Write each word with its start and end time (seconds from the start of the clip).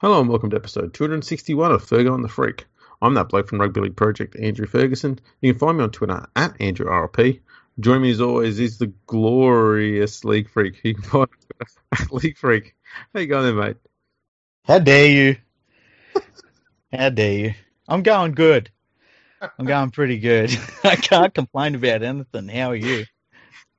Hello 0.00 0.18
and 0.18 0.30
welcome 0.30 0.48
to 0.48 0.56
episode 0.56 0.94
261 0.94 1.72
of 1.72 1.84
Fergo 1.84 2.14
and 2.14 2.24
the 2.24 2.28
Freak. 2.30 2.64
I'm 3.02 3.12
that 3.12 3.28
bloke 3.28 3.48
from 3.48 3.60
Rugby 3.60 3.82
League 3.82 3.96
Project, 3.96 4.34
Andrew 4.34 4.66
Ferguson. 4.66 5.18
You 5.42 5.52
can 5.52 5.58
find 5.58 5.76
me 5.76 5.84
on 5.84 5.90
Twitter 5.90 6.26
at 6.34 6.56
AndrewRLP. 6.56 7.40
Join 7.78 8.00
me 8.00 8.10
as 8.10 8.22
always 8.22 8.58
is 8.60 8.78
the 8.78 8.94
glorious 9.06 10.24
League 10.24 10.48
Freak. 10.48 10.80
You 10.84 10.94
can 10.94 11.02
find 11.02 11.28
me 11.30 11.66
at 11.92 12.10
League 12.14 12.38
Freak. 12.38 12.74
How 13.12 13.20
you 13.20 13.26
going 13.26 13.44
there, 13.44 13.62
mate? 13.62 13.76
How 14.64 14.78
dare 14.78 15.06
you? 15.06 15.36
How 16.90 17.10
dare 17.10 17.32
you? 17.32 17.54
I'm 17.86 18.02
going 18.02 18.32
good. 18.32 18.70
I'm 19.42 19.66
going 19.66 19.90
pretty 19.90 20.18
good. 20.18 20.58
I 20.82 20.96
can't 20.96 21.34
complain 21.34 21.74
about 21.74 22.02
anything. 22.02 22.48
How 22.48 22.70
are 22.70 22.74
you? 22.74 23.04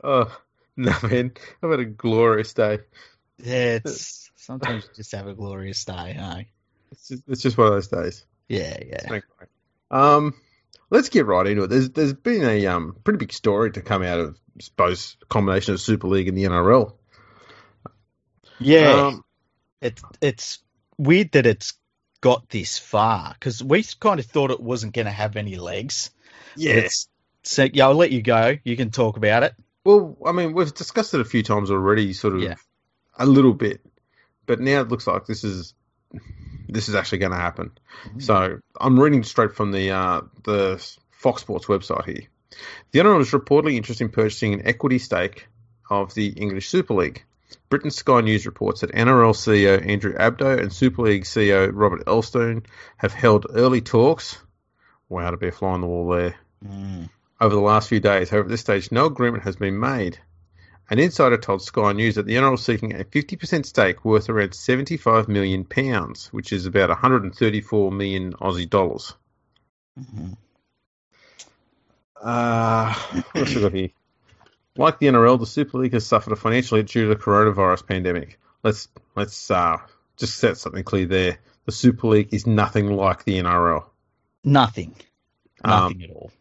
Oh, 0.03 0.31
no, 0.77 0.93
man. 1.01 1.31
I've 1.63 1.71
had 1.71 1.79
a 1.79 1.85
glorious 1.85 2.53
day. 2.53 2.77
Yeah, 3.39 3.79
it's 3.83 4.30
sometimes 4.41 4.84
you 4.86 4.90
just 4.95 5.12
have 5.13 5.27
a 5.27 5.34
glorious 5.34 5.84
day, 5.86 6.16
eh? 6.18 6.44
It's 6.91 7.08
just, 7.08 7.23
it's 7.27 7.41
just 7.41 7.58
one 7.58 7.68
of 7.68 7.73
those 7.73 7.88
days. 7.88 8.26
Yeah, 8.49 8.77
yeah. 8.86 9.20
Um, 9.90 10.34
let's 10.90 11.09
get 11.09 11.26
right 11.26 11.48
into 11.48 11.63
it. 11.63 11.68
There's 11.68 11.90
there's 11.91 12.13
been 12.13 12.44
a 12.44 12.68
um 12.68 12.96
pretty 13.04 13.18
big 13.18 13.34
story 13.34 13.72
to 13.72 13.82
come 13.82 14.04
out 14.04 14.20
of 14.20 14.38
I 14.58 14.62
suppose 14.63 15.16
combination 15.30 15.73
of 15.73 15.82
Super 15.82 16.08
League 16.08 16.27
and 16.27 16.38
the 16.38 16.44
NRL. 16.44 16.94
Yeah, 18.59 19.08
Um, 19.08 19.23
it's 19.82 20.04
it's 20.22 20.60
weird 20.98 21.32
that 21.32 21.46
it's 21.46 21.73
got 22.21 22.49
this 22.49 22.77
far 22.77 23.34
because 23.34 23.63
we 23.63 23.84
kind 23.99 24.20
of 24.20 24.26
thought 24.26 24.52
it 24.52 24.60
wasn't 24.62 24.94
going 24.94 25.05
to 25.08 25.12
have 25.12 25.35
any 25.35 25.55
legs. 25.55 26.12
yeah. 26.55 26.73
It's, 26.73 27.08
so 27.44 27.68
yeah, 27.71 27.88
I'll 27.88 27.96
let 27.96 28.12
you 28.12 28.21
go. 28.21 28.58
You 28.63 28.77
can 28.77 28.91
talk 28.91 29.18
about 29.18 29.44
it. 29.44 29.55
Well, 29.84 30.16
I 30.26 30.32
mean, 30.32 30.54
we've 30.54 30.71
discussed 30.73 31.13
it 31.16 31.21
a 31.21 31.26
few 31.26 31.41
times 31.41 31.71
already, 31.71 32.13
sort 32.13 32.35
of 32.35 32.41
Yeah. 32.44 32.55
a 33.18 33.26
little 33.26 33.54
bit, 33.54 33.82
but 34.45 34.59
now 34.59 34.81
it 34.81 34.90
looks 34.90 35.08
like 35.08 35.26
this 35.26 35.44
is 35.44 35.73
this 36.68 36.90
is 36.90 36.96
actually 36.96 37.20
going 37.20 37.32
to 37.32 37.38
happen. 37.38 37.71
So 38.20 38.60
I'm 38.79 38.99
reading 38.99 39.24
straight 39.24 39.54
from 39.55 39.71
the 39.71 39.91
uh, 39.91 40.21
the 40.43 40.85
Fox 41.12 41.41
Sports 41.41 41.65
website 41.68 42.05
here. 42.05 42.27
The 42.91 42.99
NRL 42.99 43.21
is 43.21 43.32
reportedly 43.32 43.76
interested 43.76 44.04
in 44.05 44.12
purchasing 44.12 44.54
an 44.54 44.68
equity 44.68 44.99
stake 44.99 45.48
of 45.90 46.13
the 46.13 46.27
English 46.30 46.68
Super 46.70 46.93
League. 46.93 47.24
Britain's 47.70 47.96
Sky 47.96 48.21
News 48.21 48.46
reports 48.46 48.82
that 48.82 48.91
NRL 48.91 49.34
CEO 49.34 49.85
Andrew 49.85 50.13
Abdo 50.13 50.60
and 50.60 50.71
Super 50.71 51.04
League 51.04 51.24
CEO 51.24 51.70
Robert 51.74 52.05
Elstone 52.05 52.65
have 52.98 53.13
held 53.13 53.46
early 53.49 53.82
talks. 53.82 54.37
Wow, 55.10 55.32
to 55.32 55.37
be 55.37 55.48
a 55.49 55.52
fly 55.52 55.70
on 55.71 55.82
the 55.82 55.87
wall 55.87 56.10
there 56.10 56.35
Mm. 56.65 57.10
over 57.40 57.55
the 57.55 57.62
last 57.62 57.90
few 57.90 57.99
days. 57.99 58.30
However, 58.30 58.46
at 58.46 58.52
this 58.52 58.62
stage, 58.62 58.91
no 58.91 59.08
agreement 59.08 59.43
has 59.46 59.55
been 59.55 59.80
made. 59.80 60.20
An 60.91 60.99
insider 60.99 61.37
told 61.37 61.61
Sky 61.61 61.93
News 61.93 62.15
that 62.15 62.25
the 62.25 62.35
NRL 62.35 62.55
is 62.55 62.63
seeking 62.65 62.93
a 62.99 63.05
50% 63.05 63.65
stake 63.65 64.03
worth 64.03 64.28
around 64.28 64.53
75 64.53 65.29
million 65.29 65.63
pounds, 65.63 66.28
which 66.34 66.51
is 66.51 66.66
about 66.66 66.89
134 66.89 67.94
million 67.94 68.34
Aussie 68.34 68.69
dollars. 68.69 69.13
Mhm. 69.97 70.35
Uh, 72.22 72.94
what 73.13 73.35
else 73.35 73.56
we 73.56 73.62
got 73.62 73.73
here? 73.73 73.89
Like 74.75 75.00
the 75.00 75.07
NRL, 75.07 75.39
the 75.39 75.45
Super 75.45 75.78
League 75.78 75.94
has 75.94 76.06
suffered 76.06 76.34
a 76.34 76.35
financial 76.35 76.75
hit 76.75 76.88
due 76.88 77.03
to 77.03 77.07
the 77.07 77.16
coronavirus 77.16 77.88
pandemic. 77.88 78.38
Let's 78.62 78.89
let's 79.16 79.50
uh, 79.50 79.78
just 80.17 80.35
set 80.38 80.57
something 80.57 80.84
clear 80.84 81.06
there. 81.06 81.38
The 81.67 81.72
Super 81.72 82.07
League 82.07 82.34
is 82.34 82.45
nothing 82.45 82.91
like 82.91 83.23
the 83.23 83.39
NRL. 83.39 83.85
Nothing, 84.44 84.94
Um, 85.63 85.72
nothing 85.72 86.03
at 86.03 86.09
all. 86.09 86.31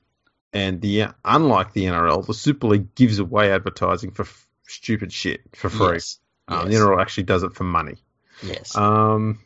And 0.53 0.81
the 0.81 1.07
unlike 1.25 1.73
the 1.73 1.85
NRL, 1.85 2.27
the 2.27 2.35
Super 2.35 2.67
League 2.69 2.95
gives 2.95 3.19
away 3.19 3.53
advertising 3.53 4.11
for 4.11 4.23
f- 4.23 4.47
stupid 4.67 5.13
shit 5.13 5.43
for 5.55 5.69
free. 5.69 5.95
Yes. 5.95 6.19
Um, 6.49 6.71
yes. 6.71 6.79
The 6.79 6.85
NRL 6.85 7.01
actually 7.01 7.23
does 7.25 7.43
it 7.45 7.55
for 7.55 7.65
money. 7.65 7.97
yes. 8.43 8.77
Um, 8.77 9.39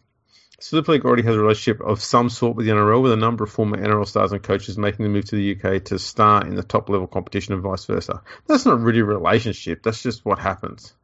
Super 0.61 0.93
League 0.93 1.05
already 1.05 1.25
has 1.25 1.37
a 1.37 1.41
relationship 1.41 1.83
of 1.83 2.01
some 2.03 2.31
sort 2.31 2.57
with 2.57 2.65
the 2.65 2.73
NRL, 2.73 3.03
with 3.03 3.13
a 3.13 3.17
number 3.17 3.45
of 3.45 3.51
former 3.51 3.77
NRL 3.77 4.07
stars 4.09 4.33
and 4.33 4.43
coaches 4.43 4.79
making 4.79 5.05
the 5.05 5.11
move 5.11 5.27
to 5.27 5.37
the 5.37 5.53
UK 5.57 5.85
to 5.87 5.99
star 5.99 6.47
in 6.47 6.55
the 6.55 6.63
top 6.63 6.89
level 6.89 7.07
competition 7.07 7.53
and 7.53 7.63
vice 7.63 7.85
versa. 7.85 8.23
That's 8.47 8.65
not 8.65 8.81
really 8.81 9.01
a 9.01 9.05
relationship. 9.05 9.83
That's 9.83 10.03
just 10.03 10.25
what 10.25 10.39
happens. 10.39 10.95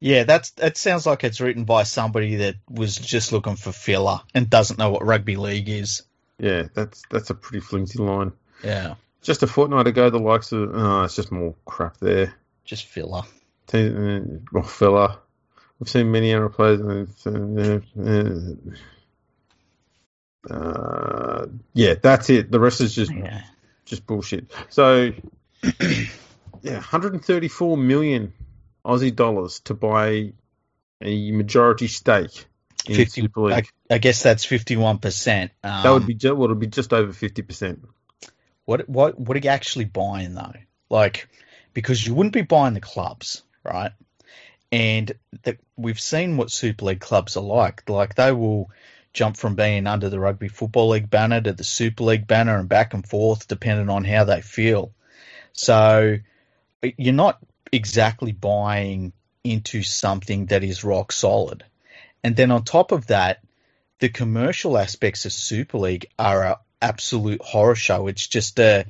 Yeah, 0.00 0.24
that's 0.24 0.50
that 0.52 0.76
sounds 0.76 1.06
like 1.06 1.22
it's 1.22 1.40
written 1.40 1.64
by 1.64 1.84
somebody 1.84 2.36
that 2.36 2.56
was 2.68 2.96
just 2.96 3.30
looking 3.30 3.54
for 3.54 3.70
filler 3.70 4.20
and 4.34 4.50
doesn't 4.50 4.78
know 4.78 4.90
what 4.90 5.06
rugby 5.06 5.36
league 5.36 5.68
is. 5.68 6.02
Yeah, 6.38 6.64
that's 6.74 7.02
that's 7.10 7.30
a 7.30 7.34
pretty 7.34 7.60
flimsy 7.60 8.00
line. 8.02 8.32
Yeah, 8.64 8.94
Just 9.24 9.42
a 9.42 9.46
fortnight 9.46 9.86
ago, 9.86 10.10
the 10.10 10.18
likes 10.18 10.52
of 10.52 10.70
oh, 10.74 11.02
it's 11.04 11.16
just 11.16 11.32
more 11.32 11.54
crap 11.64 11.96
there. 11.96 12.34
just 12.64 12.84
filler. 12.84 13.22
Team, 13.66 13.96
uh, 13.96 14.50
well, 14.52 14.62
filler. 14.62 15.16
We've 15.78 15.88
seen 15.88 16.12
many 16.12 16.28
NRL 16.30 16.52
players. 16.52 17.26
Uh, 17.26 17.80
uh, 20.50 20.54
uh, 20.54 21.46
yeah, 21.72 21.94
that's 22.00 22.28
it. 22.28 22.50
The 22.50 22.60
rest 22.60 22.82
is 22.82 22.94
just 22.94 23.12
Yeah, 23.12 23.42
just 23.86 24.06
bullshit. 24.06 24.52
So, 24.68 25.12
yeah, 26.62 26.74
134 26.74 27.76
million 27.78 28.34
Aussie 28.84 29.16
dollars 29.16 29.60
to 29.60 29.72
buy 29.72 30.34
a 31.00 31.32
majority 31.32 31.88
stake 31.88 32.44
in 32.86 32.96
50 32.96 33.22
Super 33.22 33.40
League. 33.40 33.68
I, 33.90 33.94
I 33.94 33.98
guess 33.98 34.22
that's 34.22 34.44
fifty-one 34.44 34.98
percent. 34.98 35.52
Um, 35.62 35.82
that 35.82 35.90
would 35.90 36.06
be 36.06 36.14
ju- 36.14 36.34
well, 36.34 36.44
it'll 36.44 36.56
be 36.56 36.66
just 36.66 36.92
over 36.92 37.12
50 37.12 37.40
percent. 37.42 37.88
What 38.64 38.88
what 38.88 39.18
what 39.18 39.36
are 39.36 39.40
you 39.40 39.50
actually 39.50 39.84
buying 39.84 40.34
though? 40.34 40.54
Like, 40.90 41.28
because 41.72 42.06
you 42.06 42.14
wouldn't 42.14 42.32
be 42.32 42.42
buying 42.42 42.74
the 42.74 42.80
clubs, 42.80 43.42
right? 43.62 43.92
And 44.72 45.12
we've 45.76 46.00
seen 46.00 46.36
what 46.36 46.50
Super 46.50 46.86
League 46.86 47.00
clubs 47.00 47.36
are 47.36 47.42
like. 47.42 47.88
Like 47.88 48.14
they 48.14 48.32
will 48.32 48.70
jump 49.12 49.36
from 49.36 49.54
being 49.54 49.86
under 49.86 50.08
the 50.08 50.18
Rugby 50.18 50.48
Football 50.48 50.90
League 50.90 51.10
banner 51.10 51.40
to 51.40 51.52
the 51.52 51.64
Super 51.64 52.04
League 52.04 52.26
banner 52.26 52.58
and 52.58 52.68
back 52.68 52.94
and 52.94 53.06
forth, 53.06 53.46
depending 53.46 53.88
on 53.88 54.04
how 54.04 54.24
they 54.24 54.40
feel. 54.40 54.92
So 55.52 56.18
you're 56.82 57.14
not 57.14 57.38
exactly 57.70 58.32
buying 58.32 59.12
into 59.44 59.82
something 59.82 60.46
that 60.46 60.64
is 60.64 60.84
rock 60.84 61.12
solid. 61.12 61.64
And 62.24 62.34
then 62.34 62.50
on 62.50 62.64
top 62.64 62.92
of 62.92 63.06
that, 63.08 63.40
the 64.00 64.08
commercial 64.08 64.76
aspects 64.76 65.24
of 65.24 65.32
Super 65.32 65.78
League 65.78 66.06
are 66.18 66.58
absolute 66.84 67.42
horror 67.42 67.74
show. 67.74 68.06
It's 68.06 68.26
just 68.26 68.58
a 68.58 68.84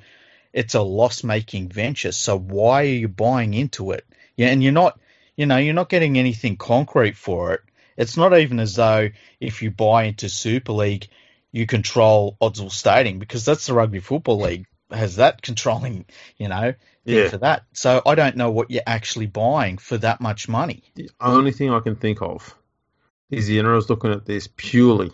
it's 0.52 0.74
a 0.74 0.82
loss 0.82 1.24
making 1.24 1.68
venture. 1.68 2.12
So 2.12 2.38
why 2.38 2.82
are 2.82 2.98
you 3.02 3.08
buying 3.08 3.54
into 3.54 3.92
it? 3.92 4.04
Yeah, 4.36 4.48
and 4.48 4.62
you're 4.62 4.72
not 4.72 4.98
you 5.36 5.46
know, 5.46 5.56
you're 5.56 5.74
not 5.74 5.88
getting 5.88 6.18
anything 6.18 6.56
concrete 6.56 7.16
for 7.16 7.54
it. 7.54 7.60
It's 7.96 8.16
not 8.16 8.36
even 8.36 8.60
as 8.60 8.74
though 8.76 9.10
if 9.40 9.62
you 9.62 9.70
buy 9.70 10.04
into 10.04 10.28
Super 10.28 10.72
League 10.72 11.08
you 11.54 11.66
control 11.66 12.36
Odsal 12.40 12.70
Stadium 12.70 13.20
because 13.20 13.44
that's 13.44 13.66
the 13.66 13.74
rugby 13.74 14.00
football 14.00 14.40
league 14.40 14.66
has 14.90 15.16
that 15.16 15.40
controlling, 15.40 16.04
you 16.36 16.48
know, 16.48 16.74
thing 17.04 17.14
Yeah. 17.16 17.28
for 17.28 17.38
that. 17.38 17.64
So 17.72 18.02
I 18.04 18.16
don't 18.16 18.36
know 18.36 18.50
what 18.50 18.72
you're 18.72 18.82
actually 18.86 19.26
buying 19.26 19.78
for 19.78 19.96
that 19.98 20.20
much 20.20 20.48
money. 20.48 20.82
The 20.94 21.10
only 21.20 21.52
thing 21.52 21.70
I 21.70 21.78
can 21.78 21.94
think 21.94 22.22
of 22.22 22.54
is 23.30 23.46
the 23.46 23.58
NRL's 23.58 23.88
looking 23.88 24.12
at 24.12 24.26
this 24.26 24.48
purely 24.56 25.12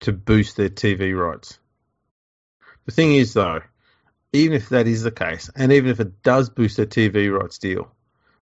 to 0.00 0.12
boost 0.12 0.56
their 0.56 0.70
TV 0.70 1.14
rights. 1.14 1.58
The 2.88 2.92
thing 2.92 3.14
is, 3.14 3.34
though, 3.34 3.60
even 4.32 4.56
if 4.56 4.70
that 4.70 4.86
is 4.86 5.02
the 5.02 5.10
case, 5.10 5.50
and 5.54 5.72
even 5.72 5.90
if 5.90 6.00
it 6.00 6.22
does 6.22 6.48
boost 6.48 6.78
their 6.78 6.86
TV 6.86 7.30
rights 7.30 7.58
deal, 7.58 7.92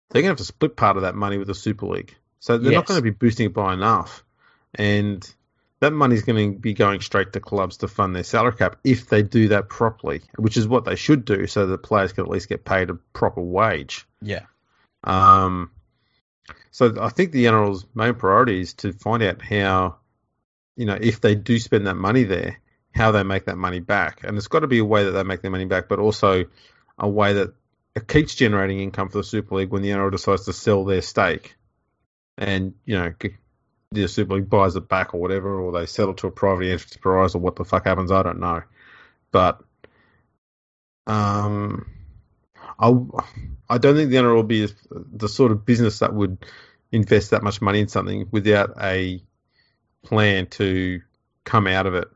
they're 0.09 0.21
going 0.21 0.25
to 0.25 0.31
have 0.31 0.37
to 0.39 0.43
split 0.43 0.75
part 0.75 0.97
of 0.97 1.03
that 1.03 1.15
money 1.15 1.37
with 1.37 1.47
the 1.47 1.55
Super 1.55 1.85
League. 1.85 2.13
So 2.41 2.57
they're 2.57 2.73
not 2.73 2.85
going 2.85 2.97
to 2.97 3.01
be 3.01 3.11
boosting 3.11 3.45
it 3.45 3.53
by 3.53 3.73
enough. 3.73 4.25
And 4.75 5.25
that 5.79 5.93
money's 5.93 6.23
going 6.23 6.55
to 6.55 6.59
be 6.59 6.73
going 6.73 6.99
straight 6.99 7.31
to 7.31 7.39
clubs 7.39 7.77
to 7.77 7.87
fund 7.87 8.13
their 8.13 8.25
salary 8.25 8.57
cap 8.57 8.75
if 8.83 9.07
they 9.07 9.23
do 9.23 9.47
that 9.47 9.69
properly, 9.69 10.23
which 10.35 10.57
is 10.57 10.67
what 10.67 10.83
they 10.83 10.97
should 10.97 11.23
do 11.23 11.47
so 11.47 11.67
that 11.67 11.77
players 11.77 12.11
can 12.11 12.25
at 12.25 12.29
least 12.29 12.49
get 12.49 12.65
paid 12.65 12.89
a 12.89 12.95
proper 12.95 13.39
wage. 13.41 14.05
Yeah. 14.21 14.47
Um, 15.05 15.71
so 16.71 16.93
I 16.99 17.07
think 17.07 17.31
the 17.31 17.45
NRL's 17.45 17.85
main 17.95 18.15
priority 18.15 18.59
is 18.59 18.73
to 18.73 18.91
find 18.91 19.23
out 19.23 19.41
how, 19.41 19.99
you 20.75 20.85
know, 20.85 20.97
if 20.99 21.21
they 21.21 21.33
do 21.33 21.59
spend 21.59 21.87
that 21.87 21.95
money 21.95 22.23
there, 22.23 22.57
how 22.93 23.11
they 23.11 23.23
make 23.23 23.45
that 23.45 23.57
money 23.57 23.79
back. 23.79 24.23
And 24.23 24.37
it's 24.37 24.47
got 24.47 24.59
to 24.59 24.67
be 24.67 24.79
a 24.79 24.85
way 24.85 25.05
that 25.05 25.11
they 25.11 25.23
make 25.23 25.41
their 25.41 25.51
money 25.51 25.65
back, 25.65 25.89
but 25.89 25.99
also 25.99 26.45
a 26.97 27.09
way 27.09 27.33
that 27.33 27.53
it 27.95 28.07
keeps 28.07 28.35
generating 28.35 28.79
income 28.79 29.09
for 29.09 29.19
the 29.19 29.23
Super 29.23 29.55
League 29.55 29.69
when 29.69 29.81
the 29.81 29.89
NRL 29.89 30.11
decides 30.11 30.45
to 30.45 30.53
sell 30.53 30.85
their 30.85 31.01
stake. 31.01 31.55
And, 32.37 32.73
you 32.85 32.97
know, 32.97 33.13
the 33.91 34.07
Super 34.07 34.35
League 34.35 34.49
buys 34.49 34.75
it 34.75 34.87
back 34.87 35.13
or 35.13 35.21
whatever, 35.21 35.59
or 35.59 35.71
they 35.71 35.85
sell 35.85 36.11
it 36.11 36.17
to 36.17 36.27
a 36.27 36.31
private 36.31 36.71
enterprise 36.71 37.35
or 37.35 37.39
what 37.39 37.55
the 37.55 37.65
fuck 37.65 37.85
happens, 37.85 38.11
I 38.11 38.23
don't 38.23 38.39
know. 38.39 38.61
But, 39.31 39.63
um, 41.07 41.87
I, 42.79 42.93
I 43.69 43.77
don't 43.79 43.95
think 43.95 44.11
the 44.11 44.17
NRL 44.17 44.35
will 44.35 44.43
be 44.43 44.67
the 44.91 45.29
sort 45.29 45.51
of 45.51 45.65
business 45.65 45.99
that 45.99 46.13
would 46.13 46.45
invest 46.91 47.31
that 47.31 47.43
much 47.43 47.61
money 47.61 47.79
in 47.79 47.87
something 47.87 48.27
without 48.31 48.75
a 48.79 49.21
plan 50.03 50.45
to 50.47 51.01
come 51.43 51.65
out 51.65 51.87
of 51.87 51.95
it 51.95 52.07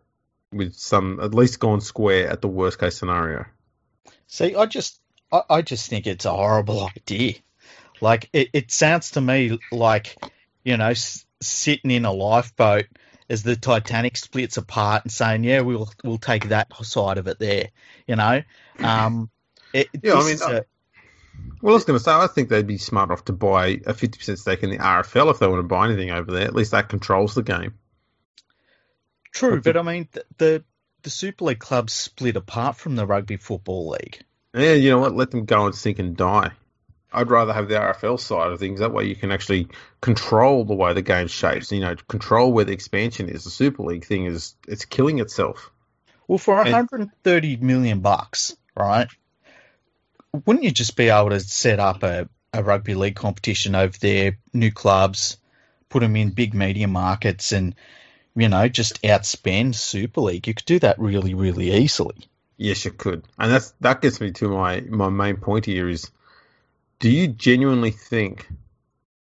with 0.51 0.73
some 0.75 1.19
at 1.19 1.33
least 1.33 1.59
gone 1.59 1.81
square 1.81 2.29
at 2.29 2.41
the 2.41 2.47
worst 2.47 2.79
case 2.79 2.97
scenario. 2.97 3.45
See, 4.27 4.55
I 4.55 4.65
just, 4.65 4.99
I, 5.31 5.41
I 5.49 5.61
just 5.61 5.89
think 5.89 6.07
it's 6.07 6.25
a 6.25 6.31
horrible 6.31 6.89
idea. 6.97 7.33
Like, 8.01 8.29
it, 8.33 8.49
it 8.53 8.71
sounds 8.71 9.11
to 9.11 9.21
me 9.21 9.59
like, 9.71 10.15
you 10.63 10.77
know, 10.77 10.89
s- 10.89 11.25
sitting 11.41 11.91
in 11.91 12.05
a 12.05 12.11
lifeboat 12.11 12.85
as 13.29 13.43
the 13.43 13.55
Titanic 13.55 14.15
splits 14.17 14.57
apart 14.57 15.03
and 15.03 15.11
saying, 15.11 15.43
"Yeah, 15.43 15.61
we'll 15.61 15.89
we'll 16.03 16.17
take 16.17 16.49
that 16.49 16.73
side 16.85 17.17
of 17.17 17.27
it 17.27 17.39
there." 17.39 17.69
You 18.07 18.15
know, 18.15 18.41
um, 18.79 19.29
it, 19.73 19.89
Yeah, 20.01 20.13
I 20.13 20.23
mean, 20.25 20.37
a- 20.41 20.65
Well, 21.61 21.73
I 21.73 21.75
was 21.75 21.85
going 21.85 21.97
to 21.99 22.03
say, 22.03 22.11
I 22.11 22.27
think 22.27 22.49
they'd 22.49 22.65
be 22.67 22.77
smart 22.77 23.09
enough 23.09 23.25
to 23.25 23.33
buy 23.33 23.67
a 23.67 23.93
50% 23.93 24.37
stake 24.37 24.63
in 24.63 24.69
the 24.69 24.77
RFL 24.77 25.31
if 25.31 25.39
they 25.39 25.47
want 25.47 25.59
to 25.59 25.67
buy 25.67 25.85
anything 25.87 26.11
over 26.11 26.31
there. 26.31 26.45
At 26.45 26.55
least 26.55 26.71
that 26.71 26.87
controls 26.89 27.35
the 27.35 27.43
game. 27.43 27.73
True, 29.37 29.61
but 29.61 29.77
I 29.77 29.81
mean, 29.81 30.07
the, 30.11 30.23
the 30.37 30.63
the 31.03 31.09
Super 31.09 31.45
League 31.45 31.59
clubs 31.59 31.93
split 31.93 32.35
apart 32.35 32.75
from 32.75 32.95
the 32.95 33.05
Rugby 33.05 33.37
Football 33.37 33.89
League. 33.89 34.19
Yeah, 34.53 34.73
you 34.73 34.89
know 34.89 34.99
what? 34.99 35.15
Let 35.15 35.31
them 35.31 35.45
go 35.45 35.65
and 35.65 35.75
sink 35.75 35.99
and 35.99 36.17
die. 36.17 36.51
I'd 37.13 37.29
rather 37.31 37.53
have 37.53 37.69
the 37.69 37.75
RFL 37.75 38.19
side 38.19 38.51
of 38.51 38.59
things. 38.59 38.79
That 38.79 38.91
way 38.91 39.05
you 39.05 39.15
can 39.15 39.31
actually 39.31 39.67
control 40.01 40.65
the 40.65 40.73
way 40.73 40.93
the 40.93 41.01
game 41.01 41.27
shapes, 41.27 41.71
you 41.71 41.79
know, 41.79 41.95
control 42.07 42.51
where 42.51 42.65
the 42.65 42.73
expansion 42.73 43.29
is. 43.29 43.43
The 43.45 43.49
Super 43.49 43.83
League 43.83 44.05
thing 44.05 44.25
is, 44.25 44.55
it's 44.67 44.85
killing 44.85 45.19
itself. 45.19 45.71
Well, 46.27 46.37
for 46.37 46.59
And- 46.59 46.71
130 46.71 47.57
million 47.57 48.01
bucks, 48.01 48.55
right? 48.75 49.07
Wouldn't 50.45 50.65
you 50.65 50.71
just 50.71 50.95
be 50.97 51.09
able 51.09 51.29
to 51.29 51.39
set 51.39 51.79
up 51.79 52.03
a, 52.03 52.27
a 52.53 52.61
rugby 52.61 52.93
league 52.95 53.15
competition 53.15 53.73
over 53.75 53.97
there, 53.97 54.37
new 54.53 54.71
clubs, 54.71 55.37
put 55.89 56.01
them 56.01 56.15
in 56.15 56.31
big 56.31 56.53
media 56.53 56.87
markets, 56.87 57.53
and 57.53 57.73
you 58.37 58.49
know 58.49 58.67
just 58.67 59.01
outspend 59.01 59.75
Super 59.75 60.21
League? 60.21 60.47
You 60.47 60.53
could 60.53 60.65
do 60.65 60.79
that 60.79 60.99
really, 60.99 61.33
really 61.33 61.71
easily. 61.71 62.15
Yes, 62.57 62.85
you 62.85 62.91
could. 62.91 63.25
And 63.37 63.51
that's 63.51 63.73
that 63.81 64.01
gets 64.01 64.21
me 64.21 64.31
to 64.33 64.49
my, 64.49 64.81
my 64.81 65.09
main 65.09 65.37
point 65.37 65.65
here 65.65 65.89
is 65.89 66.09
do 66.99 67.09
you 67.09 67.27
genuinely 67.27 67.91
think 67.91 68.47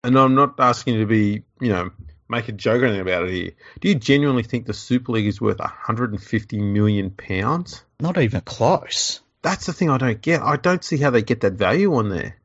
and 0.04 0.18
I'm 0.18 0.36
not 0.36 0.60
asking 0.60 0.96
you 0.96 1.00
to 1.02 1.06
be, 1.06 1.44
you 1.60 1.70
know, 1.70 1.92
make 2.30 2.48
a 2.48 2.54
joke 2.54 2.82
or 2.82 2.86
anything 2.86 3.02
about 3.02 3.26
it 3.26 3.34
here. 3.34 3.52
Do 3.82 3.90
you 3.90 3.96
genuinely 3.96 4.44
think 4.44 4.66
the 4.66 4.74
Super 4.74 5.14
League 5.14 5.28
is 5.28 5.42
worth 5.42 5.60
150 5.60 6.62
million 6.62 7.10
pounds? 7.10 7.84
Not 8.00 8.18
even 8.18 8.42
close. 8.42 9.20
That's 9.42 9.66
the 9.66 9.74
thing 9.74 9.90
I 9.90 9.98
don't 9.98 10.22
get. 10.22 10.42
I 10.42 10.56
don't 10.56 10.84
see 10.84 10.98
how 10.98 11.10
they 11.10 11.22
get 11.22 11.42
that 11.42 11.54
value 11.54 11.96
on 11.96 12.10
there. 12.10 12.38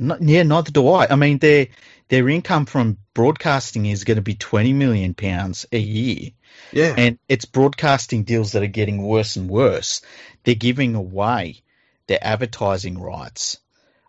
Not, 0.00 0.22
yeah, 0.22 0.42
neither 0.44 0.70
do 0.70 0.88
I. 0.88 1.08
I 1.10 1.16
mean, 1.16 1.38
their 1.38 1.68
their 2.08 2.28
income 2.28 2.64
from 2.64 2.96
broadcasting 3.12 3.86
is 3.86 4.04
going 4.04 4.16
to 4.16 4.22
be 4.22 4.34
20 4.34 4.72
million 4.72 5.14
pounds 5.14 5.66
a 5.70 5.78
year. 5.78 6.30
Yeah. 6.72 6.94
and 6.96 7.18
it's 7.28 7.44
broadcasting 7.44 8.24
deals 8.24 8.52
that 8.52 8.62
are 8.62 8.68
getting 8.68 9.02
worse 9.02 9.36
and 9.36 9.48
worse. 9.48 10.02
They're 10.44 10.54
giving 10.54 10.94
away 10.94 11.62
their 12.06 12.18
advertising 12.20 12.98
rights. 12.98 13.58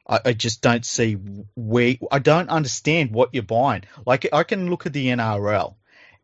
I, 0.07 0.19
I 0.25 0.33
just 0.33 0.61
don't 0.61 0.85
see 0.85 1.17
where. 1.55 1.95
I 2.09 2.19
don't 2.19 2.49
understand 2.49 3.11
what 3.11 3.33
you're 3.33 3.43
buying. 3.43 3.83
Like 4.05 4.27
I 4.31 4.43
can 4.43 4.69
look 4.69 4.85
at 4.85 4.93
the 4.93 5.07
NRL, 5.07 5.75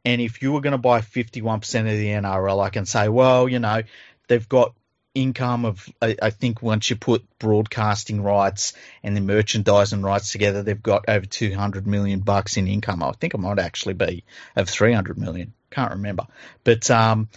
and 0.05 0.21
if 0.21 0.41
you 0.41 0.53
were 0.53 0.61
going 0.61 0.71
to 0.71 0.77
buy 0.77 1.01
51% 1.01 1.79
of 1.81 1.85
the 1.85 2.07
NRL, 2.07 2.63
I 2.63 2.69
can 2.69 2.85
say, 2.85 3.09
well, 3.09 3.49
you 3.49 3.59
know, 3.59 3.83
they've 4.27 4.47
got 4.47 4.73
income 5.21 5.65
of 5.65 5.87
I, 6.01 6.15
I 6.21 6.29
think 6.29 6.61
once 6.61 6.89
you 6.89 6.95
put 6.95 7.25
broadcasting 7.39 8.21
rights 8.21 8.73
and 9.03 9.15
the 9.15 9.21
merchandising 9.21 10.01
rights 10.01 10.31
together, 10.31 10.63
they've 10.63 10.81
got 10.81 11.05
over 11.07 11.25
200 11.25 11.87
million 11.87 12.19
bucks 12.19 12.57
in 12.57 12.67
income. 12.67 13.03
I 13.03 13.11
think 13.11 13.33
it 13.33 13.39
might 13.39 13.59
actually 13.59 13.95
be 13.95 14.23
of 14.55 14.69
300 14.69 15.17
million. 15.17 15.53
Can't 15.69 15.91
remember, 15.91 16.27
but 16.63 16.89
um, 16.89 17.29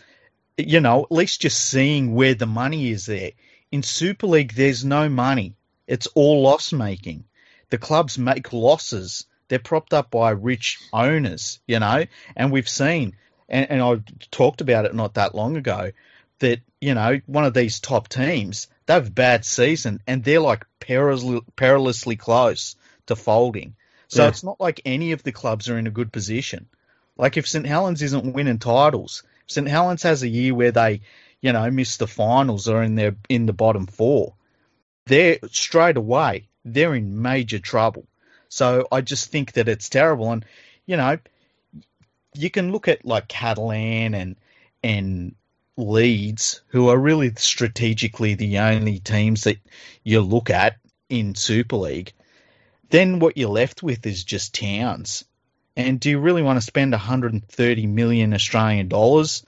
you 0.56 0.80
know, 0.80 1.04
at 1.04 1.12
least 1.12 1.40
just 1.40 1.60
seeing 1.60 2.14
where 2.14 2.34
the 2.34 2.46
money 2.46 2.90
is 2.90 3.06
there. 3.06 3.32
In 3.72 3.82
Super 3.82 4.26
League, 4.26 4.54
there's 4.54 4.84
no 4.84 5.08
money. 5.08 5.54
It's 5.86 6.06
all 6.08 6.42
loss 6.42 6.72
making. 6.72 7.24
The 7.70 7.78
clubs 7.78 8.18
make 8.18 8.52
losses. 8.52 9.26
They're 9.48 9.58
propped 9.58 9.94
up 9.94 10.10
by 10.10 10.30
rich 10.30 10.78
owners, 10.92 11.60
you 11.66 11.80
know, 11.80 12.04
and 12.36 12.52
we've 12.52 12.68
seen, 12.68 13.16
and, 13.48 13.70
and 13.70 13.82
I 13.82 14.00
talked 14.30 14.60
about 14.60 14.84
it 14.84 14.94
not 14.94 15.14
that 15.14 15.34
long 15.34 15.56
ago, 15.56 15.90
that, 16.38 16.60
you 16.80 16.94
know, 16.94 17.20
one 17.26 17.44
of 17.44 17.54
these 17.54 17.80
top 17.80 18.08
teams, 18.08 18.68
they 18.86 18.94
have 18.94 19.08
a 19.08 19.10
bad 19.10 19.44
season 19.44 20.00
and 20.06 20.24
they're 20.24 20.40
like 20.40 20.64
perilously, 20.80 21.40
perilously 21.56 22.16
close 22.16 22.76
to 23.06 23.16
folding. 23.16 23.74
So 24.08 24.24
Yeah. 24.24 24.28
it's 24.28 24.42
not 24.44 24.60
like 24.60 24.80
any 24.84 25.12
of 25.12 25.22
the 25.22 25.32
clubs 25.32 25.68
are 25.68 25.78
in 25.78 25.86
a 25.86 25.90
good 25.90 26.12
position. 26.12 26.68
Like 27.16 27.36
if 27.36 27.46
St 27.48 27.66
Helens 27.66 28.02
isn't 28.02 28.32
winning 28.32 28.58
titles, 28.58 29.22
St 29.46 29.68
Helens 29.68 30.02
has 30.04 30.22
a 30.22 30.28
year 30.28 30.54
where 30.54 30.72
they, 30.72 31.02
you 31.40 31.52
know, 31.52 31.70
miss 31.70 31.96
the 31.96 32.06
finals 32.06 32.68
or 32.68 32.82
in 32.82 32.94
their 32.94 33.16
in 33.28 33.46
the 33.46 33.52
bottom 33.52 33.86
four, 33.86 34.34
they're 35.06 35.38
straight 35.50 35.96
away 35.96 36.48
they're 36.64 36.94
in 36.94 37.22
major 37.22 37.58
trouble. 37.58 38.06
So 38.48 38.86
I 38.90 39.00
just 39.00 39.30
think 39.30 39.52
that 39.52 39.68
it's 39.68 39.88
terrible, 39.88 40.32
and 40.32 40.44
you 40.86 40.96
know, 40.96 41.18
you 42.34 42.50
can 42.50 42.72
look 42.72 42.88
at 42.88 43.04
like 43.04 43.28
Catalan 43.28 44.14
and 44.14 44.36
and 44.82 45.34
Leeds, 45.76 46.62
who 46.68 46.88
are 46.88 46.98
really 46.98 47.32
strategically 47.36 48.34
the 48.34 48.58
only 48.58 48.98
teams 48.98 49.44
that 49.44 49.58
you 50.04 50.20
look 50.20 50.50
at 50.50 50.76
in 51.08 51.34
Super 51.34 51.76
League. 51.76 52.12
Then 52.90 53.18
what 53.18 53.36
you're 53.36 53.48
left 53.48 53.82
with 53.82 54.04
is 54.06 54.24
just 54.24 54.54
towns. 54.54 55.24
And 55.76 56.00
do 56.00 56.10
you 56.10 56.18
really 56.18 56.42
want 56.42 56.58
to 56.58 56.66
spend 56.66 56.92
130 56.92 57.86
million 57.86 58.34
Australian 58.34 58.88
dollars 58.88 59.44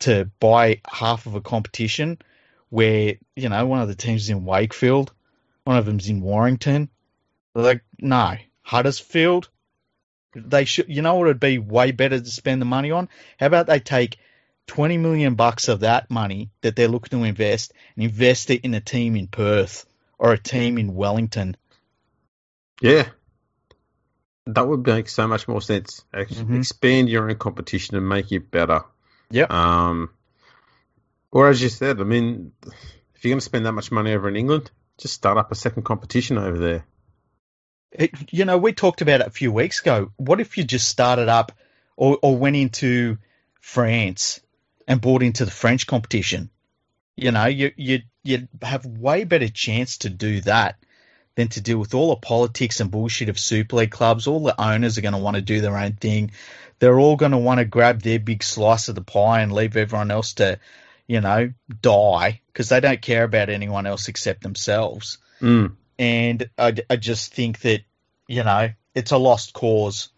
to 0.00 0.30
buy 0.38 0.80
half 0.86 1.26
of 1.26 1.34
a 1.34 1.40
competition 1.40 2.18
where, 2.70 3.16
you 3.36 3.48
know, 3.48 3.66
one 3.66 3.82
of 3.82 3.88
the 3.88 3.94
teams 3.94 4.22
is 4.22 4.30
in 4.30 4.44
Wakefield, 4.44 5.12
one 5.64 5.76
of 5.76 5.84
them's 5.84 6.08
in 6.08 6.20
Warrington? 6.20 6.88
Like, 7.54 7.82
no. 7.98 8.36
Huddersfield, 8.62 9.48
they 10.34 10.64
should, 10.64 10.88
you 10.88 11.02
know 11.02 11.16
what 11.16 11.26
would 11.26 11.40
be 11.40 11.58
way 11.58 11.90
better 11.90 12.20
to 12.20 12.30
spend 12.30 12.60
the 12.60 12.66
money 12.66 12.92
on? 12.92 13.08
How 13.38 13.46
about 13.46 13.66
they 13.66 13.80
take 13.80 14.18
20 14.70 14.98
million 14.98 15.34
bucks 15.34 15.66
of 15.66 15.80
that 15.80 16.08
money 16.12 16.48
that 16.60 16.76
they're 16.76 16.86
looking 16.86 17.18
to 17.18 17.24
invest 17.24 17.72
and 17.96 18.04
invest 18.04 18.50
it 18.50 18.60
in 18.60 18.72
a 18.72 18.80
team 18.80 19.16
in 19.16 19.26
Perth 19.26 19.84
or 20.16 20.32
a 20.32 20.38
team 20.38 20.78
in 20.78 20.94
Wellington? 20.94 21.56
Yeah. 22.80 23.08
That 24.46 24.68
would 24.68 24.86
make 24.86 25.08
so 25.08 25.26
much 25.26 25.48
more 25.48 25.60
sense. 25.60 26.04
Mhm. 26.14 26.58
Expand 26.58 27.08
your 27.08 27.28
own 27.28 27.34
competition 27.34 27.96
and 27.96 28.08
make 28.08 28.30
it 28.30 28.52
better. 28.52 28.84
Yeah. 29.28 29.46
Um, 29.50 30.10
or 31.32 31.48
as 31.48 31.60
you 31.60 31.68
said, 31.68 32.00
I 32.00 32.04
mean, 32.04 32.52
if 33.16 33.24
you're 33.24 33.32
going 33.32 33.40
to 33.40 33.44
spend 33.44 33.66
that 33.66 33.72
much 33.72 33.90
money 33.90 34.12
over 34.12 34.28
in 34.28 34.36
England, 34.36 34.70
just 34.98 35.14
start 35.14 35.36
up 35.36 35.50
a 35.50 35.56
second 35.56 35.82
competition 35.82 36.38
over 36.38 36.58
there. 36.58 36.84
It, 37.90 38.12
you 38.32 38.44
know, 38.44 38.56
we 38.56 38.72
talked 38.72 39.02
about 39.02 39.20
it 39.20 39.26
a 39.26 39.30
few 39.30 39.50
weeks 39.50 39.80
ago. 39.80 40.12
What 40.16 40.40
if 40.40 40.56
you 40.56 40.62
just 40.62 40.88
started 40.88 41.28
up 41.28 41.50
or, 41.96 42.20
or 42.22 42.36
went 42.36 42.54
into 42.54 43.18
France 43.60 44.40
and 44.90 45.00
bought 45.00 45.22
into 45.22 45.46
the 45.46 45.50
French 45.50 45.86
competition? 45.86 46.50
You 47.16 47.30
know, 47.30 47.46
you 47.46 47.72
you 47.76 48.00
you'd 48.22 48.48
have 48.60 48.84
way 48.84 49.24
better 49.24 49.48
chance 49.48 49.98
to 49.98 50.10
do 50.10 50.42
that 50.42 50.76
than 51.36 51.48
to 51.48 51.60
deal 51.60 51.78
with 51.78 51.94
all 51.94 52.10
the 52.10 52.16
politics 52.16 52.80
and 52.80 52.90
bullshit 52.90 53.28
of 53.28 53.38
Super 53.38 53.76
League 53.76 53.90
clubs. 53.92 54.26
All 54.26 54.42
the 54.42 54.60
owners 54.60 54.98
are 54.98 55.02
going 55.02 55.14
to 55.14 55.18
want 55.20 55.36
to 55.36 55.42
do 55.42 55.60
their 55.60 55.78
own 55.78 55.92
thing. 55.92 56.32
They're 56.80 56.98
all 56.98 57.16
going 57.16 57.32
to 57.32 57.38
want 57.38 57.58
to 57.58 57.64
grab 57.64 58.02
their 58.02 58.18
big 58.18 58.42
slice 58.42 58.88
of 58.88 58.94
the 58.94 59.02
pie 59.02 59.42
and 59.42 59.52
leave 59.52 59.76
everyone 59.76 60.10
else 60.10 60.34
to, 60.34 60.58
you 61.06 61.20
know, 61.20 61.52
die 61.80 62.40
because 62.48 62.68
they 62.68 62.80
don't 62.80 63.00
care 63.00 63.24
about 63.24 63.48
anyone 63.48 63.86
else 63.86 64.08
except 64.08 64.42
themselves 64.42 65.18
Mm. 65.40 65.76
and 65.98 66.50
I, 66.58 66.74
I 66.90 66.96
just 66.96 67.32
think 67.32 67.60
that 67.60 67.80
you 68.28 68.44
know 68.44 68.70
it's 68.94 69.10
a 69.12 69.16
lost 69.18 69.52
cause. 69.54 70.10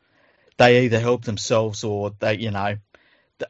They 0.56 0.84
either 0.84 0.98
help 0.98 1.24
themselves 1.24 1.84
or 1.84 2.12
they, 2.18 2.38
you 2.38 2.50
know, 2.50 2.76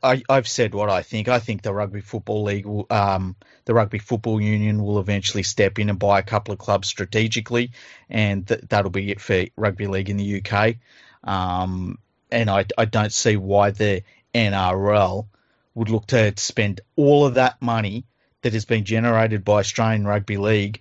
I, 0.03 0.23
I've 0.29 0.49
said 0.49 0.75
what 0.75 0.91
I 0.91 1.03
think. 1.03 1.29
I 1.29 1.39
think 1.39 1.63
the 1.63 1.73
rugby 1.73 2.01
football 2.01 2.45
league, 2.45 2.67
will, 2.67 2.87
um, 2.91 3.37
the 3.65 3.75
rugby 3.75 3.99
football 3.99 4.41
union, 4.41 4.83
will 4.83 4.99
eventually 4.99 5.43
step 5.43 5.79
in 5.79 5.91
and 5.91 5.99
buy 5.99 6.19
a 6.19 6.23
couple 6.23 6.53
of 6.53 6.59
clubs 6.59 6.89
strategically, 6.89 7.73
and 8.11 8.47
th- 8.47 8.63
that'll 8.69 8.91
be 8.91 9.11
it 9.11 9.21
for 9.21 9.47
rugby 9.57 9.87
league 9.87 10.11
in 10.11 10.17
the 10.17 10.43
UK. 10.43 10.77
Um, 11.25 11.99
and 12.31 12.51
I, 12.51 12.67
I 12.79 12.85
don't 12.85 13.13
see 13.13 13.37
why 13.37 13.71
the 13.71 14.03
NRL 14.35 15.27
would 15.75 15.91
look 15.91 16.07
to 16.09 16.33
spend 16.37 16.81
all 16.97 17.27
of 17.27 17.35
that 17.35 17.61
money 17.61 18.05
that 18.43 18.53
has 18.53 18.65
been 18.65 18.85
generated 18.85 19.45
by 19.45 19.61
Australian 19.61 20.07
Rugby 20.07 20.37
League 20.37 20.81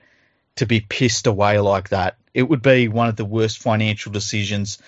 to 0.56 0.66
be 0.66 0.82
pissed 0.82 1.28
away 1.28 1.60
like 1.60 1.90
that. 1.90 2.18
It 2.34 2.44
would 2.44 2.62
be 2.62 2.88
one 2.88 3.08
of 3.08 3.16
the 3.16 3.26
worst 3.26 3.60
financial 3.60 4.12
decisions 4.12 4.80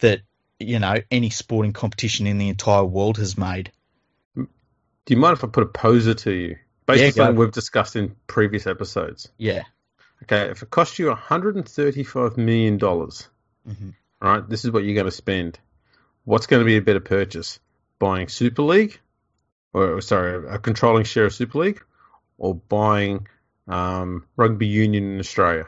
that 0.00 0.20
you 0.58 0.78
know 0.78 0.96
any 1.10 1.30
sporting 1.30 1.72
competition 1.72 2.26
in 2.26 2.38
the 2.38 2.48
entire 2.48 2.84
world 2.84 3.18
has 3.18 3.36
made. 3.38 3.72
Do 4.34 5.14
you 5.14 5.16
mind 5.16 5.36
if 5.38 5.44
I 5.44 5.46
put 5.46 5.62
a 5.62 5.66
poser 5.66 6.14
to 6.14 6.32
you? 6.32 6.56
Based 6.86 7.00
Yeah, 7.00 7.06
on 7.06 7.12
something 7.12 7.36
we've 7.36 7.52
discussed 7.52 7.96
in 7.96 8.14
previous 8.26 8.66
episodes. 8.66 9.30
Yeah. 9.38 9.62
Okay, 10.24 10.50
if 10.50 10.62
it 10.62 10.70
costs 10.70 10.98
you 10.98 11.06
$135 11.14 12.36
million, 12.36 12.78
Mhm. 12.78 13.94
right, 14.20 14.48
this 14.48 14.64
is 14.64 14.70
what 14.70 14.84
you're 14.84 14.94
going 14.94 15.06
to 15.06 15.10
spend. 15.10 15.58
What's 16.24 16.46
going 16.46 16.60
to 16.60 16.66
be 16.66 16.76
a 16.76 16.82
better 16.82 17.00
purchase? 17.00 17.58
Buying 17.98 18.28
Super 18.28 18.62
League, 18.62 19.00
or 19.72 20.00
sorry, 20.00 20.46
a 20.48 20.58
controlling 20.58 21.04
share 21.04 21.26
of 21.26 21.34
Super 21.34 21.58
League, 21.58 21.82
or 22.36 22.54
buying 22.54 23.26
um, 23.66 24.26
rugby 24.36 24.66
union 24.66 25.12
in 25.12 25.18
Australia? 25.20 25.66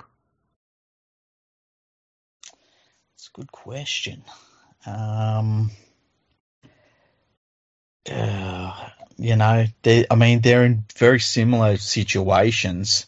It's 3.14 3.28
a 3.28 3.32
good 3.38 3.52
question. 3.52 4.22
Um, 4.86 5.70
uh, 8.10 8.88
you 9.18 9.36
know, 9.36 9.66
they, 9.82 10.06
I 10.10 10.14
mean, 10.14 10.40
they're 10.40 10.64
in 10.64 10.84
very 10.96 11.20
similar 11.20 11.76
situations. 11.76 13.06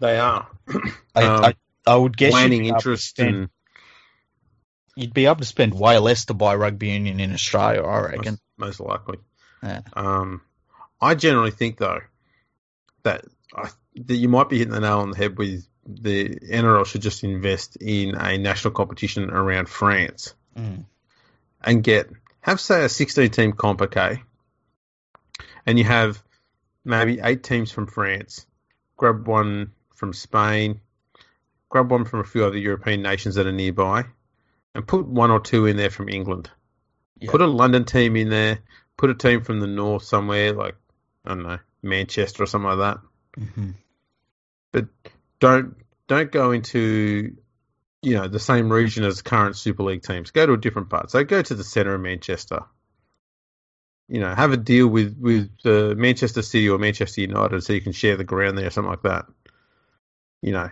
They 0.00 0.18
are. 0.18 0.48
I, 1.14 1.22
Um, 1.22 1.44
I, 1.44 1.54
I 1.86 1.96
would 1.96 2.16
guess 2.16 2.34
you'd 2.34 2.50
be 2.50 2.56
able 2.56 2.68
to 2.68 2.74
interest 2.74 3.08
spend- 3.08 3.34
and 3.34 3.48
you'd 4.96 5.14
be 5.14 5.26
able 5.26 5.36
to 5.36 5.44
spend 5.44 5.78
way 5.78 5.98
less 5.98 6.26
to 6.26 6.34
buy 6.34 6.54
rugby 6.56 6.88
union 6.88 7.20
in 7.20 7.32
Australia, 7.32 7.82
I 7.82 8.00
reckon. 8.00 8.38
most, 8.58 8.80
most 8.80 8.80
likely. 8.80 9.18
Yeah. 9.62 9.80
Um, 9.94 10.42
I 11.00 11.14
generally 11.14 11.50
think 11.50 11.78
though 11.78 12.00
that 13.04 13.24
I, 13.54 13.68
that 13.96 14.16
you 14.16 14.28
might 14.28 14.48
be 14.48 14.58
hitting 14.58 14.72
the 14.72 14.80
nail 14.80 14.98
on 14.98 15.10
the 15.10 15.16
head 15.16 15.38
with 15.38 15.66
the 15.86 16.28
NRL 16.28 16.84
should 16.84 17.02
just 17.02 17.22
invest 17.22 17.76
in 17.76 18.16
a 18.16 18.36
national 18.38 18.74
competition 18.74 19.30
around 19.30 19.68
France 19.68 20.34
Mm. 20.56 20.86
And 21.62 21.82
get 21.82 22.10
have 22.40 22.60
say 22.60 22.84
a 22.84 22.88
16 22.88 23.30
team 23.30 23.52
comp 23.52 23.82
okay? 23.82 24.22
And 25.64 25.78
you 25.78 25.84
have 25.84 26.22
maybe 26.84 27.18
eight 27.22 27.42
teams 27.42 27.70
from 27.70 27.86
France 27.86 28.46
grab 28.96 29.26
one 29.26 29.72
from 29.94 30.12
Spain 30.12 30.80
grab 31.68 31.90
one 31.90 32.04
from 32.04 32.20
a 32.20 32.24
few 32.24 32.44
other 32.44 32.58
European 32.58 33.02
nations 33.02 33.34
that 33.34 33.46
are 33.46 33.52
nearby 33.52 34.04
and 34.74 34.86
put 34.86 35.06
one 35.06 35.30
or 35.30 35.40
two 35.40 35.66
in 35.66 35.76
there 35.76 35.90
from 35.90 36.08
England. 36.08 36.50
Yeah. 37.18 37.30
put 37.30 37.40
a 37.40 37.46
London 37.46 37.84
team 37.84 38.16
in 38.16 38.28
there 38.28 38.58
put 38.96 39.10
a 39.10 39.14
team 39.14 39.42
from 39.42 39.60
the 39.60 39.66
north 39.66 40.02
somewhere 40.02 40.52
like 40.52 40.76
I 41.24 41.30
don't 41.30 41.42
know 41.42 41.58
Manchester 41.82 42.42
or 42.42 42.46
something 42.46 42.70
like 42.70 42.78
that. 42.78 43.44
Hmm 43.52 43.70
but 44.76 44.86
don't 45.40 45.74
don't 46.06 46.30
go 46.30 46.52
into 46.52 47.34
you 48.02 48.14
know 48.14 48.28
the 48.28 48.38
same 48.38 48.72
region 48.72 49.04
as 49.04 49.22
current 49.22 49.56
Super 49.56 49.82
League 49.82 50.02
teams. 50.02 50.30
Go 50.30 50.46
to 50.46 50.52
a 50.52 50.56
different 50.58 50.90
part. 50.90 51.10
So 51.10 51.24
go 51.24 51.42
to 51.42 51.54
the 51.54 51.64
centre 51.64 51.94
of 51.94 52.00
Manchester. 52.00 52.60
You 54.08 54.20
know, 54.20 54.34
have 54.34 54.52
a 54.52 54.56
deal 54.56 54.86
with 54.86 55.16
with 55.18 55.50
uh, 55.64 55.94
Manchester 55.96 56.42
City 56.42 56.68
or 56.68 56.78
Manchester 56.78 57.22
United, 57.22 57.62
so 57.62 57.72
you 57.72 57.80
can 57.80 57.92
share 57.92 58.16
the 58.16 58.24
ground 58.24 58.56
there, 58.56 58.66
or 58.66 58.70
something 58.70 58.90
like 58.90 59.02
that. 59.02 59.26
You 60.42 60.52
know, 60.52 60.70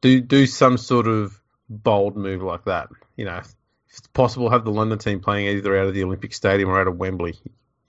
do 0.00 0.20
do 0.20 0.46
some 0.46 0.78
sort 0.78 1.06
of 1.06 1.40
bold 1.68 2.16
move 2.16 2.42
like 2.42 2.64
that. 2.64 2.88
You 3.16 3.26
know, 3.26 3.36
if 3.36 3.54
it's 3.88 4.00
possible, 4.08 4.50
have 4.50 4.64
the 4.64 4.72
London 4.72 4.98
team 4.98 5.20
playing 5.20 5.56
either 5.56 5.78
out 5.78 5.86
of 5.86 5.94
the 5.94 6.02
Olympic 6.02 6.34
Stadium 6.34 6.70
or 6.70 6.80
out 6.80 6.88
of 6.88 6.96
Wembley. 6.96 7.36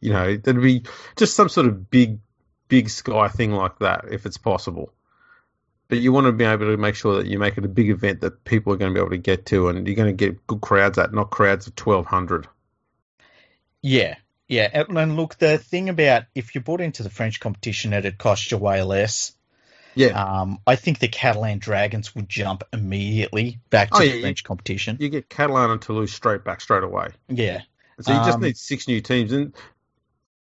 You 0.02 0.12
know, 0.12 0.38
there'd 0.38 0.62
be 0.62 0.84
just 1.16 1.36
some 1.36 1.50
sort 1.50 1.66
of 1.66 1.90
big, 1.90 2.20
big 2.68 2.90
sky 2.90 3.30
thing 3.30 3.54
like 3.54 3.80
that 3.80 4.06
if 4.12 4.26
it's 4.26 4.38
possible 4.38 4.94
but 5.90 6.00
you 6.00 6.12
want 6.12 6.26
to 6.28 6.32
be 6.32 6.44
able 6.46 6.66
to 6.66 6.78
make 6.78 6.96
sure 6.96 7.18
that 7.18 7.28
you 7.28 7.38
make 7.40 7.58
it 7.58 7.66
a 7.66 7.70
big 7.70 7.90
event 7.90 8.22
that 8.22 8.44
people 8.46 8.74
are 8.74 8.78
going 8.78 8.92
to 8.92 8.98
be 8.98 9.02
able 9.02 9.12
to 9.12 9.18
get 9.18 9.46
to 9.48 9.68
and 9.70 9.86
you're 9.88 9.96
going 9.96 10.16
to 10.16 10.26
get 10.26 10.46
good 10.48 10.62
crowds 10.62 10.98
at, 10.98 11.14
not 11.14 11.30
crowds 11.30 11.68
of 11.68 11.74
1,200. 11.78 12.48
Yeah, 13.82 14.16
yeah. 14.48 14.84
And 14.90 15.16
look, 15.16 15.38
the 15.38 15.58
thing 15.58 15.90
about 15.90 16.24
if 16.36 16.56
you 16.56 16.62
bought 16.62 16.82
into 16.82 17.04
the 17.04 17.10
French 17.10 17.40
competition, 17.40 17.94
it'd 17.94 18.18
cost 18.18 18.52
you 18.52 18.58
way 18.58 18.82
less. 18.82 19.34
Yeah. 19.96 20.08
Um, 20.42 20.60
I 20.66 20.76
think 20.76 21.00
the 21.00 21.08
Catalan 21.08 21.60
Dragons 21.60 22.16
would 22.16 22.28
jump 22.28 22.64
immediately 22.74 23.60
back 23.70 23.90
to 23.92 23.98
Oh, 23.98 24.00
the 24.00 24.08
yeah, 24.08 24.14
you- 24.16 24.22
French 24.22 24.44
competition. 24.44 24.98
you 25.00 25.10
get 25.10 25.30
Catalan 25.30 25.70
and 25.70 25.82
Toulouse 25.82 26.12
straight 26.14 26.44
back 26.44 26.62
straight 26.62 26.84
away. 26.84 27.10
Yeah, 27.30 27.62
So 28.02 28.12
you 28.12 28.18
just 28.20 28.38
Um, 28.38 28.42
need 28.42 28.58
six 28.58 28.88
new 28.88 29.02
teams. 29.02 29.32
And 29.34 29.54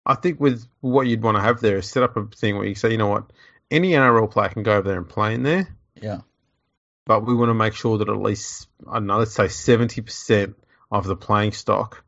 I 0.05 0.15
think 0.17 0.39
with 0.41 0.67
what 0.81 1.07
you'd 1.07 1.23
want 1.23 1.37
to 1.39 1.43
have 1.43 1.61
there 1.61 1.79
is 1.79 1.89
set 1.89 2.03
up 2.03 2.17
a 2.17 2.27
thing 2.27 2.57
where 2.57 2.67
you 2.67 2.75
say, 2.75 2.91
you 2.91 2.99
know 2.99 3.09
what, 3.09 3.31
any 3.71 3.91
NRL 3.93 4.31
player 4.31 4.49
can 4.49 4.63
go 4.63 4.77
over 4.77 4.89
there 4.89 4.99
and 4.99 5.09
play 5.09 5.35
in 5.35 5.43
there, 5.43 5.69
yeah, 6.01 6.21
but 7.05 7.27
we 7.27 7.35
want 7.35 7.51
to 7.51 7.55
make 7.55 7.75
sure 7.75 7.99
that 7.99 8.09
at 8.09 8.17
least, 8.21 8.69
I 8.89 8.95
don't 8.95 9.07
know, 9.07 9.19
let's 9.19 9.35
say 9.35 9.45
70% 9.47 10.55
of 10.91 11.07
the 11.07 11.17
playing 11.17 11.53
stock 11.53 12.05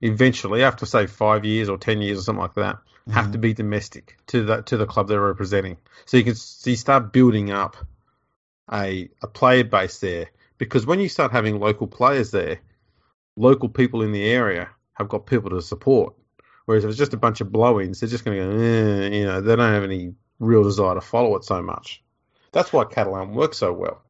eventually, 0.00 0.62
after 0.62 0.84
say 0.86 1.06
five 1.06 1.44
years 1.44 1.68
or 1.68 1.78
10 1.78 2.02
years 2.02 2.18
or 2.18 2.22
something 2.22 2.42
like 2.42 2.54
that, 2.54 2.78
have 3.10 3.26
Mhm. 3.28 3.32
to 3.32 3.38
be 3.38 3.54
domestic 3.54 4.16
to 4.26 4.44
the 4.44 4.62
to 4.62 4.76
the 4.76 4.86
club 4.86 5.06
they're 5.08 5.20
representing. 5.20 5.76
So 6.06 6.16
you 6.16 6.24
can 6.24 6.34
so 6.34 6.70
you 6.70 6.76
start 6.76 7.12
building 7.12 7.50
up 7.50 7.76
a 8.72 9.08
a 9.22 9.28
player 9.28 9.64
base 9.64 10.00
there 10.00 10.28
because 10.58 10.86
when 10.86 10.98
you 11.00 11.08
start 11.08 11.30
having 11.32 11.60
local 11.60 11.86
players 11.86 12.30
there, 12.32 12.58
local 13.36 13.68
people 13.68 14.02
in 14.02 14.10
the 14.12 14.24
area 14.24 14.68
have 14.94 15.08
got 15.08 15.26
people 15.26 15.50
to 15.50 15.62
support. 15.62 16.14
Whereas 16.64 16.82
if 16.84 16.90
it's 16.90 16.98
just 16.98 17.14
a 17.14 17.16
bunch 17.18 17.40
of 17.40 17.52
blow-ins, 17.52 18.00
they're 18.00 18.08
just 18.08 18.24
going 18.24 18.38
to 18.38 18.44
go, 18.44 18.60
eh, 18.60 19.08
you 19.18 19.24
know, 19.24 19.40
they 19.40 19.54
don't 19.54 19.72
have 19.72 19.84
any 19.84 20.14
real 20.38 20.62
desire 20.62 20.94
to 20.94 21.00
follow 21.00 21.36
it 21.36 21.44
so 21.44 21.62
much. 21.62 22.02
That's 22.52 22.72
why 22.72 22.84
Catalan 22.84 23.34
works 23.34 23.58
so 23.58 23.72
well. 23.72 24.02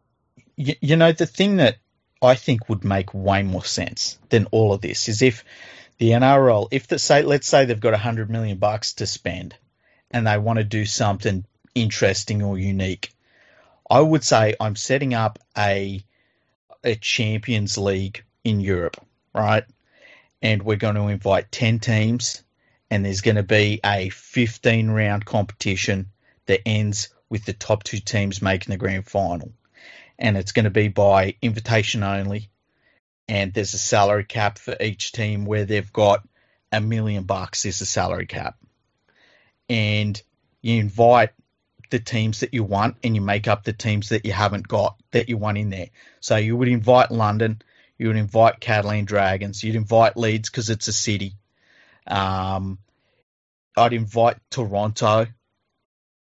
you, 0.56 0.74
you 0.80 0.96
know 0.96 1.12
the 1.12 1.26
thing 1.26 1.56
that 1.56 1.76
I 2.22 2.34
think 2.34 2.68
would 2.68 2.84
make 2.84 3.12
way 3.12 3.42
more 3.42 3.64
sense 3.64 4.18
than 4.30 4.46
all 4.46 4.72
of 4.72 4.80
this 4.80 5.08
is 5.08 5.22
if 5.22 5.44
the 5.98 6.10
NRL, 6.10 6.68
if 6.70 6.88
the 6.88 6.98
say, 6.98 7.22
let's 7.22 7.46
say 7.46 7.64
they've 7.64 7.80
got 7.80 7.94
hundred 7.94 8.30
million 8.30 8.58
bucks 8.58 8.94
to 8.94 9.06
spend, 9.06 9.54
and 10.10 10.26
they 10.26 10.38
want 10.38 10.58
to 10.58 10.64
do 10.64 10.84
something 10.84 11.44
interesting 11.74 12.42
or 12.42 12.58
unique, 12.58 13.12
I 13.88 14.00
would 14.00 14.24
say 14.24 14.54
I'm 14.60 14.76
setting 14.76 15.14
up 15.14 15.38
a 15.56 16.04
a 16.84 16.94
Champions 16.94 17.76
League 17.78 18.24
in 18.44 18.60
Europe, 18.60 18.96
right? 19.34 19.64
And 20.42 20.62
we're 20.62 20.76
going 20.76 20.94
to 20.94 21.08
invite 21.08 21.50
ten 21.50 21.78
teams, 21.78 22.42
and 22.90 23.04
there's 23.04 23.22
going 23.22 23.36
to 23.36 23.42
be 23.42 23.80
a 23.84 24.08
15 24.10 24.90
round 24.90 25.24
competition 25.24 26.10
that 26.46 26.66
ends 26.66 27.10
with 27.28 27.44
the 27.44 27.52
top 27.52 27.82
two 27.82 27.98
teams 27.98 28.40
making 28.40 28.72
the 28.72 28.78
grand 28.78 29.08
final 29.08 29.52
and 30.18 30.36
it's 30.36 30.52
going 30.52 30.64
to 30.64 30.70
be 30.70 30.88
by 30.88 31.36
invitation 31.42 32.02
only. 32.02 32.50
And 33.28 33.52
there's 33.52 33.74
a 33.74 33.78
salary 33.78 34.24
cap 34.24 34.58
for 34.58 34.76
each 34.80 35.12
team 35.12 35.44
where 35.44 35.64
they've 35.64 35.92
got 35.92 36.26
a 36.72 36.80
million 36.80 37.24
bucks 37.24 37.64
is 37.64 37.78
the 37.78 37.86
salary 37.86 38.26
cap. 38.26 38.56
And 39.68 40.20
you 40.62 40.80
invite 40.80 41.30
the 41.90 41.98
teams 41.98 42.40
that 42.40 42.54
you 42.54 42.62
want 42.62 42.96
and 43.02 43.14
you 43.14 43.20
make 43.20 43.48
up 43.48 43.64
the 43.64 43.72
teams 43.72 44.10
that 44.10 44.24
you 44.24 44.32
haven't 44.32 44.66
got 44.66 44.96
that 45.10 45.28
you 45.28 45.36
want 45.36 45.58
in 45.58 45.70
there. 45.70 45.88
So 46.20 46.36
you 46.36 46.56
would 46.56 46.68
invite 46.68 47.10
London, 47.10 47.62
you 47.98 48.08
would 48.08 48.16
invite 48.16 48.60
Catalan 48.60 49.04
Dragons, 49.04 49.62
you'd 49.62 49.76
invite 49.76 50.16
Leeds 50.16 50.48
because 50.48 50.70
it's 50.70 50.88
a 50.88 50.92
city. 50.92 51.34
Um, 52.06 52.78
I'd 53.76 53.92
invite 53.92 54.38
Toronto, 54.50 55.26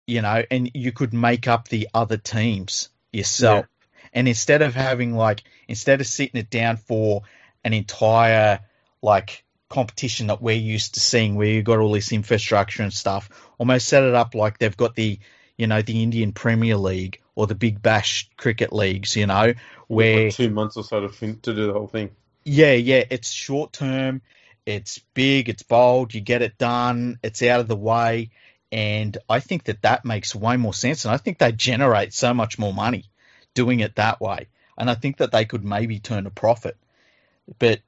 you 0.08 0.22
know, 0.22 0.44
and 0.50 0.72
you 0.74 0.92
could 0.92 1.14
make 1.14 1.48
up 1.48 1.68
the 1.68 1.90
other 1.94 2.18
teams 2.18 2.90
yourself. 3.12 3.66
And 4.14 4.28
instead 4.28 4.62
of 4.62 4.74
having 4.74 5.14
like, 5.16 5.44
instead 5.68 6.02
of 6.02 6.08
sitting 6.08 6.40
it 6.40 6.50
down 6.50 6.78
for 6.78 7.24
an 7.64 7.74
entire 7.74 8.62
like 9.02 9.44
competition 9.70 10.28
that 10.28 10.42
we're 10.42 10.56
used 10.56 10.94
to 10.94 11.00
seeing 11.02 11.36
where 11.36 11.48
you've 11.48 11.66
got 11.66 11.80
all 11.80 11.92
this 11.92 12.12
infrastructure 12.12 12.84
and 12.84 12.94
stuff, 12.94 13.30
almost 13.58 13.88
set 13.88 14.04
it 14.04 14.16
up 14.16 14.34
like 14.34 14.58
they've 14.58 14.78
got 14.78 14.96
the, 14.96 15.20
you 15.58 15.68
know, 15.68 15.82
the 15.82 16.02
Indian 16.02 16.32
Premier 16.32 16.78
League 16.78 17.22
or 17.36 17.46
the 17.46 17.56
Big 17.56 17.82
Bash 17.82 18.30
cricket 18.38 18.72
leagues, 18.74 19.16
you 19.16 19.28
know, 19.28 19.54
where 19.88 20.26
Like 20.26 20.36
two 20.36 20.50
months 20.50 20.78
or 20.78 20.84
so 20.84 21.02
to, 21.02 21.10
fin- 21.10 21.40
to 21.42 21.54
do 21.54 21.68
the 21.68 21.74
whole 21.74 21.88
thing. 21.88 22.12
yeah, 22.46 22.74
yeah, 22.74 23.04
it's 23.10 23.30
short 23.30 23.74
term, 23.74 24.22
it's 24.66 25.00
big, 25.14 25.50
it's 25.50 25.64
bold, 25.64 26.14
you 26.14 26.22
get 26.22 26.42
it 26.42 26.58
done, 26.58 27.20
it's 27.22 27.44
out 27.44 27.60
of 27.60 27.68
the 27.68 27.76
way, 27.76 28.32
and 28.72 29.18
I 29.30 29.40
think 29.40 29.66
that 29.66 29.82
that 29.84 30.06
makes 30.06 30.36
way 30.36 30.58
more 30.58 30.74
sense, 30.74 31.06
and 31.06 31.14
I 31.14 31.18
think 31.18 31.38
they 31.38 31.52
generate 31.52 32.14
so 32.14 32.34
much 32.34 32.60
more 32.60 32.74
money 32.74 33.06
doing 33.54 33.80
it 33.80 33.96
that 33.96 34.20
way, 34.20 34.48
and 34.78 34.90
I 34.90 34.96
think 34.96 35.18
that 35.18 35.32
they 35.32 35.46
could 35.46 35.64
maybe 35.64 36.00
turn 36.00 36.26
a 36.28 36.32
profit, 36.32 36.78
but 37.60 37.82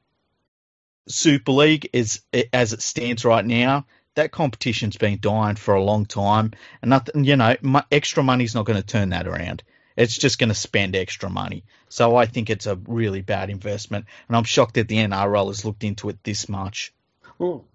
Super 1.08 1.52
League 1.52 1.90
is 1.92 2.22
as 2.54 2.74
it 2.74 2.82
stands 2.82 3.26
right 3.26 3.46
now. 3.46 3.86
That 4.16 4.32
competition's 4.32 4.98
been 4.98 5.20
dying 5.22 5.56
for 5.56 5.76
a 5.76 5.84
long 5.84 6.06
time, 6.06 6.52
and 6.82 6.90
nothing, 6.90 7.24
you 7.24 7.36
know, 7.36 7.56
mu- 7.62 7.80
extra 7.92 8.24
money's 8.24 8.56
not 8.56 8.66
going 8.66 8.82
to 8.82 8.86
turn 8.86 9.10
that 9.10 9.28
around. 9.28 9.64
It's 9.96 10.18
just 10.18 10.40
going 10.40 10.50
to 10.50 10.56
spend 10.56 10.96
extra 10.96 11.30
money. 11.30 11.64
So 11.90 12.16
I 12.16 12.26
think 12.26 12.50
it's 12.50 12.66
a 12.66 12.76
really 12.88 13.22
bad 13.22 13.50
investment, 13.50 14.06
and 14.28 14.38
I'm 14.38 14.44
shocked 14.44 14.76
that 14.76 14.88
the 14.88 14.98
NRL 14.98 15.48
has 15.48 15.66
looked 15.66 15.84
into 15.84 16.10
it 16.10 16.24
this 16.24 16.50
much. 16.50 16.94
Well, 17.38 17.66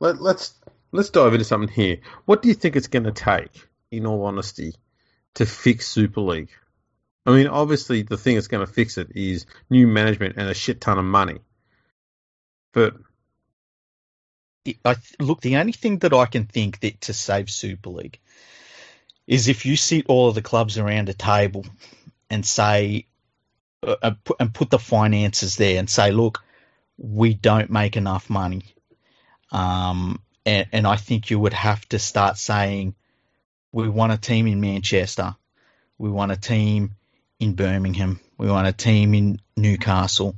let, 0.00 0.20
let's 0.20 0.54
let's 0.94 1.10
dive 1.10 1.34
into 1.34 1.44
something 1.44 1.68
here. 1.68 1.98
What 2.24 2.40
do 2.40 2.48
you 2.48 2.54
think 2.54 2.76
it's 2.76 2.86
going 2.86 3.04
to 3.04 3.12
take, 3.12 3.68
in 3.90 4.06
all 4.06 4.24
honesty, 4.24 4.74
to 5.34 5.44
fix 5.44 5.88
Super 5.88 6.20
League? 6.20 6.50
I 7.26 7.32
mean, 7.32 7.48
obviously, 7.48 8.02
the 8.02 8.16
thing 8.16 8.36
that's 8.36 8.46
going 8.46 8.64
to 8.64 8.72
fix 8.72 8.96
it 8.96 9.08
is 9.14 9.46
new 9.68 9.88
management 9.88 10.36
and 10.36 10.48
a 10.48 10.54
shit 10.54 10.80
ton 10.80 10.98
of 10.98 11.04
money. 11.04 11.40
But 12.72 12.94
I 14.84 14.96
look, 15.18 15.40
the 15.40 15.56
only 15.56 15.72
thing 15.72 15.98
that 15.98 16.12
I 16.12 16.26
can 16.26 16.46
think 16.46 16.80
that 16.80 17.00
to 17.02 17.12
save 17.12 17.50
Super 17.50 17.90
League 17.90 18.20
is 19.26 19.48
if 19.48 19.66
you 19.66 19.76
sit 19.76 20.06
all 20.08 20.28
of 20.28 20.34
the 20.34 20.42
clubs 20.42 20.78
around 20.78 21.08
a 21.08 21.14
table 21.14 21.66
and 22.30 22.46
say, 22.46 23.06
uh, 23.82 23.96
uh, 24.00 24.12
put- 24.22 24.36
and 24.38 24.54
put 24.54 24.70
the 24.70 24.78
finances 24.78 25.56
there 25.56 25.78
and 25.78 25.90
say, 25.90 26.12
look, 26.12 26.44
we 26.98 27.34
don't 27.34 27.70
make 27.70 27.96
enough 27.96 28.30
money. 28.30 28.62
Um, 29.50 30.20
and, 30.46 30.66
and 30.72 30.86
I 30.86 30.96
think 30.96 31.30
you 31.30 31.38
would 31.38 31.52
have 31.52 31.86
to 31.90 31.98
start 31.98 32.38
saying, 32.38 32.94
we 33.72 33.88
want 33.88 34.12
a 34.12 34.18
team 34.18 34.46
in 34.46 34.60
Manchester, 34.60 35.34
we 35.98 36.10
want 36.10 36.32
a 36.32 36.36
team 36.36 36.94
in 37.40 37.54
Birmingham, 37.54 38.20
we 38.38 38.48
want 38.48 38.68
a 38.68 38.72
team 38.72 39.14
in 39.14 39.40
Newcastle, 39.56 40.36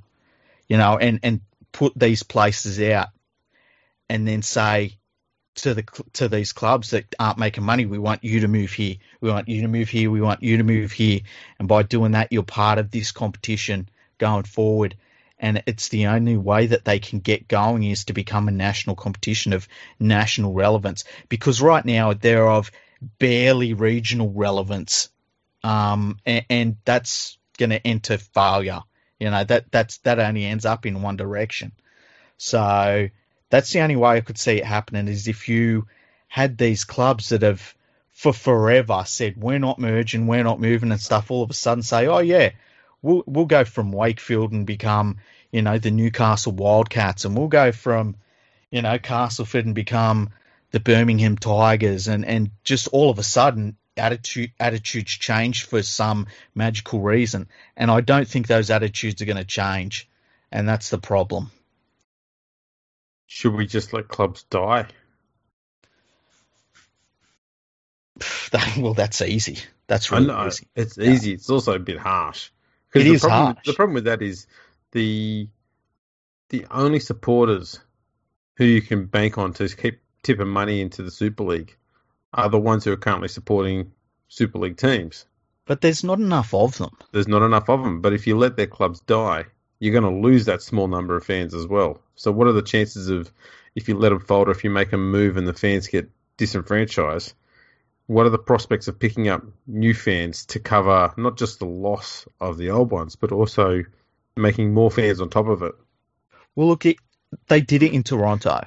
you 0.68 0.76
know, 0.76 0.96
and, 0.98 1.20
and 1.22 1.40
put 1.72 1.92
these 1.96 2.22
places 2.22 2.80
out 2.80 3.08
and 4.08 4.26
then 4.26 4.42
say 4.42 4.96
to 5.56 5.74
the 5.74 5.84
to 6.12 6.28
these 6.28 6.52
clubs 6.52 6.90
that 6.90 7.14
aren't 7.18 7.38
making 7.38 7.64
money, 7.64 7.86
we 7.86 7.98
want 7.98 8.22
you 8.22 8.40
to 8.40 8.48
move 8.48 8.72
here, 8.72 8.96
we 9.20 9.30
want 9.30 9.48
you 9.48 9.62
to 9.62 9.68
move 9.68 9.88
here, 9.88 10.10
we 10.10 10.20
want 10.20 10.42
you 10.42 10.58
to 10.58 10.62
move 10.62 10.92
here, 10.92 11.20
and 11.58 11.66
by 11.66 11.82
doing 11.82 12.12
that, 12.12 12.30
you're 12.30 12.42
part 12.42 12.78
of 12.78 12.90
this 12.90 13.12
competition 13.12 13.88
going 14.18 14.44
forward. 14.44 14.96
And 15.38 15.62
it's 15.66 15.88
the 15.88 16.06
only 16.06 16.36
way 16.36 16.66
that 16.66 16.84
they 16.84 16.98
can 16.98 17.20
get 17.20 17.48
going 17.48 17.82
is 17.82 18.06
to 18.06 18.14
become 18.14 18.48
a 18.48 18.52
national 18.52 18.96
competition 18.96 19.52
of 19.52 19.68
national 19.98 20.54
relevance. 20.54 21.04
Because 21.28 21.60
right 21.60 21.84
now 21.84 22.14
they're 22.14 22.48
of 22.48 22.70
barely 23.18 23.74
regional 23.74 24.30
relevance, 24.32 25.10
um, 25.62 26.18
and, 26.24 26.44
and 26.48 26.76
that's 26.84 27.38
going 27.58 27.70
to 27.70 27.86
enter 27.86 28.18
failure. 28.18 28.80
You 29.18 29.30
know 29.30 29.44
that 29.44 29.70
that's 29.70 29.98
that 29.98 30.18
only 30.18 30.44
ends 30.44 30.66
up 30.66 30.86
in 30.86 31.02
one 31.02 31.16
direction. 31.16 31.72
So 32.38 33.08
that's 33.48 33.72
the 33.72 33.80
only 33.80 33.96
way 33.96 34.16
I 34.16 34.20
could 34.20 34.38
see 34.38 34.58
it 34.58 34.64
happening 34.64 35.08
is 35.08 35.28
if 35.28 35.48
you 35.48 35.86
had 36.28 36.58
these 36.58 36.84
clubs 36.84 37.30
that 37.30 37.42
have 37.42 37.74
for 38.10 38.32
forever 38.32 39.04
said 39.06 39.36
we're 39.36 39.58
not 39.58 39.78
merging, 39.78 40.26
we're 40.26 40.44
not 40.44 40.60
moving 40.60 40.90
and 40.90 41.00
stuff. 41.00 41.30
All 41.30 41.42
of 41.42 41.50
a 41.50 41.54
sudden 41.54 41.82
say, 41.82 42.06
oh 42.06 42.18
yeah, 42.18 42.50
we'll 43.02 43.22
we'll 43.26 43.46
go 43.46 43.64
from 43.64 43.92
Wakefield 43.92 44.52
and 44.52 44.66
become 44.66 45.18
you 45.50 45.62
know 45.62 45.78
the 45.78 45.90
Newcastle 45.90 46.52
Wildcats, 46.52 47.24
and 47.24 47.36
we'll 47.36 47.48
go 47.48 47.72
from 47.72 48.16
you 48.70 48.82
know 48.82 48.98
Castleford 48.98 49.66
and 49.66 49.74
become 49.74 50.30
the 50.70 50.80
Birmingham 50.80 51.36
Tigers, 51.36 52.08
and 52.08 52.24
and 52.24 52.50
just 52.64 52.88
all 52.88 53.10
of 53.10 53.18
a 53.18 53.22
sudden 53.22 53.76
attitude 53.96 54.52
attitudes 54.60 55.12
change 55.12 55.64
for 55.64 55.82
some 55.82 56.26
magical 56.54 57.00
reason, 57.00 57.48
and 57.76 57.90
I 57.90 58.00
don't 58.00 58.28
think 58.28 58.46
those 58.46 58.70
attitudes 58.70 59.22
are 59.22 59.26
going 59.26 59.36
to 59.36 59.44
change, 59.44 60.08
and 60.52 60.68
that's 60.68 60.90
the 60.90 60.98
problem. 60.98 61.50
Should 63.26 63.54
we 63.54 63.66
just 63.66 63.92
let 63.92 64.08
clubs 64.08 64.44
die? 64.44 64.86
well, 68.78 68.94
that's 68.94 69.20
easy. 69.20 69.58
That's 69.88 70.10
really 70.10 70.46
easy. 70.46 70.66
It's 70.74 70.98
easy. 70.98 71.32
It's 71.32 71.50
also 71.50 71.74
a 71.74 71.78
bit 71.78 71.98
harsh. 71.98 72.50
It 73.00 73.04
the 73.04 73.12
is 73.14 73.20
problem. 73.22 73.56
The 73.64 73.74
problem 73.74 73.94
with 73.94 74.04
that 74.04 74.22
is 74.22 74.46
the 74.92 75.48
the 76.48 76.66
only 76.70 77.00
supporters 77.00 77.80
who 78.56 78.64
you 78.64 78.82
can 78.82 79.06
bank 79.06 79.38
on 79.38 79.52
to 79.54 79.68
keep 79.68 80.00
tipping 80.22 80.48
money 80.48 80.80
into 80.80 81.02
the 81.02 81.10
Super 81.10 81.44
League 81.44 81.76
are 82.32 82.48
the 82.48 82.58
ones 82.58 82.84
who 82.84 82.92
are 82.92 82.96
currently 82.96 83.28
supporting 83.28 83.92
Super 84.28 84.58
League 84.58 84.76
teams. 84.76 85.26
But 85.66 85.80
there's 85.80 86.04
not 86.04 86.18
enough 86.20 86.54
of 86.54 86.78
them. 86.78 86.96
There's 87.12 87.28
not 87.28 87.42
enough 87.42 87.68
of 87.68 87.82
them. 87.82 88.00
But 88.00 88.12
if 88.12 88.26
you 88.26 88.36
let 88.36 88.56
their 88.56 88.66
clubs 88.66 89.00
die, 89.00 89.46
you're 89.78 89.98
going 89.98 90.14
to 90.14 90.20
lose 90.20 90.44
that 90.46 90.62
small 90.62 90.86
number 90.86 91.16
of 91.16 91.24
fans 91.24 91.54
as 91.54 91.66
well. 91.66 92.00
So 92.14 92.30
what 92.30 92.46
are 92.46 92.52
the 92.52 92.62
chances 92.62 93.08
of 93.08 93.30
if 93.74 93.88
you 93.88 93.96
let 93.96 94.10
them 94.10 94.20
fold 94.20 94.48
or 94.48 94.52
if 94.52 94.64
you 94.64 94.70
make 94.70 94.90
them 94.90 95.10
move 95.10 95.36
and 95.36 95.46
the 95.46 95.52
fans 95.52 95.88
get 95.88 96.08
disenfranchised? 96.36 97.34
What 98.06 98.26
are 98.26 98.30
the 98.30 98.38
prospects 98.38 98.88
of 98.88 98.98
picking 98.98 99.28
up 99.28 99.42
new 99.66 99.94
fans 99.94 100.46
to 100.46 100.60
cover 100.60 101.12
not 101.16 101.36
just 101.36 101.58
the 101.58 101.66
loss 101.66 102.26
of 102.40 102.56
the 102.56 102.70
old 102.70 102.90
ones, 102.90 103.16
but 103.16 103.32
also 103.32 103.84
making 104.36 104.72
more 104.72 104.90
fans 104.90 105.20
on 105.20 105.28
top 105.28 105.48
of 105.48 105.62
it? 105.62 105.74
Well, 106.54 106.68
look, 106.68 106.86
it, 106.86 106.96
they 107.48 107.60
did 107.60 107.82
it 107.82 107.92
in 107.92 108.02
Toronto, 108.02 108.64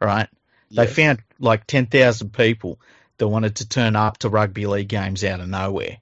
right? 0.00 0.28
They 0.72 0.86
found 0.86 1.22
like 1.38 1.66
10,000 1.66 2.32
people 2.32 2.80
that 3.18 3.28
wanted 3.28 3.56
to 3.56 3.68
turn 3.68 3.96
up 3.96 4.18
to 4.18 4.28
rugby 4.28 4.66
league 4.66 4.88
games 4.88 5.24
out 5.24 5.40
of 5.40 5.48
nowhere. 5.48 5.98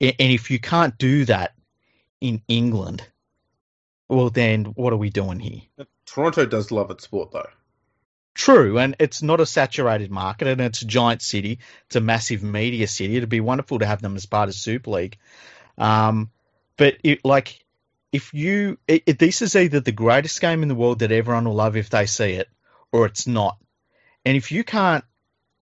And 0.00 0.14
if 0.18 0.50
you 0.50 0.58
can't 0.58 0.96
do 0.96 1.24
that 1.26 1.54
in 2.20 2.42
England, 2.48 3.06
well, 4.08 4.30
then 4.30 4.64
what 4.64 4.92
are 4.92 4.96
we 4.98 5.10
doing 5.10 5.38
here? 5.38 5.62
Toronto 6.06 6.46
does 6.46 6.70
love 6.70 6.90
its 6.90 7.04
sport 7.04 7.32
though. 7.32 7.48
True, 8.38 8.78
and 8.78 8.94
it's 9.00 9.20
not 9.20 9.40
a 9.40 9.46
saturated 9.46 10.12
market, 10.12 10.46
and 10.46 10.60
it's 10.60 10.82
a 10.82 10.86
giant 10.86 11.22
city. 11.22 11.58
It's 11.86 11.96
a 11.96 12.00
massive 12.00 12.44
media 12.44 12.86
city. 12.86 13.16
It'd 13.16 13.28
be 13.28 13.40
wonderful 13.40 13.80
to 13.80 13.86
have 13.86 14.00
them 14.00 14.14
as 14.14 14.26
part 14.26 14.48
of 14.48 14.54
Super 14.54 14.92
League. 14.92 15.18
Um, 15.76 16.30
but 16.76 16.98
it, 17.02 17.24
like, 17.24 17.64
if 18.12 18.32
you, 18.32 18.78
it, 18.86 19.02
it, 19.06 19.18
this 19.18 19.42
is 19.42 19.56
either 19.56 19.80
the 19.80 19.90
greatest 19.90 20.40
game 20.40 20.62
in 20.62 20.68
the 20.68 20.76
world 20.76 21.00
that 21.00 21.10
everyone 21.10 21.46
will 21.46 21.56
love 21.56 21.76
if 21.76 21.90
they 21.90 22.06
see 22.06 22.34
it, 22.34 22.48
or 22.92 23.06
it's 23.06 23.26
not. 23.26 23.58
And 24.24 24.36
if 24.36 24.52
you 24.52 24.62
can't, 24.62 25.04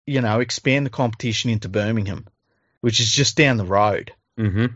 you 0.05 0.21
know, 0.21 0.39
expand 0.39 0.85
the 0.85 0.91
competition 0.91 1.49
into 1.49 1.67
Birmingham, 1.67 2.25
which 2.79 3.01
is 3.01 3.11
just 3.11 3.35
down 3.35 3.57
the 3.57 3.65
road, 3.65 4.13
Mm-hmm. 4.39 4.67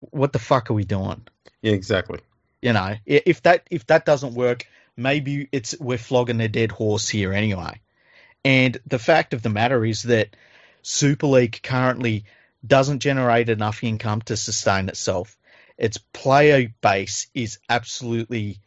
what 0.00 0.34
the 0.34 0.38
fuck 0.38 0.70
are 0.70 0.74
we 0.74 0.84
doing? 0.84 1.22
Yeah, 1.62 1.72
exactly. 1.72 2.20
You 2.60 2.74
know, 2.74 2.96
if 3.06 3.42
that 3.44 3.66
if 3.70 3.86
that 3.86 4.04
doesn't 4.04 4.34
work, 4.34 4.66
maybe 4.96 5.48
it's 5.52 5.74
we're 5.80 5.98
flogging 5.98 6.40
a 6.40 6.48
dead 6.48 6.72
horse 6.72 7.08
here 7.08 7.32
anyway. 7.32 7.80
And 8.44 8.78
the 8.86 8.98
fact 8.98 9.34
of 9.34 9.42
the 9.42 9.48
matter 9.48 9.84
is 9.84 10.02
that 10.04 10.36
Super 10.82 11.26
League 11.26 11.60
currently 11.62 12.24
doesn't 12.66 13.00
generate 13.00 13.48
enough 13.48 13.82
income 13.82 14.22
to 14.22 14.36
sustain 14.36 14.88
itself. 14.88 15.36
Its 15.76 15.98
player 15.98 16.72
base 16.80 17.26
is 17.34 17.58
absolutely 17.68 18.60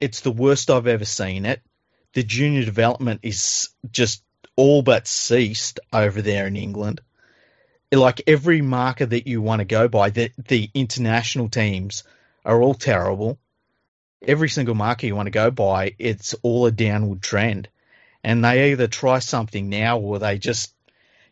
it's 0.00 0.20
the 0.20 0.32
worst 0.32 0.70
I've 0.70 0.86
ever 0.86 1.04
seen 1.04 1.44
it. 1.44 1.60
The 2.14 2.22
junior 2.22 2.64
development 2.64 3.20
is 3.22 3.68
just 3.90 4.22
all 4.56 4.82
but 4.82 5.06
ceased 5.06 5.80
over 5.92 6.22
there 6.22 6.46
in 6.46 6.56
England. 6.56 7.00
Like 7.92 8.22
every 8.26 8.60
marker 8.60 9.06
that 9.06 9.26
you 9.26 9.40
want 9.40 9.60
to 9.60 9.64
go 9.64 9.88
by, 9.88 10.10
the 10.10 10.30
the 10.48 10.70
international 10.74 11.48
teams 11.48 12.04
are 12.44 12.60
all 12.60 12.74
terrible. 12.74 13.38
Every 14.22 14.48
single 14.48 14.74
marker 14.74 15.06
you 15.06 15.14
want 15.14 15.26
to 15.26 15.30
go 15.30 15.50
by, 15.50 15.94
it's 15.98 16.34
all 16.42 16.66
a 16.66 16.72
downward 16.72 17.22
trend. 17.22 17.68
And 18.24 18.44
they 18.44 18.72
either 18.72 18.88
try 18.88 19.20
something 19.20 19.68
now 19.68 19.98
or 19.98 20.18
they 20.18 20.38
just 20.38 20.74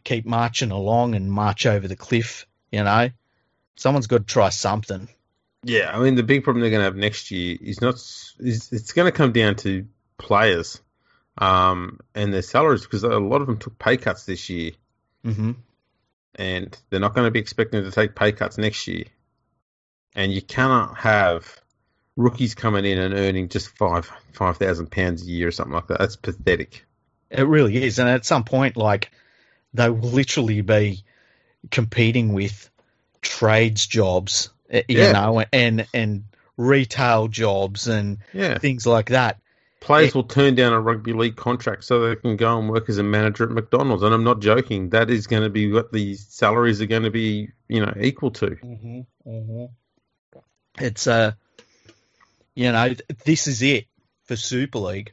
keep 0.04 0.24
marching 0.24 0.70
along 0.70 1.14
and 1.14 1.30
march 1.30 1.66
over 1.66 1.88
the 1.88 1.96
cliff, 1.96 2.46
you 2.70 2.84
know? 2.84 3.10
Someone's 3.74 4.06
got 4.06 4.18
to 4.18 4.24
try 4.24 4.50
something. 4.50 5.08
Yeah, 5.64 5.90
I 5.92 6.00
mean 6.00 6.14
the 6.14 6.22
big 6.22 6.44
problem 6.44 6.60
they're 6.60 6.70
going 6.70 6.80
to 6.80 6.84
have 6.84 6.94
next 6.94 7.32
year 7.32 7.58
is 7.60 7.80
not 7.80 7.96
is 8.38 8.68
it's 8.70 8.92
going 8.92 9.10
to 9.10 9.16
come 9.16 9.32
down 9.32 9.56
to 9.56 9.86
players 10.16 10.80
um, 11.38 11.98
and 12.14 12.32
their 12.32 12.42
salaries 12.42 12.82
because 12.82 13.02
a 13.02 13.08
lot 13.08 13.40
of 13.40 13.48
them 13.48 13.58
took 13.58 13.76
pay 13.78 13.96
cuts 13.96 14.24
this 14.24 14.48
year, 14.48 14.72
hmm 15.24 15.52
and 16.38 16.78
they're 16.90 17.00
not 17.00 17.14
going 17.14 17.26
to 17.26 17.30
be 17.30 17.40
expecting 17.40 17.82
to 17.82 17.90
take 17.90 18.14
pay 18.14 18.30
cuts 18.30 18.58
next 18.58 18.86
year. 18.86 19.04
And 20.14 20.32
you 20.32 20.42
cannot 20.42 20.98
have 20.98 21.60
rookies 22.16 22.54
coming 22.54 22.84
in 22.84 22.98
and 22.98 23.14
earning 23.14 23.48
just 23.48 23.68
five 23.76 24.10
five 24.32 24.56
thousand 24.56 24.90
pounds 24.90 25.22
a 25.22 25.26
year 25.26 25.48
or 25.48 25.52
something 25.52 25.74
like 25.74 25.86
that. 25.88 25.98
That's 25.98 26.16
pathetic. 26.16 26.84
It 27.30 27.42
really 27.42 27.82
is. 27.82 27.98
And 27.98 28.08
at 28.08 28.24
some 28.24 28.44
point, 28.44 28.76
like, 28.76 29.10
they 29.74 29.90
will 29.90 30.08
literally 30.10 30.60
be 30.62 31.04
competing 31.70 32.32
with 32.32 32.70
trades 33.20 33.86
jobs, 33.86 34.50
eh, 34.70 34.82
you 34.88 34.98
Yeah. 34.98 35.12
know, 35.12 35.44
and, 35.52 35.86
and 35.92 36.24
retail 36.56 37.28
jobs 37.28 37.88
and 37.88 38.18
Yeah, 38.32 38.58
things 38.58 38.86
like 38.86 39.10
that. 39.10 39.40
players 39.80 40.14
will 40.14 40.24
turn 40.24 40.54
down 40.54 40.72
a 40.72 40.80
rugby 40.80 41.12
league 41.12 41.36
contract 41.36 41.84
so 41.84 42.08
they 42.08 42.16
can 42.16 42.36
go 42.36 42.58
and 42.58 42.70
work 42.70 42.88
as 42.88 42.98
a 42.98 43.02
manager 43.02 43.44
at 43.44 43.50
McDonald's. 43.50 44.02
And 44.02 44.14
I'm 44.14 44.24
not 44.24 44.40
joking. 44.40 44.90
That 44.90 45.10
is 45.10 45.26
going 45.26 45.42
to 45.42 45.50
be 45.50 45.70
what 45.72 45.92
the 45.92 46.14
salaries 46.14 46.80
are 46.80 46.86
going 46.86 47.04
to 47.04 47.10
be, 47.10 47.50
you 47.68 47.84
know, 47.84 47.92
equal 48.00 48.30
to. 48.32 48.56
Mm-hmm, 48.64 49.00
mm-hmm. 49.28 49.64
It's 50.78 51.06
uh, 51.06 51.32
you 52.56 52.72
know, 52.72 52.92
this 53.24 53.46
is 53.46 53.62
it 53.62 53.86
for 54.24 54.34
Super 54.34 54.80
League, 54.80 55.12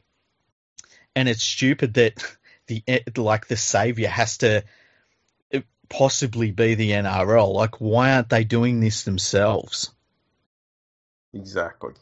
and 1.14 1.28
it's 1.28 1.44
stupid 1.44 1.94
that 1.94 2.36
the 2.66 2.82
like 3.16 3.46
the 3.46 3.56
savior 3.56 4.08
has 4.08 4.38
to 4.38 4.64
possibly 5.88 6.50
be 6.50 6.74
the 6.74 6.90
NRL. 6.90 7.52
Like, 7.52 7.80
why 7.80 8.14
aren't 8.14 8.28
they 8.28 8.44
doing 8.44 8.80
this 8.80 9.04
themselves? 9.04 9.92
Exactly. 11.32 11.94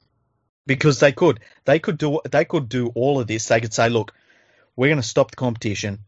Because 0.66 1.00
they 1.00 1.12
could, 1.12 1.40
they 1.64 1.78
could 1.78 1.98
do, 1.98 2.20
they 2.30 2.44
could 2.44 2.68
do 2.68 2.88
all 2.94 3.20
of 3.20 3.26
this. 3.26 3.46
They 3.46 3.60
could 3.60 3.74
say, 3.74 3.88
look, 3.88 4.14
we're 4.76 4.88
going 4.88 5.00
to 5.00 5.06
stop 5.06 5.30
the 5.30 5.36
competition. 5.36 6.00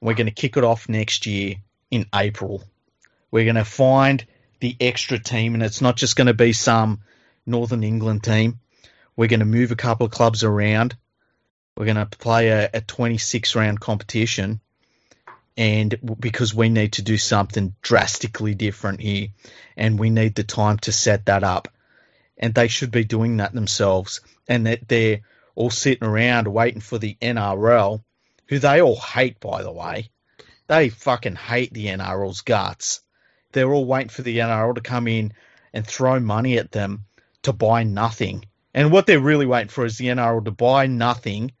We're 0.00 0.14
going 0.14 0.26
to 0.26 0.32
kick 0.32 0.56
it 0.56 0.64
off 0.64 0.88
next 0.88 1.26
year 1.26 1.56
in 1.90 2.06
April. 2.14 2.62
We're 3.30 3.44
going 3.44 3.56
to 3.56 3.64
find 3.64 4.24
the 4.60 4.76
extra 4.80 5.18
team, 5.18 5.54
and 5.54 5.62
it's 5.62 5.80
not 5.80 5.96
just 5.96 6.16
going 6.16 6.26
to 6.26 6.34
be 6.34 6.52
some 6.52 7.00
Northern 7.46 7.82
England 7.82 8.22
team. 8.22 8.60
We're 9.16 9.28
going 9.28 9.40
to 9.40 9.46
move 9.46 9.72
a 9.72 9.76
couple 9.76 10.06
of 10.06 10.12
clubs 10.12 10.44
around. 10.44 10.96
We're 11.76 11.86
going 11.86 11.96
to 11.96 12.06
play 12.06 12.48
a, 12.48 12.70
a 12.74 12.80
26 12.80 13.54
round 13.54 13.80
competition, 13.80 14.60
and 15.56 16.16
because 16.18 16.54
we 16.54 16.68
need 16.68 16.94
to 16.94 17.02
do 17.02 17.16
something 17.18 17.74
drastically 17.82 18.54
different 18.54 19.00
here, 19.00 19.28
and 19.76 19.98
we 19.98 20.10
need 20.10 20.34
the 20.34 20.44
time 20.44 20.78
to 20.80 20.92
set 20.92 21.26
that 21.26 21.44
up, 21.44 21.68
and 22.38 22.54
they 22.54 22.68
should 22.68 22.90
be 22.90 23.04
doing 23.04 23.38
that 23.38 23.52
themselves, 23.52 24.20
and 24.48 24.66
that 24.66 24.88
they're 24.88 25.20
all 25.54 25.70
sitting 25.70 26.06
around 26.06 26.48
waiting 26.48 26.80
for 26.80 26.98
the 26.98 27.16
NRL, 27.20 28.02
who 28.48 28.58
they 28.58 28.80
all 28.80 28.96
hate, 28.96 29.40
by 29.40 29.62
the 29.62 29.72
way. 29.72 30.10
They 30.66 30.88
fucking 30.88 31.36
hate 31.36 31.72
the 31.72 31.86
NRL's 31.86 32.42
guts. 32.42 33.00
They're 33.52 33.72
all 33.72 33.84
waiting 33.84 34.08
for 34.08 34.22
the 34.22 34.38
NRL 34.38 34.76
to 34.76 34.80
come 34.80 35.08
in 35.08 35.32
and 35.72 35.86
throw 35.86 36.20
money 36.20 36.58
at 36.58 36.72
them 36.72 37.06
to 37.42 37.52
buy 37.52 37.82
nothing 37.84 38.44
And 38.74 38.92
what 38.92 39.06
they're 39.06 39.20
really 39.20 39.46
waiting 39.46 39.68
for 39.68 39.84
is 39.84 39.98
the 39.98 40.06
NRL 40.06 40.44
to 40.44 40.50
buy 40.50 40.86
nothing 40.86 41.52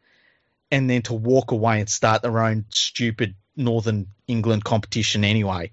and 0.70 0.88
then 0.88 1.02
to 1.02 1.14
walk 1.14 1.50
away 1.50 1.80
and 1.80 1.88
start 1.88 2.22
their 2.22 2.38
own 2.38 2.66
stupid 2.70 3.34
Northern 3.56 4.06
England 4.28 4.62
competition 4.64 5.24
anyway. 5.24 5.72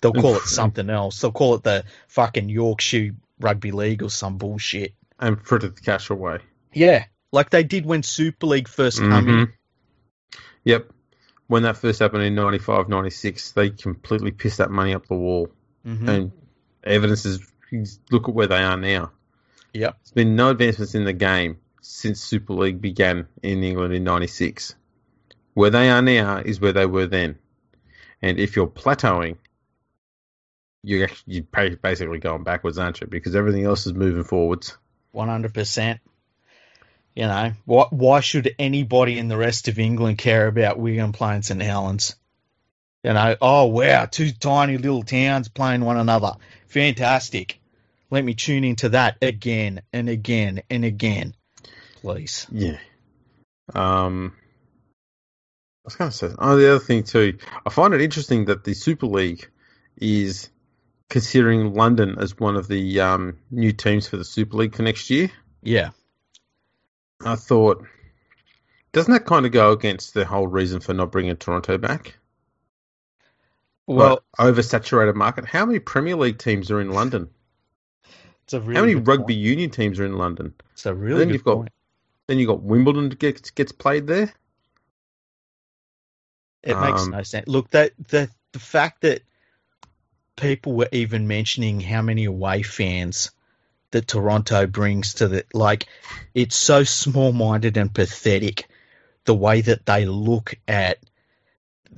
They'll 0.00 0.12
call 0.12 0.36
it 0.36 0.42
something 0.44 0.90
else. 0.90 1.20
They'll 1.20 1.32
call 1.32 1.54
it 1.54 1.62
the 1.62 1.84
fucking 2.08 2.50
Yorkshire 2.50 3.14
Rugby 3.40 3.72
League 3.72 4.02
or 4.02 4.10
some 4.10 4.36
bullshit. 4.36 4.94
And 5.18 5.40
frittered 5.40 5.76
the 5.76 5.80
cash 5.80 6.10
away. 6.10 6.40
Yeah, 6.74 7.04
like 7.32 7.48
they 7.50 7.64
did 7.64 7.86
when 7.86 8.02
Super 8.02 8.46
League 8.46 8.68
1st 8.68 8.98
came 8.98 9.28
in. 9.28 9.46
Mhm. 9.46 9.52
Yep. 10.64 10.90
When 11.46 11.62
that 11.62 11.76
first 11.76 12.00
happened 12.00 12.24
in 12.24 12.34
95, 12.34 12.88
96, 12.88 13.52
they 13.52 13.70
completely 13.70 14.30
pissed 14.30 14.58
that 14.58 14.70
money 14.70 14.94
up 14.94 15.06
the 15.06 15.14
wall. 15.14 15.48
Mhm. 15.86 16.08
And 16.08 16.32
evidence 16.82 17.24
is 17.24 17.40
look 18.10 18.28
at 18.28 18.34
where 18.34 18.46
they 18.46 18.62
are 18.62 18.76
now. 18.76 19.10
Yep. 19.74 19.96
There's 20.02 20.12
been 20.12 20.36
no 20.36 20.50
advancements 20.50 20.94
in 20.94 21.04
the 21.04 21.12
game 21.12 21.58
since 21.80 22.20
Super 22.20 22.54
League 22.54 22.80
began 22.80 23.26
in 23.42 23.62
England 23.62 23.92
in 23.92 24.04
96. 24.04 24.74
Where 25.54 25.70
they 25.70 25.90
are 25.90 26.02
now 26.02 26.38
is 26.38 26.60
where 26.60 26.72
they 26.72 26.86
were 26.86 27.06
then. 27.06 27.38
And 28.22 28.38
if 28.38 28.56
you're 28.56 28.66
plateauing, 28.66 29.36
you're, 30.82 31.04
actually, 31.04 31.34
you're 31.34 31.76
basically 31.76 32.18
going 32.18 32.44
backwards, 32.44 32.78
aren't 32.78 33.00
you? 33.00 33.06
Because 33.06 33.36
everything 33.36 33.64
else 33.64 33.86
is 33.86 33.94
moving 33.94 34.24
forwards. 34.24 34.76
One 35.12 35.28
hundred 35.28 35.54
percent. 35.54 36.00
You 37.14 37.26
know, 37.26 37.52
why 37.64 37.86
why 37.90 38.20
should 38.20 38.54
anybody 38.58 39.18
in 39.18 39.28
the 39.28 39.36
rest 39.36 39.68
of 39.68 39.78
England 39.78 40.18
care 40.18 40.48
about 40.48 40.78
Wigan 40.78 41.12
playing 41.12 41.42
St 41.42 41.62
Helens? 41.62 42.16
You 43.04 43.12
know, 43.12 43.36
oh 43.40 43.66
wow, 43.66 44.06
two 44.06 44.32
tiny 44.32 44.76
little 44.76 45.04
towns 45.04 45.48
playing 45.48 45.84
one 45.84 45.96
another. 45.96 46.32
Fantastic. 46.66 47.60
Let 48.14 48.24
me 48.24 48.34
tune 48.34 48.62
into 48.62 48.90
that 48.90 49.16
again 49.22 49.82
and 49.92 50.08
again 50.08 50.62
and 50.70 50.84
again. 50.84 51.34
Please. 52.00 52.46
Yeah. 52.48 52.78
Um, 53.74 54.36
I 54.36 55.82
was 55.84 55.96
going 55.96 56.12
to 56.12 56.16
say, 56.16 56.28
oh, 56.38 56.54
the 56.54 56.76
other 56.76 56.78
thing 56.78 57.02
too, 57.02 57.38
I 57.66 57.70
find 57.70 57.92
it 57.92 58.00
interesting 58.00 58.44
that 58.44 58.62
the 58.62 58.74
Super 58.74 59.06
League 59.06 59.50
is 59.96 60.48
considering 61.10 61.74
London 61.74 62.14
as 62.20 62.38
one 62.38 62.54
of 62.54 62.68
the 62.68 63.00
um, 63.00 63.38
new 63.50 63.72
teams 63.72 64.06
for 64.06 64.16
the 64.16 64.24
Super 64.24 64.58
League 64.58 64.76
for 64.76 64.84
next 64.84 65.10
year. 65.10 65.32
Yeah. 65.64 65.90
I 67.24 67.34
thought, 67.34 67.84
doesn't 68.92 69.12
that 69.12 69.26
kind 69.26 69.44
of 69.44 69.50
go 69.50 69.72
against 69.72 70.14
the 70.14 70.24
whole 70.24 70.46
reason 70.46 70.78
for 70.78 70.94
not 70.94 71.10
bringing 71.10 71.34
Toronto 71.34 71.78
back? 71.78 72.16
Well, 73.88 74.22
Like, 74.38 74.54
oversaturated 74.54 75.16
market. 75.16 75.46
How 75.46 75.66
many 75.66 75.80
Premier 75.80 76.14
League 76.14 76.38
teams 76.38 76.70
are 76.70 76.80
in 76.80 76.90
London? 76.92 77.30
It's 78.44 78.52
a 78.54 78.60
really 78.60 78.74
How 78.74 78.80
many 78.82 78.94
rugby 78.94 79.34
point. 79.34 79.38
union 79.44 79.70
teams 79.70 79.98
are 80.00 80.04
in 80.06 80.16
London? 80.16 80.54
It's 80.72 80.86
a 80.86 80.94
really 80.94 81.18
then 81.18 81.28
good 81.28 81.34
you've 81.34 81.44
got- 81.44 81.68
Then 82.28 82.38
you 82.38 82.48
have 82.48 82.56
got 82.58 82.62
Wimbledon 82.62 83.08
gets 83.10 83.50
gets 83.50 83.72
played 83.72 84.06
there. 84.06 84.32
It 86.62 86.78
makes 86.80 87.02
Um, 87.02 87.10
no 87.10 87.22
sense. 87.22 87.46
Look, 87.48 87.70
that 87.70 87.92
the 88.08 88.30
the 88.52 88.58
fact 88.58 89.02
that 89.02 89.22
people 90.36 90.72
were 90.72 90.88
even 90.92 91.26
mentioning 91.26 91.80
how 91.80 92.02
many 92.02 92.24
away 92.24 92.62
fans 92.62 93.30
that 93.90 94.08
Toronto 94.08 94.66
brings 94.66 95.14
to 95.14 95.28
the 95.28 95.44
like, 95.52 95.86
it's 96.34 96.56
so 96.56 96.84
small 96.84 97.32
minded 97.32 97.76
and 97.76 97.92
pathetic. 97.94 98.66
The 99.24 99.34
way 99.34 99.60
that 99.62 99.86
they 99.86 100.04
look 100.06 100.54
at 100.68 100.98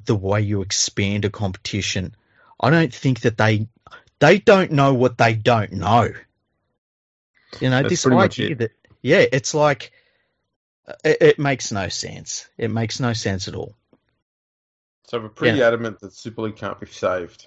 the 0.05 0.15
way 0.17 0.41
you 0.43 0.63
expand 0.63 1.25
a 1.25 1.31
competition, 1.31 2.15
I 2.61 2.71
don't 2.71 2.95
think 2.95 3.21
that 3.21 3.37
they 3.39 3.69
they 4.19 4.39
don't 4.39 4.73
know 4.73 4.95
what 4.95 5.19
they 5.19 5.35
don't 5.35 5.73
know. 5.73 6.13
You 7.61 7.71
know, 7.71 7.83
That's 7.83 8.03
this 8.03 8.07
idea 8.07 8.55
that 8.57 8.71
yeah, 9.03 9.25
it's 9.33 9.55
like 9.55 9.93
it, 11.05 11.19
it 11.21 11.39
makes 11.39 11.73
no 11.73 11.89
sense. 11.89 12.49
It 12.59 12.71
makes 12.71 13.01
no 13.01 13.13
sense 13.13 13.49
at 13.49 13.55
all. 13.55 13.75
So 15.09 15.21
we're 15.21 15.29
pretty 15.29 15.59
Yeah. 15.59 15.69
adamant 15.69 16.01
that 16.01 16.13
Super 16.13 16.43
League 16.43 16.57
can't 16.57 16.79
be 16.81 16.87
saved. 16.87 17.47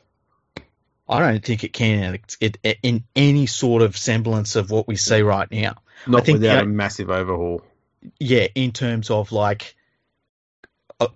I 1.08 1.20
don't 1.20 1.44
think 1.44 1.64
it 1.64 1.74
can 1.74 2.20
it, 2.40 2.58
it, 2.64 2.78
in 2.84 3.04
any 3.16 3.48
sort 3.48 3.82
of 3.82 3.98
semblance 3.98 4.56
of 4.56 4.70
what 4.70 4.88
we 4.88 4.96
see 4.96 5.22
right 5.22 5.50
now. 5.52 5.76
Not 6.08 6.26
think 6.26 6.40
without 6.40 6.58
the- 6.58 6.64
a 6.64 6.66
massive 6.68 7.10
overhaul. 7.10 7.64
Yeah, 8.20 8.48
in 8.56 8.72
terms 8.72 9.10
of 9.10 9.32
like 9.32 9.76
uh, 11.00 11.08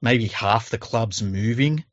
maybe 0.00 0.26
half 0.28 0.70
the 0.70 0.78
clubs 0.78 1.22
moving. 1.22 1.84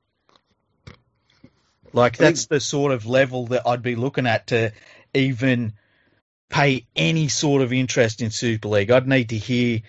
Like 1.93 2.13
I 2.13 2.17
think- 2.17 2.29
that's 2.35 2.45
the 2.47 2.59
sort 2.59 2.91
of 2.91 3.05
level 3.05 3.47
that 3.47 3.67
I'd 3.67 3.81
be 3.83 3.95
looking 3.95 4.25
at 4.27 4.47
to 4.47 4.71
even 5.13 5.73
pay 6.49 6.85
any 6.95 7.27
sort 7.27 7.61
of 7.61 7.71
interest 7.71 8.21
in 8.21 8.31
Super 8.31 8.67
League. 8.69 8.91
I'd 8.91 9.07
need 9.07 9.29
to 9.29 9.37
hear 9.37 9.81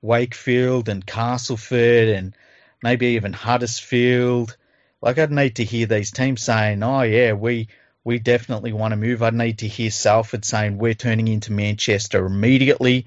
Wakefield 0.00 0.88
and 0.88 1.04
Castleford 1.04 2.08
and 2.08 2.34
maybe 2.82 3.06
even 3.08 3.32
Huddersfield. 3.32 4.56
Like 5.02 5.18
I'd 5.18 5.32
need 5.32 5.56
to 5.56 5.64
hear 5.64 5.86
these 5.86 6.12
teams 6.12 6.42
saying, 6.42 6.82
"Oh 6.82 7.02
yeah, 7.02 7.32
we 7.32 7.68
we 8.04 8.18
definitely 8.18 8.72
want 8.72 8.92
to 8.92 8.96
move." 8.96 9.22
I'd 9.22 9.34
need 9.34 9.58
to 9.58 9.68
hear 9.68 9.90
Salford 9.90 10.44
saying, 10.44 10.78
"We're 10.78 10.94
turning 10.94 11.28
into 11.28 11.52
Manchester 11.52 12.24
immediately," 12.24 13.06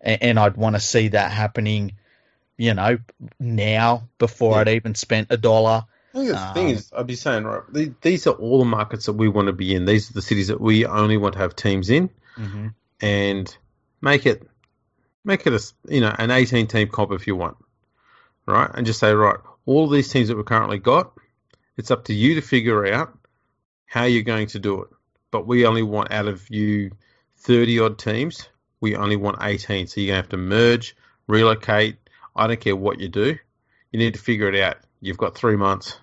and, 0.00 0.22
and 0.22 0.38
I'd 0.38 0.56
want 0.56 0.76
to 0.76 0.80
see 0.80 1.08
that 1.08 1.30
happening. 1.32 1.92
You 2.56 2.74
know, 2.74 2.98
now 3.40 4.08
before 4.18 4.54
Yeah. 4.54 4.60
I'd 4.60 4.68
even 4.68 4.94
spent 4.94 5.28
a 5.30 5.36
dollar. 5.36 5.84
I 6.14 6.18
think 6.18 6.28
the 6.28 6.50
thing 6.54 6.66
Um, 6.66 6.72
is, 6.74 6.92
I'd 6.94 7.06
be 7.06 7.14
saying, 7.16 7.44
right, 7.44 8.00
these 8.02 8.26
are 8.26 8.34
all 8.34 8.58
the 8.58 8.66
markets 8.66 9.06
that 9.06 9.14
we 9.14 9.28
want 9.28 9.46
to 9.46 9.52
be 9.54 9.74
in. 9.74 9.86
These 9.86 10.10
are 10.10 10.12
the 10.12 10.20
cities 10.22 10.48
that 10.48 10.60
we 10.60 10.84
only 10.84 11.16
want 11.16 11.32
to 11.34 11.38
have 11.38 11.56
teams 11.56 11.88
in, 11.88 12.10
Mm-hmm. 12.38 12.68
and 13.00 13.56
make 14.00 14.26
it, 14.26 14.48
make 15.24 15.46
it 15.46 15.52
a, 15.52 15.60
you 15.88 16.00
know, 16.00 16.14
an 16.18 16.30
18 16.30 16.66
team 16.66 16.88
comp 16.88 17.12
if 17.12 17.26
you 17.26 17.36
want, 17.36 17.56
right? 18.46 18.70
And 18.72 18.86
just 18.86 19.00
say, 19.00 19.12
right, 19.12 19.38
all 19.66 19.88
these 19.88 20.08
teams 20.08 20.28
that 20.28 20.36
we've 20.36 20.44
currently 20.44 20.78
got, 20.78 21.12
it's 21.76 21.90
up 21.90 22.04
to 22.06 22.14
you 22.14 22.34
to 22.36 22.40
figure 22.40 22.86
out 22.92 23.16
how 23.86 24.04
you're 24.04 24.22
going 24.22 24.46
to 24.48 24.58
do 24.58 24.82
it. 24.82 24.88
But 25.30 25.46
we 25.46 25.66
only 25.66 25.82
want 25.82 26.12
out 26.12 26.26
of 26.26 26.48
you 26.50 26.92
30 27.38 27.80
odd 27.80 27.98
teams, 27.98 28.48
we 28.80 28.96
only 28.96 29.16
want 29.16 29.38
18. 29.40 29.86
So 29.86 30.00
you're 30.00 30.08
going 30.08 30.16
to 30.16 30.22
have 30.22 30.28
to 30.30 30.36
merge, 30.36 30.96
relocate. 31.26 31.96
I 32.34 32.46
don't 32.46 32.60
care 32.60 32.76
what 32.76 33.00
you 33.00 33.08
do. 33.08 33.38
You 33.90 33.98
need 33.98 34.14
to 34.14 34.20
figure 34.20 34.48
it 34.48 34.60
out. 34.60 34.78
You've 35.00 35.18
got 35.18 35.34
three 35.34 35.56
months. 35.56 35.98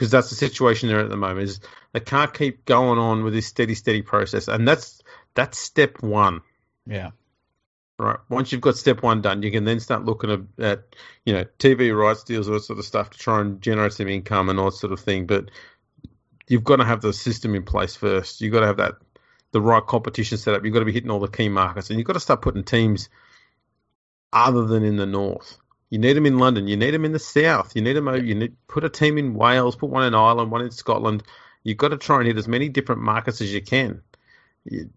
Because 0.00 0.10
that's 0.10 0.30
the 0.30 0.34
situation 0.34 0.88
they're 0.88 1.00
at 1.00 1.10
the 1.10 1.16
moment. 1.18 1.40
Is 1.40 1.60
they 1.92 2.00
can't 2.00 2.32
keep 2.32 2.64
going 2.64 2.98
on 2.98 3.22
with 3.22 3.34
this 3.34 3.46
steady, 3.46 3.74
steady 3.74 4.00
process, 4.00 4.48
and 4.48 4.66
that's 4.66 5.02
that's 5.34 5.58
step 5.58 6.02
one. 6.02 6.40
Yeah. 6.86 7.10
Right. 7.98 8.16
Once 8.30 8.50
you've 8.50 8.62
got 8.62 8.78
step 8.78 9.02
one 9.02 9.20
done, 9.20 9.42
you 9.42 9.50
can 9.50 9.64
then 9.64 9.78
start 9.78 10.06
looking 10.06 10.30
at, 10.30 10.64
at 10.64 10.96
you 11.26 11.34
know 11.34 11.44
TV 11.58 11.94
rights 11.94 12.24
deals, 12.24 12.48
all 12.48 12.54
that 12.54 12.62
sort 12.62 12.78
of 12.78 12.86
stuff 12.86 13.10
to 13.10 13.18
try 13.18 13.42
and 13.42 13.60
generate 13.60 13.92
some 13.92 14.08
income 14.08 14.48
and 14.48 14.58
all 14.58 14.70
that 14.70 14.78
sort 14.78 14.94
of 14.94 15.00
thing. 15.00 15.26
But 15.26 15.50
you've 16.48 16.64
got 16.64 16.76
to 16.76 16.86
have 16.86 17.02
the 17.02 17.12
system 17.12 17.54
in 17.54 17.64
place 17.64 17.94
first. 17.94 18.40
You've 18.40 18.54
got 18.54 18.60
to 18.60 18.68
have 18.68 18.78
that 18.78 18.94
the 19.52 19.60
right 19.60 19.86
competition 19.86 20.38
set 20.38 20.54
up. 20.54 20.64
You've 20.64 20.72
got 20.72 20.78
to 20.78 20.86
be 20.86 20.92
hitting 20.92 21.10
all 21.10 21.20
the 21.20 21.28
key 21.28 21.50
markets, 21.50 21.90
and 21.90 21.98
you've 21.98 22.06
got 22.06 22.14
to 22.14 22.20
start 22.20 22.40
putting 22.40 22.64
teams 22.64 23.10
other 24.32 24.64
than 24.64 24.82
in 24.82 24.96
the 24.96 25.04
north. 25.04 25.58
You 25.90 25.98
need 25.98 26.14
them 26.14 26.26
in 26.26 26.38
London. 26.38 26.68
You 26.68 26.76
need 26.76 26.92
them 26.92 27.04
in 27.04 27.12
the 27.12 27.18
south. 27.18 27.74
You 27.74 27.82
need 27.82 27.94
them. 27.94 28.08
You 28.24 28.34
need 28.34 28.56
put 28.68 28.84
a 28.84 28.88
team 28.88 29.18
in 29.18 29.34
Wales. 29.34 29.76
Put 29.76 29.90
one 29.90 30.04
in 30.04 30.14
Ireland. 30.14 30.50
One 30.50 30.62
in 30.62 30.70
Scotland. 30.70 31.24
You've 31.64 31.78
got 31.78 31.88
to 31.88 31.98
try 31.98 32.18
and 32.18 32.26
hit 32.26 32.38
as 32.38 32.48
many 32.48 32.68
different 32.68 33.02
markets 33.02 33.40
as 33.40 33.52
you 33.52 33.60
can. 33.60 34.02
You, 34.64 34.88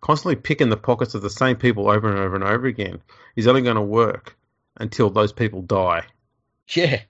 constantly 0.00 0.36
picking 0.36 0.68
the 0.68 0.76
pockets 0.76 1.14
of 1.14 1.22
the 1.22 1.30
same 1.30 1.56
people 1.56 1.88
over 1.88 2.10
and 2.10 2.18
over 2.18 2.34
and 2.34 2.44
over 2.44 2.66
again 2.66 3.00
is 3.36 3.46
only 3.46 3.62
going 3.62 3.76
to 3.76 3.82
work 3.82 4.36
until 4.76 5.08
those 5.08 5.32
people 5.32 5.62
die. 5.62 6.04
Yeah. 6.68 7.00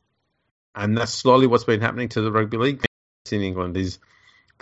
And 0.75 0.97
that's 0.97 1.12
slowly 1.12 1.47
what's 1.47 1.64
been 1.64 1.81
happening 1.81 2.11
to 2.11 2.21
the 2.21 2.31
rugby 2.31 2.59
league 2.59 2.85
in 3.31 3.40
England. 3.40 3.77
Is 3.77 3.99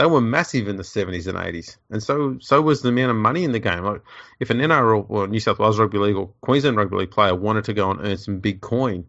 they 0.00 0.06
were 0.06 0.22
massive 0.22 0.66
in 0.66 0.76
the 0.76 0.82
70s 0.82 1.26
and 1.26 1.36
80s, 1.36 1.76
and 1.90 2.02
so 2.02 2.38
so 2.40 2.62
was 2.62 2.80
the 2.80 2.88
amount 2.88 3.10
of 3.10 3.18
money 3.18 3.44
in 3.44 3.52
the 3.52 3.58
game. 3.58 3.84
Like 3.84 4.00
if 4.38 4.48
an 4.48 4.56
NRL 4.56 5.04
or 5.10 5.28
New 5.28 5.40
South 5.40 5.58
Wales 5.58 5.78
Rugby 5.78 5.98
League 5.98 6.16
or 6.16 6.30
Queensland 6.40 6.78
Rugby 6.78 6.96
League 6.96 7.10
player 7.10 7.34
wanted 7.34 7.64
to 7.64 7.74
go 7.74 7.90
and 7.90 8.00
earn 8.00 8.16
some 8.16 8.38
big 8.38 8.62
coin 8.62 9.04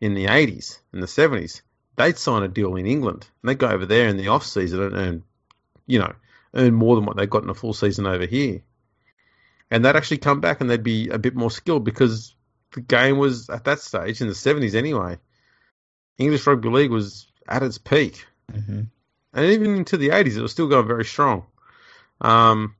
in 0.00 0.14
the 0.14 0.26
80s 0.26 0.78
and 0.92 1.02
the 1.02 1.08
70s, 1.08 1.62
they'd 1.96 2.16
sign 2.16 2.44
a 2.44 2.48
deal 2.48 2.76
in 2.76 2.86
England 2.86 3.26
and 3.42 3.48
they'd 3.48 3.58
go 3.58 3.66
over 3.66 3.84
there 3.84 4.06
in 4.06 4.16
the 4.16 4.28
off 4.28 4.46
season 4.46 4.80
and 4.80 4.94
earn, 4.94 5.22
you 5.88 5.98
know, 5.98 6.14
earn 6.54 6.72
more 6.72 6.94
than 6.94 7.04
what 7.04 7.16
they 7.16 7.26
got 7.26 7.42
in 7.42 7.50
a 7.50 7.54
full 7.54 7.74
season 7.74 8.06
over 8.06 8.24
here. 8.24 8.62
And 9.72 9.84
they'd 9.84 9.96
actually 9.96 10.18
come 10.18 10.40
back 10.40 10.60
and 10.60 10.70
they'd 10.70 10.84
be 10.84 11.08
a 11.08 11.18
bit 11.18 11.34
more 11.34 11.50
skilled 11.50 11.82
because 11.82 12.32
the 12.74 12.80
game 12.80 13.18
was 13.18 13.50
at 13.50 13.64
that 13.64 13.80
stage 13.80 14.20
in 14.20 14.28
the 14.28 14.34
70s 14.34 14.76
anyway. 14.76 15.18
English 16.16 16.46
rugby 16.46 16.68
league 16.68 16.92
was 16.92 17.26
at 17.48 17.64
its 17.64 17.78
peak, 17.78 18.24
hmm 18.52 18.82
and 19.32 19.46
even 19.46 19.76
into 19.76 19.96
the 19.96 20.10
80s, 20.10 20.36
it 20.36 20.42
was 20.42 20.52
still 20.52 20.68
going 20.68 20.86
very 20.86 21.04
strong. 21.04 21.46
Um, 22.20 22.76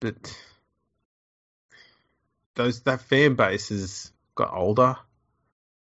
but 0.00 0.36
those 2.54 2.82
that 2.82 3.00
fan 3.02 3.34
base 3.34 3.68
has 3.68 4.12
got 4.34 4.52
older, 4.52 4.96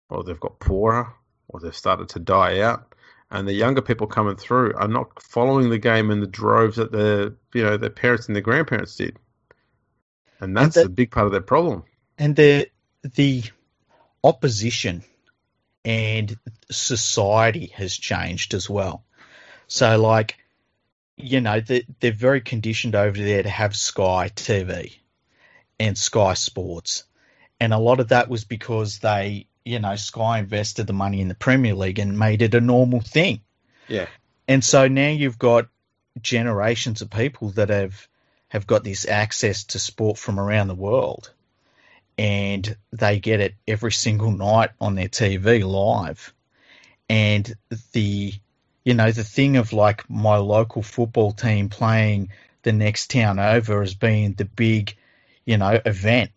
or 0.09 0.23
they've 0.23 0.39
got 0.39 0.59
poorer, 0.59 1.13
or 1.47 1.59
they've 1.59 1.75
started 1.75 2.09
to 2.09 2.19
die 2.19 2.59
out, 2.61 2.93
and 3.31 3.47
the 3.47 3.53
younger 3.53 3.81
people 3.81 4.07
coming 4.07 4.35
through 4.35 4.73
are 4.75 4.87
not 4.87 5.21
following 5.21 5.69
the 5.69 5.77
game 5.77 6.11
in 6.11 6.19
the 6.19 6.27
droves 6.27 6.77
that 6.77 6.91
their 6.91 7.33
you 7.53 7.63
know 7.63 7.77
their 7.77 7.89
parents 7.89 8.27
and 8.27 8.35
their 8.35 8.41
grandparents 8.43 8.95
did, 8.95 9.17
and 10.39 10.55
that's 10.55 10.75
that- 10.75 10.87
a 10.87 10.89
big 10.89 11.11
part 11.11 11.25
of 11.27 11.31
their 11.31 11.41
problem. 11.41 11.83
and 12.17 12.35
the 12.35 12.67
the 13.15 13.43
opposition 14.23 15.03
and 15.85 16.37
society 16.69 17.67
has 17.75 17.95
changed 17.95 18.53
as 18.53 18.69
well. 18.69 19.03
So, 19.67 19.99
like, 19.99 20.37
you 21.17 21.41
know, 21.41 21.59
they, 21.59 21.85
they're 21.99 22.11
very 22.11 22.41
conditioned 22.41 22.95
over 22.95 23.17
there 23.17 23.43
to 23.43 23.49
have 23.49 23.75
Sky 23.75 24.29
TV 24.33 24.97
and 25.79 25.97
Sky 25.97 26.33
Sports, 26.33 27.03
and 27.59 27.73
a 27.73 27.77
lot 27.77 27.99
of 27.99 28.09
that 28.09 28.29
was 28.29 28.45
because 28.45 28.99
they, 28.99 29.47
you 29.65 29.79
know, 29.79 29.95
Sky 29.95 30.39
invested 30.39 30.87
the 30.87 30.93
money 30.93 31.21
in 31.21 31.27
the 31.27 31.35
Premier 31.35 31.75
League 31.75 31.99
and 31.99 32.17
made 32.17 32.41
it 32.41 32.55
a 32.55 32.61
normal 32.61 33.01
thing. 33.01 33.41
Yeah, 33.87 34.07
And 34.47 34.63
so 34.63 34.87
now 34.87 35.09
you've 35.09 35.39
got 35.39 35.67
generations 36.21 37.01
of 37.01 37.09
people 37.09 37.49
that 37.51 37.69
have 37.69 38.07
have 38.49 38.65
got 38.65 38.83
this 38.83 39.07
access 39.07 39.63
to 39.63 39.79
sport 39.79 40.17
from 40.17 40.39
around 40.39 40.67
the 40.67 40.75
world, 40.75 41.31
and 42.19 42.75
they 42.91 43.17
get 43.17 43.39
it 43.39 43.55
every 43.65 43.93
single 43.93 44.31
night 44.31 44.71
on 44.81 44.95
their 44.95 45.07
TV 45.07 45.63
live. 45.63 46.33
And 47.07 47.55
the 47.93 48.33
you 48.83 48.93
know 48.93 49.11
the 49.11 49.23
thing 49.23 49.55
of 49.55 49.71
like 49.71 50.09
my 50.09 50.35
local 50.35 50.83
football 50.83 51.31
team 51.31 51.69
playing 51.69 52.29
the 52.63 52.73
next 52.73 53.09
town 53.09 53.39
over 53.39 53.81
as 53.81 53.95
being 53.95 54.33
the 54.33 54.43
big 54.43 54.97
you 55.45 55.57
know 55.57 55.79
event 55.85 56.31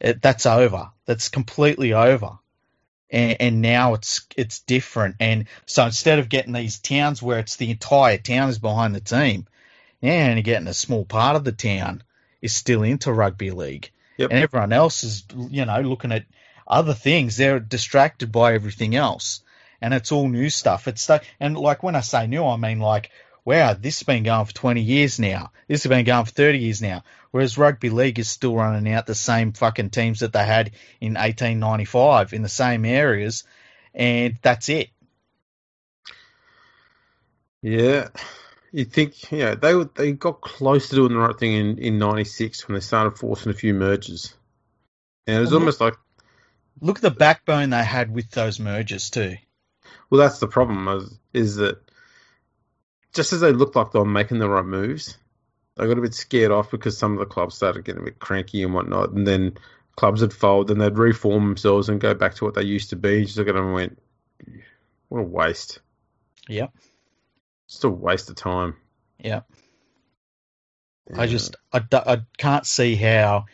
it, 0.00 0.22
that's 0.22 0.46
over 0.46 0.90
that's 1.04 1.28
completely 1.28 1.92
over 1.92 2.38
and, 3.10 3.36
and 3.40 3.60
now 3.60 3.94
it's 3.94 4.26
it's 4.36 4.60
different. 4.60 5.16
And 5.20 5.46
so 5.66 5.84
instead 5.84 6.18
of 6.18 6.28
getting 6.28 6.52
these 6.52 6.78
towns 6.78 7.22
where 7.22 7.38
it's 7.38 7.56
the 7.56 7.70
entire 7.70 8.18
town 8.18 8.48
is 8.50 8.58
behind 8.58 8.94
the 8.94 9.00
team, 9.00 9.46
now 10.00 10.12
you're 10.12 10.30
only 10.30 10.42
getting 10.42 10.68
a 10.68 10.74
small 10.74 11.04
part 11.04 11.36
of 11.36 11.44
the 11.44 11.52
town 11.52 12.02
is 12.40 12.54
still 12.54 12.82
into 12.82 13.12
rugby 13.12 13.50
league, 13.50 13.90
Yep. 14.18 14.30
and 14.30 14.42
everyone 14.42 14.72
else 14.72 15.04
is 15.04 15.24
you 15.50 15.64
know 15.64 15.80
looking 15.80 16.12
at 16.12 16.26
other 16.66 16.94
things. 16.94 17.36
They're 17.36 17.60
distracted 17.60 18.30
by 18.30 18.54
everything 18.54 18.94
else, 18.94 19.40
and 19.80 19.94
it's 19.94 20.12
all 20.12 20.28
new 20.28 20.50
stuff. 20.50 20.86
It's 20.86 21.02
stu- 21.02 21.20
and 21.40 21.56
like 21.56 21.82
when 21.82 21.96
I 21.96 22.00
say 22.00 22.26
new, 22.26 22.44
I 22.44 22.56
mean 22.56 22.80
like. 22.80 23.10
Wow, 23.44 23.72
this 23.72 24.00
has 24.00 24.04
been 24.04 24.24
going 24.24 24.44
for 24.44 24.52
20 24.52 24.82
years 24.82 25.18
now. 25.18 25.52
This 25.68 25.82
has 25.82 25.88
been 25.88 26.04
going 26.04 26.26
for 26.26 26.32
30 26.32 26.58
years 26.58 26.82
now. 26.82 27.02
Whereas 27.30 27.56
rugby 27.56 27.88
league 27.88 28.18
is 28.18 28.28
still 28.28 28.54
running 28.54 28.92
out 28.92 29.06
the 29.06 29.14
same 29.14 29.52
fucking 29.52 29.88
teams 29.88 30.20
that 30.20 30.34
they 30.34 30.44
had 30.44 30.72
in 31.00 31.14
1895 31.14 32.34
in 32.34 32.42
the 32.42 32.50
same 32.50 32.84
areas, 32.84 33.44
and 33.94 34.38
that's 34.42 34.68
it. 34.68 34.90
Yeah, 37.62 38.08
you 38.72 38.84
think 38.84 39.30
yeah 39.32 39.54
they 39.54 39.74
they 39.96 40.12
got 40.12 40.40
close 40.40 40.88
to 40.90 40.96
doing 40.96 41.12
the 41.12 41.18
right 41.18 41.38
thing 41.38 41.52
in 41.54 41.78
in 41.78 41.98
'96 41.98 42.68
when 42.68 42.74
they 42.74 42.80
started 42.80 43.18
forcing 43.18 43.50
a 43.50 43.54
few 43.54 43.74
mergers, 43.74 44.34
and 45.26 45.36
it 45.38 45.40
was 45.40 45.52
Well, 45.52 45.60
almost 45.60 45.80
like 45.80 45.94
Look 46.80 46.98
at 46.98 47.02
the 47.02 47.10
backbone 47.10 47.70
they 47.70 47.84
had 47.84 48.12
with 48.14 48.30
those 48.30 48.60
mergers 48.60 49.10
too. 49.10 49.36
well 50.10 50.20
that's 50.20 50.38
the 50.38 50.48
problem 50.48 50.88
is, 50.88 51.18
is 51.32 51.56
that 51.56 51.78
just 53.14 53.32
as 53.32 53.40
they 53.40 53.52
looked 53.52 53.76
like 53.76 53.92
they 53.92 53.98
were 53.98 54.04
making 54.04 54.38
the 54.38 54.48
right 54.48 54.64
moves, 54.64 55.16
they 55.76 55.86
got 55.86 55.98
a 55.98 56.02
bit 56.02 56.14
scared 56.14 56.52
off 56.52 56.70
because 56.70 56.98
some 56.98 57.12
of 57.14 57.18
the 57.18 57.26
clubs 57.26 57.54
started 57.56 57.84
getting 57.84 58.02
a 58.02 58.04
bit 58.04 58.18
cranky 58.18 58.62
and 58.62 58.74
whatnot, 58.74 59.10
and 59.10 59.26
then 59.26 59.56
clubs 59.96 60.20
would 60.20 60.32
fold 60.32 60.70
and 60.70 60.80
they'd 60.80 60.98
reform 60.98 61.44
themselves 61.46 61.88
and 61.88 62.00
go 62.00 62.14
back 62.14 62.34
to 62.34 62.44
what 62.44 62.54
they 62.54 62.62
used 62.62 62.90
to 62.90 62.96
be. 62.96 63.20
You 63.20 63.24
just 63.24 63.38
look 63.38 63.48
at 63.48 63.54
them 63.54 63.66
and 63.66 63.74
went, 63.74 63.98
what 65.08 65.20
a 65.20 65.24
waste! 65.24 65.80
Yep. 66.48 66.72
Just 67.68 67.84
a 67.84 67.88
waste 67.88 68.30
of 68.30 68.36
time. 68.36 68.76
Yep. 69.18 69.46
I 71.16 71.26
just 71.26 71.56
I, 71.72 71.82
I 71.92 72.18
can't 72.36 72.66
see 72.66 72.94
how 72.94 73.46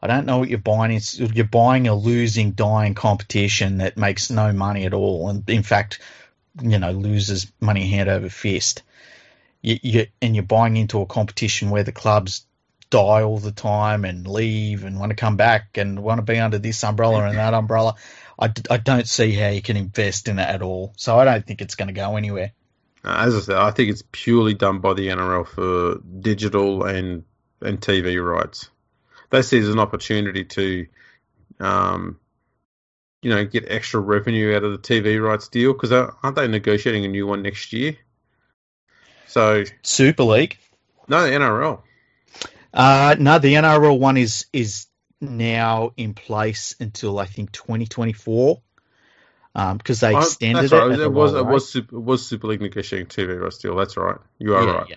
I 0.00 0.06
don't 0.06 0.26
know 0.26 0.38
what 0.38 0.48
you're 0.48 0.58
buying. 0.58 0.92
It's, 0.92 1.18
you're 1.18 1.44
buying 1.44 1.88
a 1.88 1.94
losing, 1.94 2.52
dying 2.52 2.94
competition 2.94 3.78
that 3.78 3.96
makes 3.96 4.30
no 4.30 4.52
money 4.52 4.84
at 4.84 4.94
all, 4.94 5.28
and 5.28 5.48
in 5.48 5.62
fact, 5.62 6.00
you 6.62 6.78
know, 6.78 6.92
loses 6.92 7.50
money 7.60 7.88
hand 7.88 8.08
over 8.08 8.28
fist. 8.28 8.82
You, 9.62 9.78
you 9.82 10.06
and 10.22 10.34
you're 10.34 10.44
buying 10.44 10.76
into 10.76 11.00
a 11.00 11.06
competition 11.06 11.70
where 11.70 11.82
the 11.82 11.92
clubs 11.92 12.46
die 12.90 13.22
all 13.22 13.38
the 13.38 13.52
time 13.52 14.04
and 14.04 14.28
leave 14.28 14.84
and 14.84 14.98
want 15.00 15.10
to 15.10 15.16
come 15.16 15.36
back 15.36 15.76
and 15.76 16.02
want 16.02 16.18
to 16.18 16.32
be 16.32 16.38
under 16.38 16.58
this 16.58 16.84
umbrella 16.84 17.24
and 17.24 17.36
that 17.36 17.54
umbrella. 17.54 17.96
I, 18.38 18.52
I 18.70 18.76
don't 18.76 19.08
see 19.08 19.32
how 19.32 19.48
you 19.48 19.62
can 19.62 19.76
invest 19.76 20.28
in 20.28 20.38
it 20.38 20.48
at 20.48 20.62
all. 20.62 20.92
So 20.96 21.18
I 21.18 21.24
don't 21.24 21.44
think 21.44 21.62
it's 21.62 21.74
going 21.74 21.88
to 21.88 21.94
go 21.94 22.16
anywhere. 22.16 22.52
Uh, 23.06 23.24
As 23.26 23.36
I 23.36 23.40
said, 23.40 23.56
I 23.56 23.70
think 23.70 23.90
it's 23.90 24.02
purely 24.10 24.54
done 24.54 24.80
by 24.80 24.94
the 24.94 25.08
NRL 25.08 25.46
for 25.46 26.00
digital 26.20 26.84
and 26.84 27.24
and 27.60 27.80
TV 27.80 28.22
rights. 28.22 28.68
They 29.30 29.42
see 29.42 29.58
it 29.58 29.62
as 29.62 29.68
an 29.70 29.78
opportunity 29.78 30.44
to, 30.44 30.86
um, 31.60 32.18
you 33.22 33.30
know, 33.30 33.44
get 33.44 33.64
extra 33.68 34.00
revenue 34.00 34.54
out 34.54 34.64
of 34.64 34.72
the 34.72 34.78
TV 34.78 35.22
rights 35.22 35.48
deal 35.48 35.72
because 35.72 35.92
aren't 35.92 36.36
they 36.36 36.48
negotiating 36.48 37.04
a 37.04 37.08
new 37.08 37.26
one 37.26 37.42
next 37.42 37.72
year? 37.72 37.96
So 39.28 39.64
Super 39.82 40.24
League. 40.24 40.58
no, 41.08 41.22
the 41.22 41.30
NRL. 41.30 41.82
Uh, 42.74 43.16
no, 43.18 43.38
the 43.38 43.54
NRL 43.54 43.98
one 43.98 44.16
is 44.16 44.46
is 44.52 44.86
now 45.20 45.92
in 45.96 46.12
place 46.14 46.74
until 46.80 47.18
I 47.18 47.26
think 47.26 47.52
2024 47.52 48.60
because 49.78 50.00
they 50.00 50.14
Oh, 50.14 50.18
extended 50.18 50.62
that's 50.70 50.72
it. 50.72 50.76
right. 50.76 50.98
It 51.00 51.12
was 51.12 51.34
it 51.34 51.46
was 51.46 51.68
Super, 51.70 51.96
it 51.96 52.00
was 52.02 52.26
Super 52.26 52.46
League 52.48 52.60
negotiating 52.60 53.06
TV 53.06 53.40
rights 53.40 53.58
deal. 53.58 53.74
That's 53.76 53.96
right. 53.96 54.18
You 54.38 54.54
are 54.54 54.64
yeah, 54.64 54.72
right. 54.72 54.86
Yeah, 54.90 54.96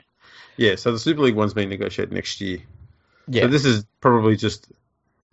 Yeah. 0.57 0.75
So 0.75 0.91
the 0.91 0.99
Super 0.99 1.21
League 1.21 1.35
one's 1.35 1.53
being 1.53 1.69
negotiated 1.69 2.13
next 2.13 2.41
year. 2.41 2.59
yeah. 3.27 3.43
So 3.43 3.47
this 3.47 3.65
is 3.65 3.85
probably 4.01 4.35
just. 4.35 4.67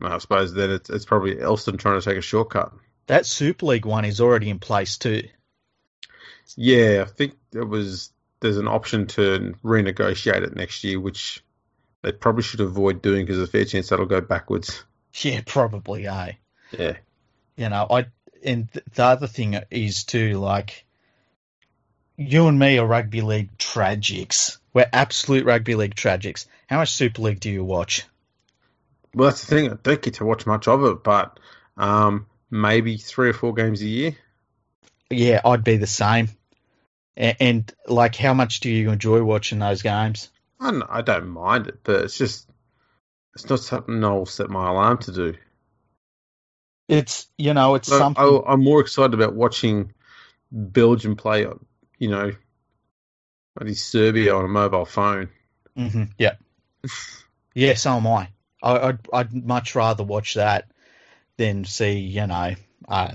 I 0.00 0.18
suppose 0.18 0.52
then 0.52 0.70
it's, 0.72 0.90
it's 0.90 1.06
probably 1.06 1.36
Elstone 1.36 1.78
trying 1.78 1.98
to 1.98 2.04
take 2.04 2.18
a 2.18 2.22
shortcut. 2.22 2.72
that 3.06 3.24
Super 3.26 3.66
League 3.66 3.86
one 3.86 4.04
is 4.04 4.20
already 4.20 4.50
in 4.50 4.58
place 4.58 4.98
too. 4.98 5.22
Yeah, 6.56 7.02
I 7.06 7.10
think 7.10 7.34
there 7.50 7.64
was 7.66 8.12
there's 8.40 8.58
an 8.58 8.68
option 8.68 9.06
to 9.08 9.54
renegotiate 9.64 10.42
it 10.42 10.54
next 10.54 10.84
year, 10.84 11.00
which 11.00 11.42
they 12.02 12.12
probably 12.12 12.42
should 12.42 12.60
avoid 12.60 13.02
doing 13.02 13.24
because 13.24 13.38
there's 13.38 13.48
a 13.48 13.52
fair 13.52 13.64
chance 13.64 13.88
that'll 13.88 14.06
go 14.06 14.20
backwards. 14.20 14.84
Yeah, 15.14 15.40
probably. 15.46 16.06
Eh. 16.06 16.32
Yeah, 16.72 16.96
You 17.56 17.68
know, 17.70 17.86
I 17.90 18.06
and 18.44 18.72
th- 18.72 18.84
the 18.94 19.04
other 19.04 19.26
thing 19.26 19.58
is 19.70 20.04
too 20.04 20.38
like 20.38 20.84
you 22.16 22.48
and 22.48 22.58
me 22.58 22.78
are 22.78 22.86
rugby 22.86 23.20
league 23.20 23.56
tragics. 23.58 24.58
We're 24.72 24.88
absolute 24.92 25.44
rugby 25.44 25.74
league 25.74 25.94
tragics. 25.94 26.46
How 26.66 26.78
much 26.78 26.92
Super 26.92 27.22
League 27.22 27.40
do 27.40 27.50
you 27.50 27.64
watch? 27.64 28.04
well 29.14 29.30
that's 29.30 29.44
the 29.44 29.46
thing. 29.46 29.72
I 29.72 29.76
don't 29.82 30.02
get 30.02 30.14
to 30.14 30.24
watch 30.24 30.46
much 30.46 30.68
of 30.68 30.84
it, 30.84 31.02
but 31.02 31.40
um, 31.76 32.26
maybe 32.50 32.96
three 32.98 33.30
or 33.30 33.32
four 33.32 33.54
games 33.54 33.80
a 33.82 33.86
year. 33.86 34.16
Yeah, 35.10 35.40
I'd 35.44 35.64
be 35.64 35.76
the 35.76 35.86
same. 35.86 36.28
And, 37.16 37.36
and 37.40 37.74
like, 37.86 38.14
how 38.14 38.34
much 38.34 38.60
do 38.60 38.70
you 38.70 38.90
enjoy 38.90 39.22
watching 39.22 39.58
those 39.58 39.82
games? 39.82 40.30
I 40.60 40.70
don't, 40.70 40.82
I 40.88 41.00
don't 41.02 41.28
mind 41.28 41.68
it, 41.68 41.78
but 41.82 42.04
it's 42.04 42.18
just 42.18 42.48
it's 43.34 43.48
not 43.48 43.60
something 43.60 44.02
I'll 44.04 44.26
set 44.26 44.50
my 44.50 44.70
alarm 44.70 44.98
to 44.98 45.12
do. 45.12 45.34
It's 46.88 47.28
you 47.36 47.54
know, 47.54 47.74
it's 47.74 47.88
So 47.88 47.96
something. 47.96 48.42
I, 48.46 48.52
I'm 48.52 48.62
more 48.62 48.80
excited 48.80 49.14
about 49.14 49.34
watching 49.34 49.92
Belgium 50.52 51.16
play, 51.16 51.46
you 51.98 52.08
know, 52.08 52.32
bloody 53.56 53.74
Serbia 53.74 54.34
on 54.34 54.44
a 54.44 54.48
mobile 54.48 54.84
phone. 54.84 55.30
hmm 55.76 56.04
yeah, 56.18 56.34
yeah. 57.54 57.74
So 57.74 57.92
am 57.96 58.06
I. 58.06 58.28
I. 58.62 58.78
I'd, 58.88 58.98
I'd 59.12 59.46
much 59.46 59.74
rather 59.74 60.04
watch 60.04 60.34
that 60.34 60.70
than 61.36 61.64
see 61.64 61.98
you 61.98 62.26
know, 62.26 62.54
uh, 62.88 63.12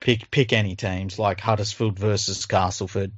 pick 0.00 0.30
pick 0.30 0.52
any 0.52 0.76
teams 0.76 1.18
like 1.18 1.40
Huddersfield 1.40 1.98
versus 1.98 2.46
Castleford. 2.46 3.12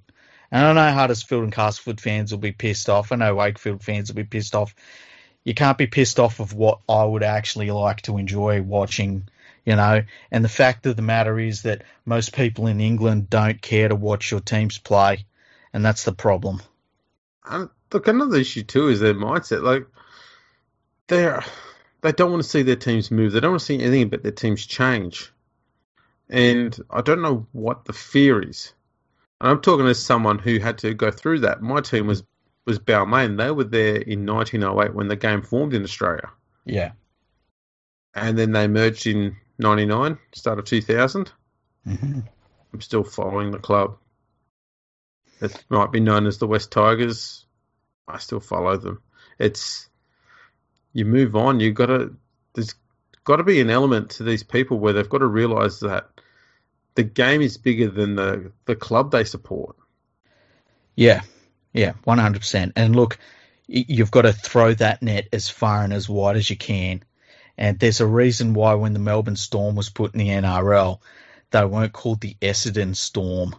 And 0.50 0.66
I 0.66 0.72
know 0.72 0.94
Huddersfield 0.94 1.44
and 1.44 1.52
Castleford 1.52 2.00
fans 2.00 2.32
will 2.32 2.38
be 2.38 2.52
pissed 2.52 2.88
off. 2.88 3.12
I 3.12 3.16
know 3.16 3.36
Wakefield 3.36 3.82
fans 3.84 4.10
will 4.10 4.16
be 4.16 4.24
pissed 4.24 4.54
off. 4.54 4.74
You 5.44 5.54
can't 5.54 5.78
be 5.78 5.86
pissed 5.86 6.20
off 6.20 6.40
of 6.40 6.52
what 6.52 6.80
I 6.88 7.04
would 7.04 7.22
actually 7.22 7.70
like 7.70 8.02
to 8.02 8.18
enjoy 8.18 8.62
watching, 8.62 9.28
you 9.64 9.76
know. 9.76 10.02
And 10.30 10.44
the 10.44 10.48
fact 10.48 10.86
of 10.86 10.96
the 10.96 11.02
matter 11.02 11.38
is 11.38 11.62
that 11.62 11.82
most 12.04 12.34
people 12.34 12.66
in 12.66 12.80
England 12.80 13.30
don't 13.30 13.60
care 13.60 13.88
to 13.88 13.96
watch 13.96 14.30
your 14.30 14.40
teams 14.40 14.78
play, 14.78 15.24
and 15.72 15.84
that's 15.84 16.04
the 16.04 16.12
problem. 16.12 16.60
Look, 17.92 18.06
another 18.06 18.36
issue 18.36 18.62
too 18.62 18.88
is 18.88 19.00
their 19.00 19.14
mindset. 19.14 19.62
Like 19.62 19.86
they're 21.08 21.42
they 22.02 22.12
don't 22.12 22.30
want 22.30 22.42
to 22.42 22.48
see 22.48 22.62
their 22.62 22.76
teams 22.76 23.10
move. 23.10 23.32
They 23.32 23.40
don't 23.40 23.52
want 23.52 23.60
to 23.60 23.66
see 23.66 23.80
anything 23.80 24.04
about 24.04 24.22
their 24.22 24.32
teams 24.32 24.64
change. 24.64 25.32
And 26.28 26.78
I 26.90 27.00
don't 27.00 27.22
know 27.22 27.46
what 27.52 27.84
the 27.84 27.92
fear 27.92 28.40
is. 28.40 28.72
And 29.40 29.50
I'm 29.50 29.60
talking 29.60 29.86
as 29.86 29.98
someone 29.98 30.38
who 30.38 30.58
had 30.58 30.78
to 30.78 30.94
go 30.94 31.10
through 31.10 31.40
that. 31.40 31.60
My 31.60 31.80
team 31.80 32.06
was 32.06 32.22
was 32.66 32.78
Balmain. 32.78 33.36
They 33.36 33.50
were 33.50 33.64
there 33.64 33.96
in 33.96 34.26
1908 34.26 34.94
when 34.94 35.08
the 35.08 35.16
game 35.16 35.42
formed 35.42 35.74
in 35.74 35.82
Australia, 35.82 36.30
Yeah. 36.64 36.92
and 38.14 38.38
then 38.38 38.52
they 38.52 38.68
merged 38.68 39.06
in 39.06 39.36
'99, 39.58 40.18
start 40.34 40.58
of 40.58 40.64
2000. 40.64 41.32
hmm 41.84 42.20
I'm 42.72 42.80
still 42.80 43.02
following 43.02 43.50
the 43.50 43.58
club. 43.58 43.96
It 45.40 45.64
might 45.68 45.90
be 45.90 46.00
known 46.00 46.26
as 46.26 46.38
the 46.38 46.46
Wests 46.46 46.68
Tigers. 46.68 47.44
I 48.06 48.18
still 48.18 48.40
follow 48.40 48.76
them. 48.76 49.02
It's 49.38 49.88
you 50.92 51.04
move 51.04 51.34
on. 51.34 51.60
You 51.60 51.72
got 51.72 51.86
to 51.86 52.14
there's 52.54 52.74
got 53.24 53.36
to 53.36 53.44
be 53.44 53.60
an 53.60 53.70
element 53.70 54.10
to 54.10 54.22
these 54.22 54.42
people 54.42 54.78
where 54.78 54.92
they've 54.92 55.08
got 55.08 55.18
to 55.18 55.26
realise 55.26 55.80
that 55.80 56.08
the 56.94 57.02
game 57.02 57.40
is 57.40 57.56
bigger 57.58 57.88
than 57.88 58.14
the 58.16 58.52
the 58.66 58.76
club 58.76 59.10
they 59.10 59.24
support. 59.24 59.76
Yeah, 60.94 61.22
yeah, 61.72 61.92
one 62.04 62.18
hundred 62.18 62.40
percent. 62.40 62.72
And 62.76 62.96
look, 62.96 63.18
you've 63.66 64.10
got 64.10 64.22
to 64.22 64.32
throw 64.32 64.74
that 64.74 65.02
net 65.02 65.28
as 65.32 65.48
far 65.48 65.82
and 65.82 65.92
as 65.92 66.08
wide 66.08 66.36
as 66.36 66.50
you 66.50 66.56
can. 66.56 67.02
And 67.56 67.78
there's 67.78 68.00
a 68.00 68.06
reason 68.06 68.54
why 68.54 68.74
when 68.74 68.94
the 68.94 68.98
Melbourne 68.98 69.36
Storm 69.36 69.76
was 69.76 69.90
put 69.90 70.14
in 70.14 70.18
the 70.18 70.28
NRL, 70.28 71.00
they 71.50 71.64
weren't 71.64 71.92
called 71.92 72.20
the 72.20 72.36
Essendon 72.40 72.96
Storm. 72.96 73.54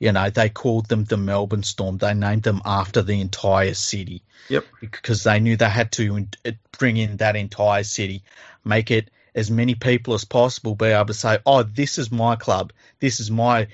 You 0.00 0.12
know, 0.12 0.28
they 0.28 0.48
called 0.48 0.88
them 0.88 1.04
the 1.04 1.16
Melbourne 1.16 1.62
Storm. 1.62 1.96
They 1.96 2.14
named 2.14 2.42
them 2.42 2.60
after 2.64 3.00
the 3.00 3.20
entire 3.20 3.74
city. 3.74 4.22
Yep. 4.48 4.64
Because 4.80 5.22
they 5.22 5.38
knew 5.40 5.56
they 5.56 5.68
had 5.68 5.92
to 5.92 6.26
uh, 6.44 6.50
bring 6.78 6.96
in 6.96 7.18
that 7.18 7.36
entire 7.36 7.84
city, 7.84 8.24
make 8.64 8.90
it 8.90 9.10
as 9.34 9.50
many 9.50 9.74
people 9.74 10.14
as 10.14 10.24
possible 10.24 10.74
be 10.74 10.86
able 10.86 11.06
to 11.06 11.14
say, 11.14 11.38
"Oh, 11.46 11.62
this 11.62 11.96
is 11.96 12.12
my 12.12 12.36
club. 12.36 12.72
This 12.98 13.20
is 13.20 13.30
my, 13.30 13.68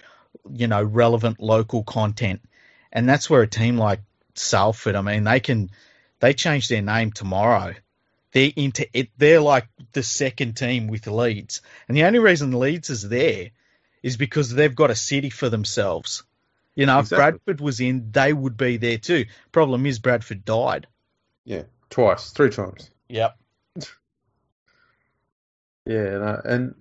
you 0.52 0.66
know, 0.66 0.82
relevant 0.82 1.40
local 1.40 1.82
content." 1.82 2.42
And 2.92 3.08
that's 3.08 3.30
where 3.30 3.42
a 3.42 3.46
team 3.46 3.78
like 3.78 4.00
Salford, 4.34 4.96
I 4.96 5.02
mean, 5.02 5.24
they 5.24 5.40
can 5.40 5.70
they 6.20 6.34
change 6.34 6.68
their 6.68 6.82
name 6.82 7.12
tomorrow. 7.12 7.74
They're 8.32 8.52
into 8.54 8.86
it. 8.92 9.10
They're 9.16 9.40
like 9.40 9.66
the 9.92 10.02
second 10.02 10.56
team 10.56 10.86
with 10.86 11.06
Leeds, 11.06 11.62
and 11.88 11.96
the 11.96 12.04
only 12.04 12.20
reason 12.20 12.52
Leeds 12.52 12.90
is 12.90 13.08
there 13.08 13.50
is 14.02 14.16
because 14.16 14.52
they've 14.52 14.74
got 14.74 14.90
a 14.90 14.94
city 14.94 15.30
for 15.30 15.48
themselves. 15.48 16.22
You 16.76 16.86
know, 16.86 17.00
exactly. 17.00 17.16
if 17.16 17.18
Bradford 17.18 17.60
was 17.60 17.80
in, 17.80 18.12
they 18.12 18.32
would 18.32 18.56
be 18.56 18.76
there 18.76 18.98
too. 18.98 19.26
Problem 19.50 19.84
is, 19.84 19.98
Bradford 19.98 20.44
died. 20.44 20.86
Yeah, 21.44 21.64
twice, 21.90 22.30
three 22.30 22.50
times. 22.50 22.88
Yep. 23.08 23.36
yeah, 25.86 26.40
and 26.44 26.76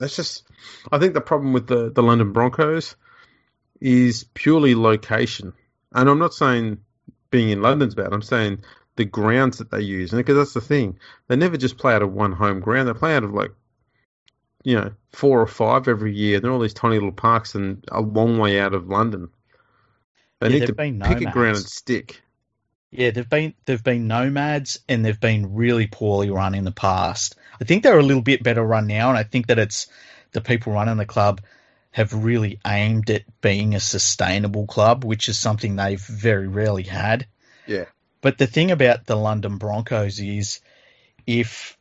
that's 0.00 0.16
just. 0.16 0.42
I 0.90 0.98
think 0.98 1.14
the 1.14 1.20
problem 1.20 1.52
with 1.52 1.68
the 1.68 1.90
the 1.90 2.02
London 2.02 2.32
Broncos 2.32 2.96
is 3.80 4.24
purely 4.34 4.74
location. 4.74 5.52
And 5.92 6.08
I'm 6.08 6.18
not 6.18 6.34
saying 6.34 6.78
being 7.30 7.50
in 7.50 7.62
London's 7.62 7.94
bad. 7.94 8.12
I'm 8.12 8.22
saying 8.22 8.62
the 8.96 9.04
grounds 9.04 9.58
that 9.58 9.70
they 9.70 9.80
use, 9.80 10.12
and 10.12 10.20
because 10.20 10.36
that's 10.36 10.54
the 10.54 10.60
thing, 10.60 10.98
they 11.28 11.36
never 11.36 11.56
just 11.56 11.78
play 11.78 11.94
out 11.94 12.02
of 12.02 12.12
one 12.12 12.32
home 12.32 12.60
ground. 12.60 12.88
They 12.88 12.92
play 12.92 13.14
out 13.14 13.24
of 13.24 13.32
like, 13.32 13.52
you 14.62 14.76
know, 14.76 14.92
four 15.12 15.40
or 15.40 15.46
five 15.46 15.88
every 15.88 16.14
year. 16.14 16.40
They're 16.40 16.50
all 16.50 16.60
these 16.60 16.74
tiny 16.74 16.94
little 16.94 17.12
parks 17.12 17.54
and 17.54 17.84
a 17.90 18.00
long 18.00 18.38
way 18.38 18.60
out 18.60 18.74
of 18.74 18.88
London. 18.88 19.28
They 20.40 20.48
yeah, 20.48 20.58
need 20.60 20.66
to 20.66 20.74
pick 20.74 20.92
nomads. 20.94 21.22
a 21.22 21.30
ground 21.30 21.56
and 21.56 21.66
stick. 21.66 22.20
Yeah, 22.90 23.10
they've 23.10 23.28
been 23.28 23.54
they've 23.64 23.82
been 23.82 24.06
nomads 24.06 24.78
and 24.88 25.04
they've 25.04 25.18
been 25.18 25.54
really 25.54 25.88
poorly 25.88 26.30
run 26.30 26.54
in 26.54 26.64
the 26.64 26.70
past. 26.72 27.34
I 27.60 27.64
think 27.64 27.82
they're 27.82 27.98
a 27.98 28.02
little 28.02 28.22
bit 28.22 28.44
better 28.44 28.62
run 28.62 28.86
now, 28.86 29.08
and 29.08 29.18
I 29.18 29.24
think 29.24 29.48
that 29.48 29.58
it's 29.58 29.88
the 30.30 30.40
people 30.40 30.72
running 30.72 30.96
the 30.96 31.06
club 31.06 31.40
have 31.94 32.12
really 32.12 32.58
aimed 32.66 33.08
at 33.08 33.22
being 33.40 33.76
a 33.76 33.80
sustainable 33.80 34.66
club, 34.66 35.04
which 35.04 35.28
is 35.28 35.38
something 35.38 35.76
they've 35.76 36.00
very 36.00 36.48
rarely 36.48 36.82
had. 36.82 37.24
Yeah. 37.68 37.84
But 38.20 38.36
the 38.36 38.48
thing 38.48 38.72
about 38.72 39.06
the 39.06 39.14
London 39.14 39.58
Broncos 39.58 40.18
is 40.18 40.58
if 41.24 41.78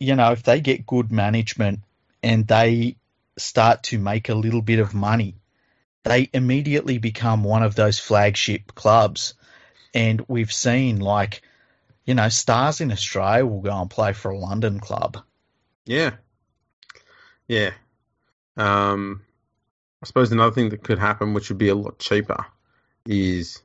you 0.00 0.16
know, 0.16 0.32
if 0.32 0.42
they 0.42 0.62
get 0.62 0.86
good 0.86 1.12
management 1.12 1.80
and 2.22 2.48
they 2.48 2.96
start 3.36 3.82
to 3.82 3.98
make 3.98 4.30
a 4.30 4.34
little 4.34 4.62
bit 4.62 4.78
of 4.78 4.94
money, 4.94 5.34
they 6.04 6.30
immediately 6.32 6.96
become 6.96 7.44
one 7.44 7.62
of 7.62 7.74
those 7.74 7.98
flagship 7.98 8.74
clubs. 8.74 9.34
And 9.92 10.24
we've 10.28 10.52
seen 10.52 10.98
like, 10.98 11.42
you 12.06 12.14
know, 12.14 12.30
stars 12.30 12.80
in 12.80 12.90
Australia 12.90 13.44
will 13.44 13.60
go 13.60 13.82
and 13.82 13.90
play 13.90 14.14
for 14.14 14.30
a 14.30 14.38
London 14.38 14.80
club. 14.80 15.18
Yeah. 15.84 16.12
Yeah. 17.46 17.72
Um, 18.56 19.20
I 20.02 20.06
suppose 20.06 20.32
another 20.32 20.52
thing 20.52 20.70
that 20.70 20.82
could 20.82 20.98
happen, 20.98 21.32
which 21.32 21.48
would 21.48 21.58
be 21.58 21.68
a 21.68 21.74
lot 21.76 21.98
cheaper, 21.98 22.46
is 23.06 23.62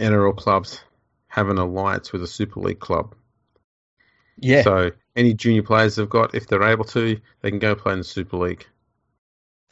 NRL 0.00 0.36
clubs 0.36 0.80
have 1.28 1.48
an 1.48 1.58
alliance 1.58 2.12
with 2.12 2.22
a 2.22 2.26
Super 2.26 2.60
League 2.60 2.80
club. 2.80 3.14
Yeah. 4.38 4.62
So 4.62 4.90
any 5.14 5.34
junior 5.34 5.62
players 5.62 5.96
they've 5.96 6.08
got, 6.08 6.34
if 6.34 6.48
they're 6.48 6.62
able 6.64 6.84
to, 6.86 7.20
they 7.40 7.50
can 7.50 7.60
go 7.60 7.76
play 7.76 7.92
in 7.92 7.98
the 7.98 8.04
Super 8.04 8.36
League. 8.38 8.66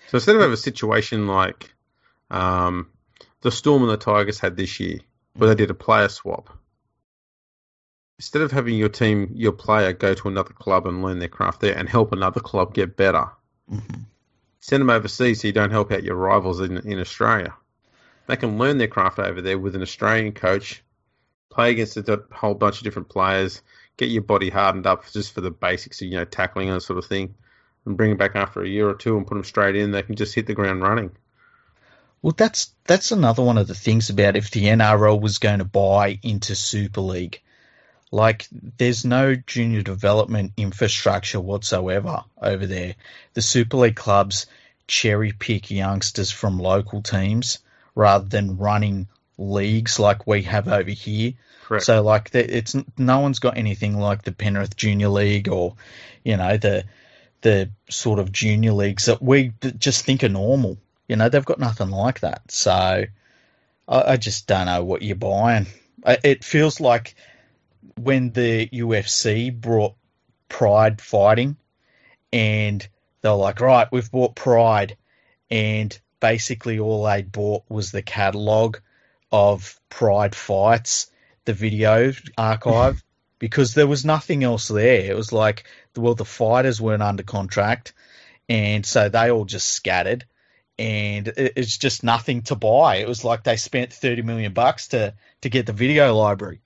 So 0.08 0.16
instead 0.16 0.37
of 0.37 0.42
have 0.42 0.52
a 0.52 0.56
situation 0.56 1.26
like 1.26 1.74
um, 2.30 2.88
the 3.40 3.50
Storm 3.50 3.82
and 3.82 3.90
the 3.90 3.96
Tigers 3.96 4.38
had 4.38 4.56
this 4.56 4.78
year, 4.78 5.00
where 5.34 5.48
they 5.48 5.56
did 5.56 5.70
a 5.70 5.74
player 5.74 6.08
swap, 6.08 6.56
instead 8.20 8.42
of 8.42 8.52
having 8.52 8.76
your 8.76 8.90
team, 8.90 9.32
your 9.34 9.52
player 9.52 9.92
go 9.92 10.14
to 10.14 10.28
another 10.28 10.52
club 10.52 10.87
and 10.87 11.02
learn 11.02 11.18
their 11.18 11.28
craft 11.28 11.60
there 11.60 11.76
and 11.76 11.88
help 11.88 12.12
another 12.12 12.40
club 12.40 12.74
get 12.74 12.96
better, 12.96 13.26
mm-hmm 13.70 14.02
send 14.64 14.81
them 14.81 14.88
overseas 14.88 15.42
so 15.42 15.46
you 15.46 15.53
don't 15.53 15.72
help 15.72 15.92
out 15.92 16.03
your 16.03 16.16
rivals 16.16 16.59
in, 16.59 16.79
in 16.90 16.98
Australia. 16.98 17.53
They 18.27 18.37
can 18.37 18.57
learn 18.57 18.79
their 18.79 18.88
craft 18.88 19.18
over 19.18 19.42
there 19.42 19.59
with 19.59 19.77
an 19.77 19.83
Australian 19.83 20.33
coach, 20.33 20.83
play 21.50 21.72
against 21.72 21.98
a 21.98 22.22
whole 22.33 22.55
bunch 22.55 22.79
of 22.79 22.85
different 22.85 23.11
players, 23.11 23.61
get 23.98 24.09
your 24.09 24.22
body 24.22 24.48
hardened 24.48 24.87
up 24.87 25.05
just 25.12 25.35
for 25.35 25.42
the 25.42 25.50
basics 25.50 26.00
of, 26.00 26.09
you 26.09 26.16
know, 26.16 26.24
tackling 26.24 26.68
and 26.68 26.77
that 26.77 26.81
sort 26.81 26.98
of 26.98 27.05
thing, 27.05 27.35
and 27.85 27.98
bring 27.98 28.09
them 28.09 28.16
back 28.16 28.37
after 28.37 28.62
a 28.62 28.68
year 28.68 28.88
or 28.88 28.94
two 28.94 29.18
and 29.18 29.27
put 29.27 29.35
them 29.35 29.44
straight 29.44 29.77
in. 29.77 29.90
They 29.90 30.00
can 30.00 30.16
just 30.16 30.35
hit 30.35 30.46
the 30.46 30.55
ground 30.55 30.81
running. 30.81 31.11
Well, 32.22 32.35
that's 32.35 32.72
that's 32.85 33.12
another 33.12 33.42
one 33.42 33.59
of 33.59 33.66
the 33.66 33.74
things 33.74 34.09
about 34.09 34.35
if 34.35 34.50
the 34.50 34.64
NRL 34.64 35.20
was 35.20 35.37
going 35.37 35.59
to 35.59 35.66
buy 35.66 36.18
into 36.22 36.57
Super 36.57 37.03
League. 37.03 37.42
Like, 38.14 38.46
there's 38.79 39.05
no 39.05 39.35
junior 39.35 39.83
development 39.83 40.53
infrastructure 40.57 41.40
whatsoever 41.40 42.22
over 42.40 42.64
there. 42.64 42.94
The 43.33 43.42
Super 43.42 43.79
League 43.79 43.96
clubs 43.96 44.46
cherry 44.87 45.33
pick 45.33 45.68
youngsters 45.68 46.31
from 46.31 46.61
local 46.61 47.03
teams 47.03 47.59
rather 47.96 48.29
than 48.29 48.57
running 48.57 49.09
leagues 49.37 49.98
like 49.98 50.29
we 50.29 50.42
have 50.42 50.68
over 50.68 50.92
here. 50.92 51.33
Correct. 51.64 51.87
So, 51.87 52.05
like, 52.05 52.31
it's 52.33 52.77
no 52.96 53.18
one's 53.18 53.40
got 53.40 53.59
anything 53.59 53.98
like 53.98 54.22
the 54.22 54.31
Penrith 54.31 54.77
Junior 54.77 55.09
League 55.09 55.48
or, 55.48 55.74
you 56.22 56.37
know, 56.37 56.57
the 56.57 56.85
the 57.40 57.70
sort 57.90 58.20
of 58.20 58.31
junior 58.31 58.74
leagues 58.74 59.07
that 59.07 59.20
we 59.20 59.53
just 59.79 60.05
think 60.05 60.22
are 60.22 60.29
normal. 60.29 60.79
You 61.09 61.16
know, 61.16 61.29
they've 61.29 61.44
got 61.44 61.59
nothing 61.59 61.90
like 61.90 62.20
that. 62.20 62.48
So, 62.53 62.70
I, 62.70 63.09
I 63.88 64.16
just 64.18 64.46
don't 64.46 64.66
know 64.66 64.85
what 64.85 65.03
you're 65.03 65.16
buying. 65.16 65.66
It 66.07 66.44
feels 66.44 66.79
like 66.79 67.16
when 67.97 68.31
the 68.31 68.68
UFC 68.68 69.53
brought 69.59 69.94
Pride 70.49 71.01
fighting, 71.01 71.57
and 72.33 72.87
they 73.23 73.29
were 73.29 73.35
like, 73.35 73.61
right, 73.61 73.88
we've 73.90 74.11
bought 74.11 74.37
Pride, 74.37 74.97
and 75.51 75.99
basically 76.20 76.79
all 76.79 77.05
they 77.05 77.23
bought 77.23 77.64
was 77.68 77.90
the 77.90 78.03
catalog 78.03 78.79
of 79.33 79.81
Pride 79.88 80.35
fights, 80.35 81.11
the 81.44 81.55
video 81.55 82.12
archive, 82.38 83.03
because 83.38 83.75
there 83.75 83.87
was 83.87 84.05
nothing 84.05 84.44
else 84.44 84.68
there. 84.68 85.11
It 85.11 85.16
was 85.16 85.33
like, 85.33 85.64
well, 85.97 86.14
the 86.14 86.25
fighters 86.25 86.81
weren't 86.81 87.03
under 87.03 87.23
contract, 87.23 87.94
and 88.49 88.85
so 88.87 89.09
they 89.09 89.31
all 89.31 89.44
just 89.44 89.70
scattered 89.70 90.25
and 90.79 91.29
it's 91.37 91.79
just 91.79 92.03
nothing 92.03 92.42
to 92.42 92.57
buy. 92.57 92.97
It 92.97 93.07
was 93.07 93.25
like 93.25 93.44
they 93.44 93.57
spent 93.57 93.92
thirty 93.92 94.23
million 94.23 94.53
bucks 94.53 94.88
to 94.88 95.14
to 95.42 95.49
get 95.49 95.66
the 95.66 95.73
video 95.73 96.14
library. 96.14 96.61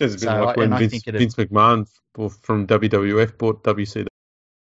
Sounds 0.00 0.14
a 0.14 0.16
bit 0.16 0.32
so, 0.32 0.44
like 0.44 0.56
when 0.56 0.78
Vince, 0.78 1.02
Vince 1.04 1.34
McMahon 1.34 1.86
from 2.40 2.66
WWF 2.66 3.36
bought 3.36 3.62
WCW. 3.62 4.06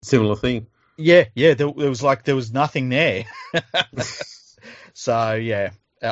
Similar 0.01 0.35
thing. 0.35 0.65
Yeah, 0.97 1.25
yeah. 1.35 1.53
There, 1.53 1.71
there 1.71 1.89
was 1.89 2.01
like 2.01 2.23
there 2.23 2.35
was 2.35 2.51
nothing 2.51 2.89
there. 2.89 3.25
so 4.93 5.35
yeah, 5.35 5.69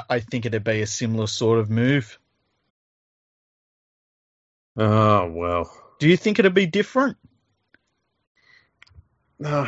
I 0.07 0.19
think 0.19 0.45
it'd 0.45 0.63
be 0.63 0.81
a 0.81 0.87
similar 0.87 1.25
sort 1.25 1.57
of 1.57 1.69
move. 1.69 2.19
Oh 4.75 5.31
well. 5.31 5.71
Do 5.97 6.07
you 6.07 6.15
think 6.15 6.37
it'd 6.37 6.53
be 6.53 6.67
different? 6.67 7.17
No, 9.39 9.67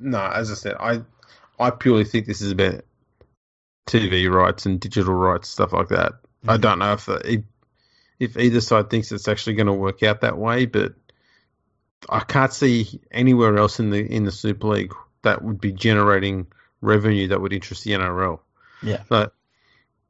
no. 0.00 0.18
As 0.18 0.50
I 0.50 0.54
said, 0.54 0.74
I 0.80 1.02
I 1.60 1.70
purely 1.70 2.04
think 2.04 2.26
this 2.26 2.40
is 2.40 2.50
about 2.50 2.84
TV 3.86 4.28
rights 4.28 4.66
and 4.66 4.80
digital 4.80 5.14
rights 5.14 5.48
stuff 5.48 5.72
like 5.72 5.88
that. 5.90 6.12
Mm-hmm. 6.12 6.50
I 6.50 6.56
don't 6.56 6.80
know 6.80 6.92
if 6.94 7.08
it, 7.08 7.44
if 8.18 8.36
either 8.36 8.60
side 8.60 8.90
thinks 8.90 9.12
it's 9.12 9.28
actually 9.28 9.54
going 9.54 9.66
to 9.66 9.72
work 9.72 10.02
out 10.02 10.20
that 10.22 10.38
way, 10.38 10.66
but 10.66 10.94
I 12.08 12.20
can't 12.20 12.52
see 12.52 13.00
anywhere 13.10 13.56
else 13.56 13.80
in 13.80 13.90
the 13.90 14.00
in 14.00 14.24
the 14.24 14.32
Super 14.32 14.68
League 14.68 14.92
that 15.22 15.42
would 15.42 15.60
be 15.60 15.72
generating 15.72 16.46
revenue 16.80 17.28
that 17.28 17.40
would 17.40 17.52
interest 17.52 17.84
the 17.84 17.92
NRL. 17.92 18.40
Yeah. 18.82 19.02
But 19.08 19.32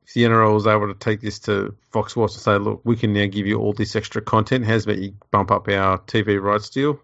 if 0.05 0.12
the 0.12 0.24
NRL 0.24 0.52
was 0.55 0.66
able 0.66 0.88
to 0.92 0.98
take 0.98 1.20
this 1.20 1.38
to 1.40 1.76
Fox 1.92 2.12
Sports 2.12 2.34
and 2.34 2.42
say, 2.42 2.59
look, 2.59 2.82
we 2.84 2.96
can 2.96 3.12
now 3.12 3.26
give 3.26 3.46
you 3.46 3.59
all 3.61 3.72
this 3.72 3.94
extra 3.96 4.20
content, 4.20 4.66
how's 4.66 4.84
about 4.84 4.98
you 4.98 5.14
bump 5.30 5.50
up 5.50 5.68
our 5.68 5.98
TV 5.98 6.40
rights 6.42 6.68
deal? 6.70 6.98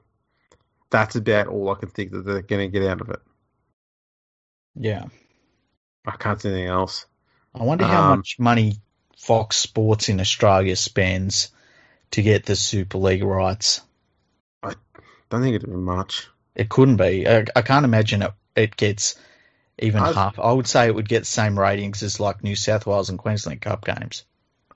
That's 0.91 1.15
about 1.17 1.47
all 1.47 1.71
I 1.71 1.77
can 1.77 1.89
think 1.89 2.11
that 2.11 2.25
they're 2.27 2.43
going 2.43 2.71
to 2.71 2.79
get 2.79 2.89
out 2.91 3.01
of 3.01 3.11
it. 3.11 3.21
Yeah. 4.75 5.05
I 6.05 6.17
can't 6.17 6.41
see 6.41 6.49
anything 6.49 6.67
else. 6.69 7.07
I 7.55 7.63
wonder 7.63 7.85
how 7.87 8.13
Um, 8.13 8.19
much 8.19 8.37
money 8.39 8.81
Fox 9.21 9.57
Sports 9.57 10.09
in 10.09 10.19
Australia 10.19 10.75
spends 10.77 11.51
to 12.13 12.23
get 12.23 12.47
the 12.47 12.57
Super 12.57 12.97
League 12.99 13.23
rights. 13.23 13.83
I 14.63 14.75
don't 15.29 15.43
think 15.43 15.57
it'd 15.57 15.69
be 15.69 15.77
much. 15.77 16.27
It 16.55 16.69
couldn't 16.71 16.97
be. 16.97 17.29
I, 17.29 17.45
I 17.55 17.63
can't 17.63 17.85
imagine 17.85 18.23
it. 18.23 18.33
It 18.57 18.77
gets 18.77 19.15
even 19.79 20.01
I- 20.03 20.13
half. 20.13 20.39
I 20.39 20.51
would 20.53 20.67
say 20.67 20.87
it 20.87 20.95
would 20.95 21.09
get 21.09 21.21
the 21.21 21.27
same 21.27 21.59
ratings 21.59 22.03
as 22.03 22.19
like 22.19 22.43
New 22.43 22.57
South 22.57 22.87
Wales 22.87 23.11
and 23.11 23.19
Queensland 23.19 23.61
Cup 23.61 23.85
games. 23.85 24.25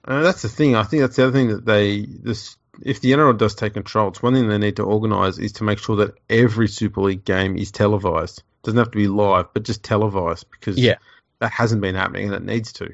Uh, 0.05 0.21
that's 0.21 0.43
the 0.43 0.49
thing. 0.51 0.77
I 0.77 0.83
think 0.83 1.01
that's 1.01 1.17
the 1.17 1.25
other 1.25 1.33
thing 1.33 1.49
that 1.49 1.65
they 1.65 2.03
this 2.05 2.57
if 2.83 3.01
the 3.01 3.13
NRL 3.13 3.39
does 3.39 3.55
take 3.55 3.73
control, 3.75 4.09
it's 4.09 4.23
one 4.23 4.35
thing 4.35 4.49
they 4.49 4.59
need 4.59 4.77
to 4.77 4.83
organise 4.83 5.39
is 5.39 5.53
to 5.53 5.65
make 5.65 5.79
sure 5.79 5.97
that 5.97 6.15
every 6.29 6.69
Super 6.69 7.01
League 7.01 7.25
game 7.25 7.57
is 7.57 7.71
televised. 7.71 8.39
It 8.41 8.45
doesn't 8.67 8.79
have 8.79 8.91
to 8.91 8.99
be 8.99 9.09
live, 9.09 9.47
but 9.55 9.63
just 9.63 9.83
televised 9.83 10.51
because 10.51 10.77
Yeah. 10.79 10.97
that 11.41 11.51
hasn't 11.53 11.81
been 11.81 11.95
happening 11.95 12.27
and 12.27 12.35
it 12.35 12.45
needs 12.45 12.73
to. 12.75 12.93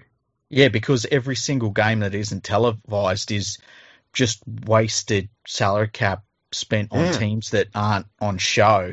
Yeah, 0.50 0.68
because 0.68 1.06
every 1.10 1.36
single 1.36 1.70
game 1.70 2.00
that 2.00 2.14
isn't 2.14 2.44
televised 2.44 3.30
is 3.30 3.58
just 4.12 4.42
wasted 4.66 5.28
salary 5.46 5.88
cap 5.88 6.24
spent 6.52 6.92
on 6.92 7.06
Yeah. 7.06 7.12
teams 7.12 7.50
that 7.50 7.68
aren't 7.74 8.06
on 8.20 8.38
show. 8.38 8.92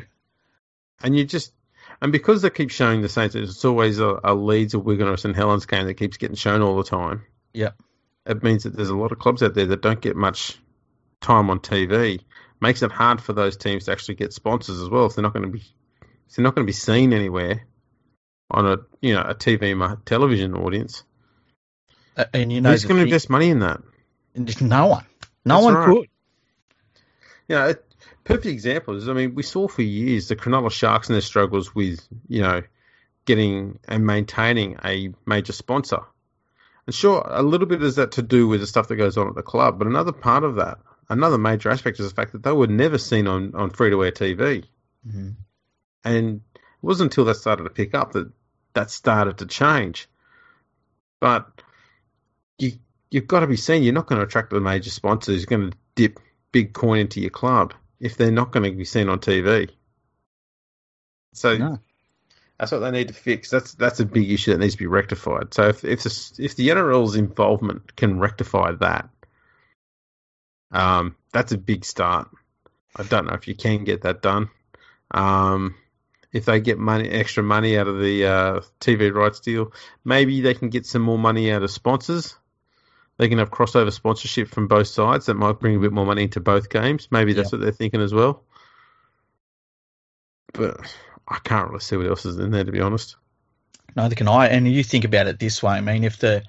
And 1.02 1.16
you 1.16 1.24
just 1.24 1.52
and 2.00 2.12
because 2.12 2.42
they 2.42 2.50
keep 2.50 2.70
showing 2.70 3.02
the 3.02 3.08
Saints, 3.08 3.34
it's 3.34 3.64
always 3.64 3.98
a, 3.98 4.20
a 4.22 4.34
Leeds, 4.34 4.74
a 4.74 4.78
Wigan, 4.78 5.08
or 5.08 5.16
St 5.16 5.34
Helens 5.34 5.66
game 5.66 5.86
that 5.86 5.94
keeps 5.94 6.16
getting 6.16 6.36
shown 6.36 6.62
all 6.62 6.76
the 6.76 6.84
time. 6.84 7.22
Yep. 7.54 7.74
It 8.26 8.42
means 8.42 8.62
that 8.64 8.76
there's 8.76 8.90
a 8.90 8.96
lot 8.96 9.10
of 9.10 9.18
clubs 9.18 9.42
out 9.42 9.54
there 9.54 9.66
that 9.66 9.82
don't 9.82 10.00
get 10.00 10.14
much 10.14 10.58
time 11.20 11.50
on 11.50 11.58
TV. 11.58 12.20
Makes 12.60 12.82
it 12.82 12.92
hard 12.92 13.20
for 13.20 13.32
those 13.32 13.56
teams 13.56 13.84
to 13.84 13.92
actually 13.92 14.16
get 14.16 14.32
sponsors 14.32 14.80
as 14.80 14.88
well 14.88 15.06
if 15.06 15.14
they're 15.14 15.22
not 15.22 15.32
going 15.32 15.46
to 15.46 15.50
be 15.50 15.62
if 16.28 16.36
they're 16.36 16.42
not 16.42 16.54
going 16.54 16.66
to 16.66 16.70
be 16.70 16.74
seen 16.74 17.12
anywhere 17.12 17.66
on 18.50 18.66
a 18.66 18.78
you 19.00 19.14
know 19.14 19.22
a 19.22 19.34
TV 19.34 20.04
television 20.04 20.54
audience. 20.54 21.04
Uh, 22.18 22.24
And 22.34 22.52
you 22.52 22.60
know, 22.60 22.70
Who's 22.72 22.84
going 22.84 22.98
to 22.98 23.04
invest 23.04 23.30
money 23.30 23.48
in 23.48 23.60
that? 23.60 23.80
no 24.60 24.86
one. 24.86 25.06
No 25.44 25.54
That's 25.54 25.64
one 25.64 25.74
right. 25.74 25.86
could. 25.86 26.08
You 27.48 27.56
know, 27.56 27.74
perfect 28.24 28.46
example 28.46 28.96
is, 28.96 29.08
I 29.08 29.14
mean, 29.14 29.34
we 29.34 29.42
saw 29.42 29.68
for 29.68 29.82
years 29.82 30.28
the 30.28 30.36
Cronulla 30.36 30.70
Sharks 30.70 31.08
and 31.08 31.14
their 31.14 31.22
struggles 31.22 31.74
with, 31.74 32.06
you 32.28 32.42
know, 32.42 32.62
getting 33.24 33.78
and 33.88 34.04
maintaining 34.06 34.76
a 34.84 35.10
major 35.26 35.52
sponsor. 35.52 36.00
And 36.86 36.94
sure, 36.94 37.22
a 37.26 37.42
little 37.42 37.66
bit 37.66 37.82
is 37.82 37.96
that 37.96 38.12
to 38.12 38.22
do 38.22 38.48
with 38.48 38.60
the 38.60 38.66
stuff 38.66 38.88
that 38.88 38.96
goes 38.96 39.16
on 39.16 39.28
at 39.28 39.34
the 39.34 39.42
club, 39.42 39.78
but 39.78 39.86
another 39.86 40.12
part 40.12 40.44
of 40.44 40.56
that, 40.56 40.78
another 41.08 41.38
major 41.38 41.70
aspect 41.70 42.00
is 42.00 42.08
the 42.08 42.14
fact 42.14 42.32
that 42.32 42.42
they 42.42 42.52
were 42.52 42.66
never 42.66 42.98
seen 42.98 43.26
on, 43.26 43.54
on 43.54 43.70
free 43.70 43.90
to 43.90 44.04
air 44.04 44.12
TV. 44.12 44.64
Mhm. 45.06 45.36
And 46.04 46.40
it 46.54 46.60
wasn't 46.82 47.12
until 47.12 47.24
that 47.26 47.36
started 47.36 47.64
to 47.64 47.70
pick 47.70 47.94
up 47.94 48.12
that 48.12 48.30
that 48.74 48.90
started 48.90 49.38
to 49.38 49.46
change. 49.46 50.08
But 51.20 51.50
you've 53.10 53.26
got 53.26 53.40
to 53.40 53.46
be 53.46 53.56
seen. 53.56 53.82
You're 53.82 53.94
not 53.94 54.06
going 54.06 54.20
to 54.20 54.26
attract 54.26 54.50
the 54.50 54.60
major 54.60 54.90
sponsors 54.90 55.34
who's 55.36 55.46
going 55.46 55.70
to 55.70 55.76
dip 55.94 56.20
big 56.52 56.72
coin 56.72 57.00
into 57.00 57.20
your 57.20 57.30
club 57.30 57.74
if 58.00 58.16
they're 58.16 58.30
not 58.30 58.52
going 58.52 58.70
to 58.70 58.76
be 58.76 58.84
seen 58.84 59.08
on 59.08 59.18
TV. 59.18 59.70
So 61.34 61.56
No. 61.56 61.78
that's 62.58 62.72
what 62.72 62.80
they 62.80 62.90
need 62.90 63.08
to 63.08 63.14
fix. 63.14 63.50
That's 63.50 63.74
that's 63.74 64.00
a 64.00 64.06
big 64.06 64.30
issue 64.30 64.52
that 64.52 64.58
needs 64.58 64.74
to 64.74 64.78
be 64.78 64.86
rectified. 64.86 65.54
So 65.54 65.68
if 65.68 65.84
if 65.84 66.02
the, 66.02 66.34
if 66.38 66.56
the 66.56 66.68
NRL's 66.68 67.16
involvement 67.16 67.94
can 67.96 68.18
rectify 68.18 68.72
that, 68.80 69.08
um, 70.70 71.16
that's 71.32 71.52
a 71.52 71.58
big 71.58 71.84
start. 71.84 72.28
I 72.96 73.02
don't 73.04 73.26
know 73.26 73.34
if 73.34 73.46
you 73.48 73.54
can 73.54 73.84
get 73.84 74.02
that 74.02 74.22
done. 74.22 74.50
Um, 75.10 75.76
if 76.32 76.44
they 76.44 76.60
get 76.60 76.78
money, 76.78 77.08
extra 77.08 77.42
money 77.42 77.78
out 77.78 77.88
of 77.88 78.00
the 78.00 78.26
uh, 78.26 78.60
TV 78.80 79.12
rights 79.12 79.40
deal, 79.40 79.72
maybe 80.04 80.40
they 80.40 80.54
can 80.54 80.68
get 80.68 80.84
some 80.84 81.02
more 81.02 81.18
money 81.18 81.50
out 81.52 81.62
of 81.62 81.70
sponsors. 81.70 82.36
They 83.18 83.28
can 83.28 83.38
have 83.38 83.50
crossover 83.50 83.92
sponsorship 83.92 84.48
from 84.48 84.68
both 84.68 84.86
sides. 84.86 85.26
That 85.26 85.34
might 85.34 85.58
bring 85.58 85.76
a 85.76 85.80
bit 85.80 85.92
more 85.92 86.06
money 86.06 86.22
into 86.22 86.40
both 86.40 86.70
games. 86.70 87.08
Maybe 87.10 87.32
that's 87.32 87.50
what 87.50 87.60
they're 87.60 87.72
thinking 87.72 88.00
as 88.00 88.14
well. 88.14 88.44
But 90.52 90.80
I 91.26 91.38
can't 91.42 91.68
really 91.68 91.80
see 91.80 91.96
what 91.96 92.06
else 92.06 92.24
is 92.24 92.38
in 92.38 92.52
there, 92.52 92.64
to 92.64 92.72
be 92.72 92.80
honest. 92.80 93.16
Neither 93.96 94.14
can 94.14 94.28
I. 94.28 94.46
And 94.48 94.70
you 94.70 94.84
think 94.84 95.04
about 95.04 95.26
it 95.26 95.38
this 95.38 95.62
way. 95.62 95.72
I 95.72 95.80
mean, 95.80 96.04
if 96.04 96.18
the, 96.18 96.44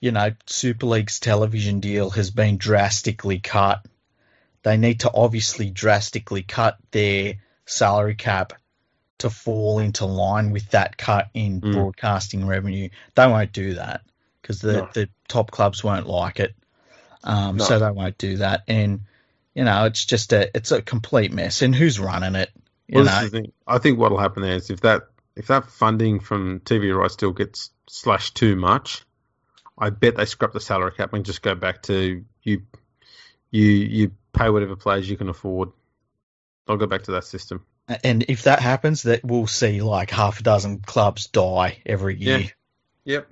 you 0.00 0.10
know, 0.10 0.30
Super 0.46 0.86
League's 0.86 1.20
television 1.20 1.78
deal 1.78 2.10
has 2.10 2.30
been 2.32 2.58
drastically 2.58 3.38
cut, 3.38 3.86
they 4.64 4.76
need 4.76 5.00
to 5.00 5.12
obviously 5.14 5.70
drastically 5.70 6.42
cut 6.42 6.76
their 6.90 7.34
salary 7.66 8.16
cap 8.16 8.52
to 9.18 9.30
fall 9.30 9.78
into 9.78 10.06
line 10.06 10.50
with 10.50 10.70
that 10.70 10.96
cut 10.96 11.28
in 11.34 11.60
Mm. 11.60 11.72
broadcasting 11.72 12.46
revenue. 12.46 12.88
They 13.14 13.26
won't 13.26 13.52
do 13.52 13.74
that 13.74 14.02
because 14.42 14.60
the, 14.60 14.72
No. 14.72 14.88
the 14.92 15.08
top 15.28 15.50
clubs 15.50 15.84
won't 15.84 16.06
like 16.06 16.40
it. 16.40 16.54
Um, 17.22 17.56
No. 17.56 17.64
So 17.64 17.78
they 17.78 17.90
won't 17.90 18.18
do 18.18 18.38
that. 18.38 18.62
And, 18.68 19.00
you 19.54 19.64
know, 19.64 19.84
it's 19.84 20.04
just 20.04 20.32
a, 20.32 20.50
it's 20.56 20.72
a 20.72 20.82
complete 20.82 21.32
mess. 21.32 21.62
And 21.62 21.74
who's 21.74 22.00
running 22.00 22.34
it? 22.34 22.50
You 22.86 22.96
Well, 22.96 23.04
know, 23.04 23.10
this 23.10 23.22
is 23.24 23.30
the 23.30 23.40
thing. 23.42 23.52
I 23.66 23.78
think 23.78 23.98
what'll 23.98 24.18
happen 24.18 24.42
there 24.42 24.56
is 24.56 24.70
if 24.70 24.80
that 24.80 25.08
if 25.36 25.46
that 25.48 25.66
funding 25.66 26.20
from 26.20 26.60
TV 26.60 26.96
rights 26.96 27.14
still 27.14 27.32
gets 27.32 27.70
slashed 27.86 28.34
too 28.34 28.56
much, 28.56 29.04
I 29.78 29.90
bet 29.90 30.16
they 30.16 30.24
scrap 30.24 30.52
the 30.52 30.60
salary 30.60 30.92
cap 30.92 31.12
and 31.12 31.24
just 31.24 31.42
go 31.42 31.54
back 31.54 31.82
to 31.82 32.24
you. 32.42 32.62
You 33.50 33.64
you 33.64 34.12
pay 34.32 34.50
whatever 34.50 34.76
players 34.76 35.08
you 35.08 35.16
can 35.16 35.28
afford. 35.28 35.70
I'll 36.66 36.76
go 36.76 36.86
back 36.86 37.04
to 37.04 37.12
that 37.12 37.24
system. 37.24 37.64
And 38.04 38.24
if 38.28 38.42
that 38.42 38.60
happens, 38.60 39.04
that 39.04 39.24
we'll 39.24 39.46
see 39.46 39.80
like 39.80 40.10
half 40.10 40.40
a 40.40 40.42
dozen 40.42 40.80
clubs 40.80 41.28
die 41.28 41.82
every 41.86 42.16
year. 42.16 42.38
Yeah. 42.40 42.48
Yep. 43.04 43.28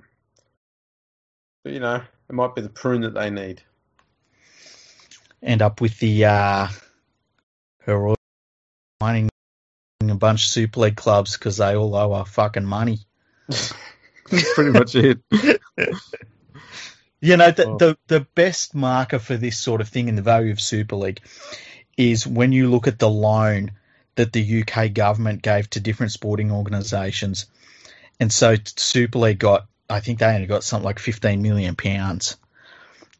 But 1.67 1.73
you 1.73 1.81
know, 1.81 1.95
it 2.29 2.33
might 2.33 2.55
be 2.55 2.61
the 2.61 2.69
prune 2.69 3.01
that 3.01 3.13
they 3.13 3.29
need. 3.29 3.61
End 5.43 5.61
up 5.61 5.81
with 5.81 5.99
the 5.99 6.23
uh, 6.23 6.67
her 7.79 8.15
mining 9.01 9.27
a 10.01 10.15
bunch 10.15 10.45
of 10.45 10.49
Super 10.49 10.79
League 10.79 10.95
clubs 10.95 11.35
because 11.35 11.57
they 11.57 11.75
all 11.75 11.93
owe 11.93 12.19
her 12.19 12.23
fucking 12.23 12.63
money. 12.63 12.99
That's 13.49 13.73
pretty 14.55 14.71
much 14.71 14.95
it. 14.95 15.19
You 17.19 17.35
know, 17.35 17.51
the, 17.51 17.65
Oh. 17.67 17.77
the 17.77 17.97
the 18.07 18.21
best 18.33 18.73
marker 18.73 19.19
for 19.19 19.35
this 19.35 19.57
sort 19.57 19.81
of 19.81 19.89
thing 19.89 20.07
in 20.07 20.15
the 20.15 20.21
value 20.21 20.53
of 20.53 20.61
Super 20.61 20.95
League 20.95 21.19
is 21.97 22.25
when 22.25 22.53
you 22.53 22.69
look 22.69 22.87
at 22.87 22.97
the 22.97 23.09
loan 23.09 23.71
that 24.15 24.31
the 24.31 24.61
UK 24.63 24.93
government 24.93 25.41
gave 25.41 25.69
to 25.71 25.81
different 25.81 26.13
sporting 26.13 26.49
organisations. 26.49 27.47
And 28.21 28.31
so 28.31 28.55
Super 28.63 29.19
League 29.19 29.39
got, 29.39 29.67
I 29.89 29.99
think 29.99 30.19
they 30.19 30.25
only 30.25 30.47
got 30.47 30.63
something 30.63 30.85
like 30.85 30.99
15 30.99 31.41
million 31.41 31.75
pounds. 31.75 32.37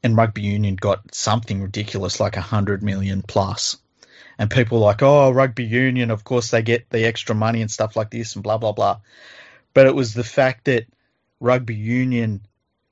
And 0.03 0.15
Rugby 0.15 0.41
Union 0.41 0.76
got 0.76 1.13
something 1.13 1.61
ridiculous 1.61 2.20
like 2.20 2.36
100 2.36 2.84
million 2.84 3.22
plus. 3.22 3.78
And 4.38 4.51
people 4.51 4.80
like, 4.80 5.01
oh, 5.01 5.32
Rugby 5.32 5.65
Union, 5.65 6.11
of 6.11 6.24
course 6.24 6.51
they 6.51 6.61
get 6.61 6.89
the 6.89 7.05
extra 7.05 7.34
money 7.34 7.61
and 7.61 7.72
stuff 7.72 7.95
like 7.95 8.11
this 8.11 8.36
and 8.36 8.43
blah, 8.43 8.57
blah, 8.57 8.74
blah. 8.74 8.99
But 9.74 9.88
it 9.88 9.95
was 9.95 10.13
the 10.13 10.24
fact 10.24 10.65
that 10.65 10.86
Rugby 11.39 11.76
Union 11.76 12.41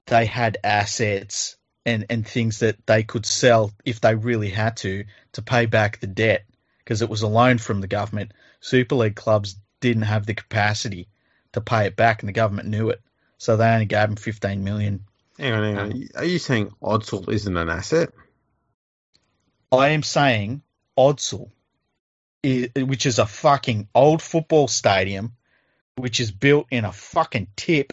they 0.07 0.25
had 0.25 0.57
assets 0.63 1.57
and, 1.85 2.05
and 2.09 2.27
things 2.27 2.59
that 2.59 2.85
they 2.85 3.03
could 3.03 3.25
sell 3.25 3.71
if 3.85 4.01
they 4.01 4.15
really 4.15 4.49
had 4.49 4.77
to 4.77 5.05
to 5.33 5.41
pay 5.41 5.65
back 5.65 5.99
the 5.99 6.07
debt 6.07 6.45
because 6.79 7.01
it 7.01 7.09
was 7.09 7.21
a 7.21 7.27
loan 7.27 7.57
from 7.57 7.81
the 7.81 7.87
government. 7.87 8.31
Super 8.59 8.95
League 8.95 9.15
clubs 9.15 9.55
didn't 9.81 10.03
have 10.03 10.25
the 10.25 10.33
capacity 10.33 11.07
to 11.53 11.61
pay 11.61 11.85
it 11.85 11.95
back, 11.95 12.21
and 12.21 12.29
the 12.29 12.33
government 12.33 12.67
knew 12.67 12.89
it, 12.89 13.01
so 13.37 13.57
they 13.57 13.67
only 13.69 13.85
gave 13.85 14.09
him 14.09 14.15
fifteen 14.15 14.63
million. 14.63 15.05
Hang 15.37 15.53
on, 15.53 15.63
hang 15.63 15.77
on. 15.77 16.07
Are 16.15 16.25
you 16.25 16.39
saying 16.39 16.71
Odsal 16.81 17.29
isn't 17.29 17.57
an 17.57 17.69
asset? 17.69 18.09
I 19.71 19.89
am 19.89 20.03
saying 20.03 20.61
Odsal, 20.97 21.49
i- 22.45 22.71
which 22.77 23.05
is 23.05 23.19
a 23.19 23.25
fucking 23.25 23.89
old 23.93 24.21
football 24.21 24.67
stadium, 24.67 25.33
which 25.95 26.19
is 26.19 26.31
built 26.31 26.67
in 26.71 26.85
a 26.85 26.93
fucking 26.93 27.47
tip, 27.57 27.91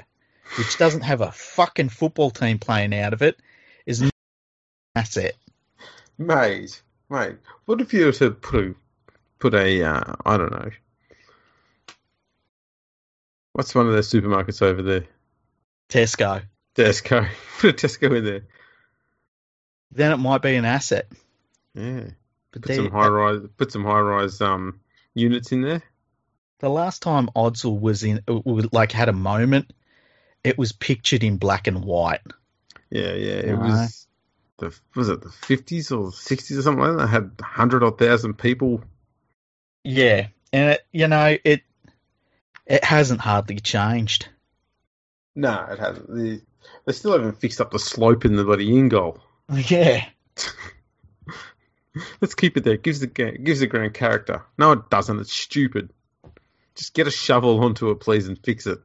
which 0.59 0.78
doesn't 0.78 1.01
have 1.01 1.20
a 1.20 1.32
fucking 1.32 1.88
football 1.88 2.30
team 2.30 2.59
playing 2.59 2.95
out 2.95 3.12
of 3.12 3.22
it, 3.22 3.40
is 3.86 4.03
not 4.03 4.12
an 4.95 5.01
asset. 5.03 5.34
Mate, 6.18 6.80
mate, 7.11 7.36
what 7.64 7.80
if 7.80 7.93
you 7.93 8.07
were 8.07 8.12
to 8.12 8.30
put 8.30 8.64
a, 8.64 8.74
put 9.40 9.55
a, 9.55 9.82
uh, 9.82 10.14
I 10.24 10.36
don't 10.36 10.53
know, 10.53 10.70
what's 13.55 13.74
one 13.74 13.88
of 13.88 13.93
those 13.93 14.11
supermarkets 14.11 14.62
over 14.62 14.82
there? 14.82 15.07
Tesco. 15.93 16.43
Tesco. 16.74 17.28
Put 17.59 17.82
a 17.82 17.86
Tesco 17.86 18.16
in 18.16 18.24
there. 18.24 18.43
Then 19.90 20.12
it 20.12 20.16
might 20.16 20.43
be 20.43 20.55
an 20.57 20.64
asset. 20.64 21.07
Yeah. 21.74 22.05
But 22.53 22.62
Put 22.62 22.68
they- 22.68 22.76
some 22.76 22.90
high 22.90 23.09
rise, 23.09 23.40
put 23.57 23.72
some 23.72 23.84
high 23.84 24.01
rise 24.01 24.40
um 24.40 24.80
units 25.14 25.53
in 25.53 25.62
there. 25.62 25.82
the 26.61 26.68
last 26.70 27.03
time 27.03 27.28
Odsal 27.36 27.78
was 27.80 28.03
in, 28.05 28.20
like 28.72 28.93
had 28.93 29.09
a 29.09 29.12
moment, 29.12 29.72
it 30.45 30.57
was 30.59 30.72
pictured 30.72 31.22
in 31.24 31.36
black 31.38 31.66
and 31.66 31.84
white. 31.84 32.20
Yeah, 32.90 33.12
yeah. 33.14 33.32
It 33.34 33.55
Aye. 33.55 33.68
was 33.68 34.07
the 34.59 34.78
was 34.95 35.09
it 35.09 35.20
the 35.22 35.30
fifties 35.30 35.90
or 35.93 36.12
sixties 36.12 36.59
or 36.59 36.62
something 36.62 36.84
like 36.84 36.97
that. 36.99 37.05
It 37.05 37.09
had 37.09 37.30
hundred 37.43 37.82
or 37.82 37.90
thousand 37.93 38.34
people. 38.38 38.82
Yeah, 39.84 40.28
and 40.53 40.70
it, 40.72 40.86
you 40.93 41.09
know 41.09 41.36
it, 41.45 41.62
it 42.66 42.84
hasn't 42.84 43.20
hardly 43.20 43.61
changed. 43.61 44.28
No, 45.35 45.66
it 45.70 45.78
hasn't. 45.78 46.09
The, 46.09 46.43
they 46.85 46.93
still 46.93 47.12
haven't 47.12 47.41
fixed 47.41 47.61
up 47.61 47.70
the 47.70 47.78
slope 47.78 48.24
in 48.24 48.37
the 48.37 48.45
bloody 48.45 48.76
in 48.76 48.89
goal. 48.89 49.18
Yeah. 49.68 50.07
Let's 52.22 52.35
keep 52.35 52.57
it 52.57 52.64
there. 52.64 52.74
It 52.74 52.83
Gives 52.83 53.01
the 53.01 53.07
ga- 53.07 53.37
gives 53.37 53.61
the 53.61 53.66
ground 53.66 53.93
character. 53.93 54.43
No, 54.57 54.72
it 54.72 54.89
doesn't. 54.89 55.20
It's 55.20 55.33
stupid. 55.33 55.91
Just 56.74 56.95
get 56.95 57.07
a 57.07 57.11
shovel 57.11 57.62
onto 57.62 57.91
it, 57.91 58.01
please, 58.01 58.28
and 58.28 58.39
fix 58.43 58.66
it. 58.66 58.78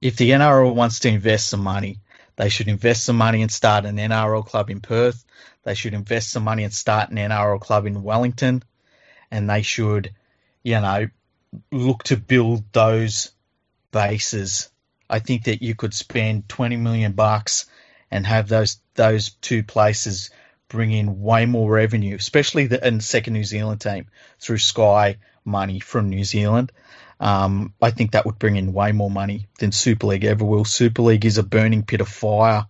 If 0.00 0.16
the 0.16 0.30
NRL 0.30 0.74
wants 0.74 1.00
to 1.00 1.08
invest 1.08 1.48
some 1.48 1.62
money, 1.64 1.98
they 2.36 2.48
should 2.48 2.68
invest 2.68 3.04
some 3.04 3.16
money 3.16 3.42
and 3.42 3.50
start 3.50 3.84
an 3.86 3.96
NRL 3.96 4.46
club 4.46 4.70
in 4.70 4.80
Perth. 4.80 5.24
They 5.64 5.74
should 5.74 5.94
invest 5.94 6.30
some 6.30 6.44
money 6.44 6.62
and 6.62 6.72
start 6.72 7.10
an 7.10 7.16
NRL 7.16 7.60
club 7.60 7.86
in 7.86 8.04
Wellington. 8.04 8.62
And 9.32 9.50
they 9.50 9.62
should, 9.62 10.14
you 10.62 10.80
know, 10.80 11.08
look 11.72 12.04
to 12.04 12.16
build 12.16 12.62
those 12.72 13.32
bases. 13.90 14.70
I 15.10 15.18
think 15.20 15.44
that 15.44 15.62
you 15.62 15.74
could 15.74 15.94
spend 15.94 16.48
20 16.48 16.76
million 16.76 17.12
bucks 17.12 17.66
and 18.10 18.26
have 18.26 18.48
those 18.48 18.78
those 18.94 19.30
two 19.40 19.62
places 19.62 20.30
bring 20.68 20.92
in 20.92 21.20
way 21.22 21.46
more 21.46 21.70
revenue, 21.70 22.16
especially 22.16 22.66
the 22.66 22.82
and 22.84 23.02
second 23.02 23.32
New 23.32 23.44
Zealand 23.44 23.80
team 23.80 24.06
through 24.38 24.58
Sky 24.58 25.16
money 25.44 25.80
from 25.80 26.10
New 26.10 26.24
Zealand. 26.24 26.72
Um, 27.20 27.72
I 27.82 27.90
think 27.90 28.12
that 28.12 28.26
would 28.26 28.38
bring 28.38 28.56
in 28.56 28.72
way 28.72 28.92
more 28.92 29.10
money 29.10 29.48
than 29.58 29.72
Super 29.72 30.06
League 30.08 30.24
ever 30.24 30.44
will. 30.44 30.64
Super 30.64 31.02
League 31.02 31.24
is 31.24 31.38
a 31.38 31.42
burning 31.42 31.82
pit 31.84 32.00
of 32.00 32.08
fire. 32.08 32.66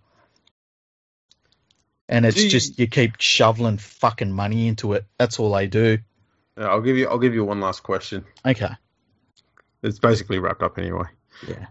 And 2.07 2.25
it's 2.25 2.41
you- 2.43 2.49
just 2.49 2.79
you 2.79 2.87
keep 2.87 3.19
shoveling 3.19 3.77
fucking 3.77 4.31
money 4.31 4.67
into 4.67 4.93
it. 4.93 5.05
That's 5.17 5.39
all 5.39 5.53
they 5.53 5.67
do. 5.67 5.99
I'll 6.57 6.81
give 6.81 6.97
you. 6.97 7.07
I'll 7.07 7.19
give 7.19 7.33
you 7.33 7.45
one 7.45 7.61
last 7.61 7.83
question. 7.83 8.25
Okay. 8.45 8.71
It's 9.83 9.99
basically 9.99 10.39
wrapped 10.39 10.61
up 10.63 10.77
anyway. 10.77 11.05
Yeah. 11.47 11.67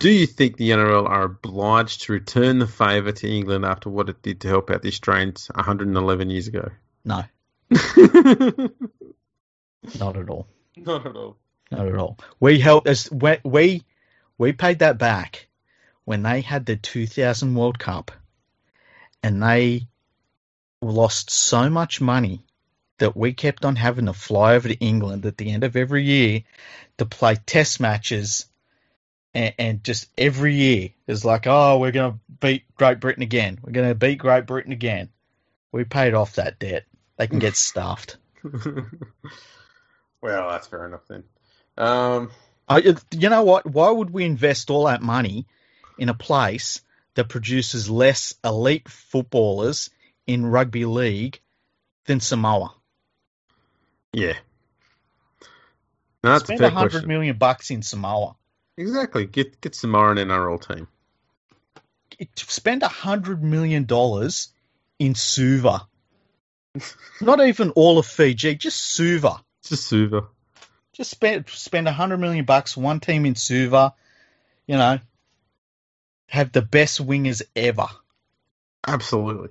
Do 0.00 0.10
you 0.10 0.26
think 0.26 0.56
the 0.56 0.70
NRL 0.70 1.06
are 1.06 1.24
obliged 1.24 2.02
to 2.02 2.14
return 2.14 2.58
the 2.58 2.66
favour 2.66 3.12
to 3.12 3.28
England 3.30 3.66
after 3.66 3.90
what 3.90 4.08
it 4.08 4.22
did 4.22 4.40
to 4.40 4.48
help 4.48 4.70
out 4.70 4.80
the 4.80 4.88
Australians 4.88 5.50
111 5.54 6.30
years 6.30 6.48
ago? 6.48 6.70
No, 7.04 7.24
not 9.98 10.16
at 10.16 10.30
all. 10.30 10.46
Not 10.74 11.06
at 11.06 11.14
all. 11.14 11.36
Not 11.70 11.86
at 11.86 11.96
all. 11.96 12.16
We 12.40 12.58
helped 12.58 12.88
us. 12.88 13.10
We 13.10 13.36
we, 13.44 13.84
we 14.38 14.52
paid 14.52 14.78
that 14.78 14.96
back 14.96 15.48
when 16.06 16.22
they 16.22 16.40
had 16.40 16.64
the 16.64 16.76
2000 16.76 17.54
World 17.54 17.78
Cup, 17.78 18.10
and 19.22 19.42
they 19.42 19.86
lost 20.80 21.30
so 21.30 21.68
much 21.68 22.00
money 22.00 22.46
that 22.96 23.14
we 23.14 23.34
kept 23.34 23.66
on 23.66 23.76
having 23.76 24.06
to 24.06 24.14
fly 24.14 24.54
over 24.54 24.68
to 24.68 24.78
England 24.78 25.26
at 25.26 25.36
the 25.36 25.50
end 25.50 25.62
of 25.62 25.76
every 25.76 26.04
year 26.04 26.42
to 26.96 27.04
play 27.04 27.36
Test 27.44 27.80
matches, 27.80 28.46
and, 29.34 29.54
and 29.58 29.84
just 29.84 30.08
every 30.18 30.54
year 30.54 30.90
is 31.06 31.24
like, 31.24 31.46
oh, 31.46 31.78
we're 31.78 31.92
going 31.92 32.12
to 32.12 32.18
beat 32.40 32.64
Great 32.74 33.00
Britain 33.00 33.22
again. 33.22 33.58
We're 33.62 33.72
going 33.72 33.88
to 33.88 33.94
beat 33.94 34.18
Great 34.18 34.46
Britain 34.46 34.72
again. 34.72 35.10
We 35.72 35.84
paid 35.84 36.14
off 36.14 36.36
that 36.36 36.58
debt. 36.58 36.84
They 37.16 37.26
can 37.26 37.38
get 37.38 37.56
stuffed. 37.56 38.16
well, 38.42 40.50
that's 40.50 40.66
fair 40.66 40.86
enough 40.86 41.06
then. 41.08 41.24
Um, 41.76 42.30
I, 42.68 42.96
you 43.12 43.28
know 43.28 43.42
what? 43.42 43.66
Why 43.66 43.90
would 43.90 44.10
we 44.10 44.24
invest 44.24 44.70
all 44.70 44.86
that 44.86 45.02
money 45.02 45.46
in 45.98 46.08
a 46.08 46.14
place 46.14 46.80
that 47.14 47.28
produces 47.28 47.90
less 47.90 48.34
elite 48.44 48.88
footballers 48.88 49.90
in 50.26 50.46
rugby 50.46 50.84
league 50.84 51.40
than 52.06 52.20
Samoa? 52.20 52.74
yeah. 54.12 54.34
No, 56.22 56.32
that's 56.32 56.44
Spend 56.44 56.60
a 56.60 56.70
hundred 56.70 57.06
million 57.06 57.36
bucks 57.36 57.70
in 57.70 57.82
Samoa. 57.82 58.36
Exactly. 58.80 59.26
Get 59.26 59.60
get 59.60 59.84
in 59.84 59.94
our 59.94 60.14
NRL 60.14 60.58
team. 60.66 60.88
It- 62.18 62.30
Spend 62.38 62.82
a 62.82 62.88
hundred 62.88 63.42
million 63.42 63.84
dollars 63.84 64.48
in 64.98 65.14
Suva. 65.14 65.86
Not 67.20 67.40
even 67.46 67.70
all 67.70 67.98
of 67.98 68.06
Fiji, 68.06 68.54
just 68.54 68.80
Suva. 68.80 69.42
Just 69.64 69.86
Suva. 69.86 70.28
Just 70.94 71.10
spend 71.10 71.48
spend 71.50 71.88
a 71.88 71.92
hundred 71.92 72.18
million 72.18 72.44
bucks, 72.46 72.74
one 72.76 73.00
team 73.00 73.26
in 73.26 73.34
Suva. 73.34 73.94
You 74.66 74.76
know, 74.76 74.98
have 76.28 76.52
the 76.52 76.62
best 76.62 77.04
wingers 77.06 77.42
ever. 77.54 77.86
Absolutely. 78.86 79.50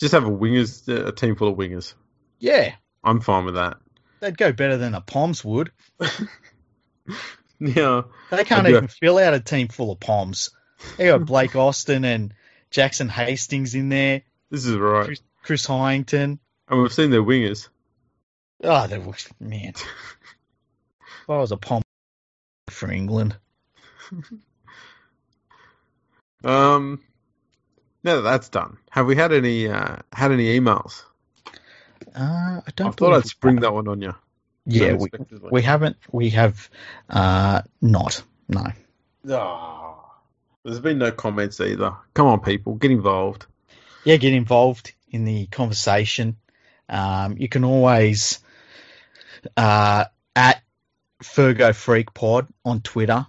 Just 0.00 0.12
have 0.12 0.24
a 0.24 0.30
wingers, 0.30 0.88
a 0.88 1.12
team 1.12 1.36
full 1.36 1.48
of 1.48 1.56
wingers. 1.56 1.94
Yeah, 2.40 2.74
I'm 3.04 3.20
fine 3.20 3.44
with 3.44 3.54
that. 3.54 3.76
they'd 4.18 4.36
go 4.36 4.52
better 4.52 4.76
than 4.76 4.90
the 4.92 5.00
Poms 5.00 5.44
would. 5.44 5.70
Yeah. 7.58 8.02
They 8.30 8.44
can't 8.44 8.68
even 8.68 8.88
fill 8.88 9.18
out 9.18 9.34
a 9.34 9.40
team 9.40 9.68
full 9.68 9.92
of 9.92 10.00
Poms. 10.00 10.50
They 10.96 11.06
got 11.06 11.24
Blake 11.24 11.56
Austin 11.56 12.04
and 12.04 12.34
Jackson 12.70 13.08
Hastings 13.08 13.74
in 13.74 13.88
there, 13.88 14.22
This 14.50 14.66
is 14.66 14.76
right. 14.76 15.06
Chris, 15.06 15.22
Chris 15.42 15.66
Heighington. 15.66 16.38
And 16.68 16.82
we've 16.82 16.92
seen 16.92 17.10
their 17.10 17.22
wingers. 17.22 17.68
Oh, 18.62 18.86
they 18.86 18.98
were, 18.98 19.14
man. 19.40 19.74
If 19.76 21.30
I 21.30 21.36
was 21.38 21.52
a 21.52 21.56
Pom 21.56 21.82
for 22.68 22.90
England. 22.90 23.36
Um, 26.44 27.00
now 28.02 28.16
that 28.16 28.20
that's 28.20 28.50
done, 28.50 28.76
have 28.90 29.06
we 29.06 29.16
had 29.16 29.32
any 29.32 29.66
uh, 29.68 29.96
had 30.12 30.30
any 30.30 30.60
emails? 30.60 31.02
Uh, 32.14 32.60
I 32.66 32.70
don't 32.76 32.88
I 32.88 32.90
thought 32.90 33.14
I'd 33.14 33.26
spring 33.26 33.60
that 33.60 33.72
one 33.72 33.88
on 33.88 34.02
you. 34.02 34.14
Yeah, 34.66 34.94
we, 34.94 35.08
we 35.50 35.62
haven't. 35.62 35.96
We 36.10 36.30
have 36.30 36.70
uh, 37.10 37.62
not. 37.82 38.22
No. 38.48 38.66
Ah, 39.30 39.96
there's 40.64 40.80
been 40.80 40.98
no 40.98 41.12
comments 41.12 41.60
either. 41.60 41.94
Come 42.14 42.26
on, 42.26 42.40
people, 42.40 42.74
get 42.74 42.90
involved. 42.90 43.46
yeah, 44.04 44.16
get 44.16 44.32
involved 44.32 44.92
in 45.10 45.24
the 45.24 45.46
conversation. 45.46 46.36
Um, 46.88 47.36
you 47.38 47.48
can 47.48 47.64
always 47.64 48.40
uh, 49.56 50.06
at 50.34 50.62
Fergo 51.22 51.74
Freak 51.74 52.14
Pod 52.14 52.48
on 52.64 52.80
Twitter. 52.80 53.26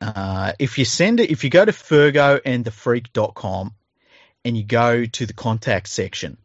Uh, 0.00 0.52
if 0.58 0.78
you 0.78 0.84
send 0.84 1.20
it, 1.20 1.30
if 1.30 1.42
you 1.44 1.50
go 1.50 1.64
to 1.64 1.72
Fergo 1.72 2.40
and 2.44 2.64
the 2.64 2.70
Freak.com 2.70 3.74
and 4.44 4.56
you 4.56 4.64
go 4.64 5.04
to 5.04 5.26
the 5.26 5.32
contact 5.32 5.88
section, 5.88 6.38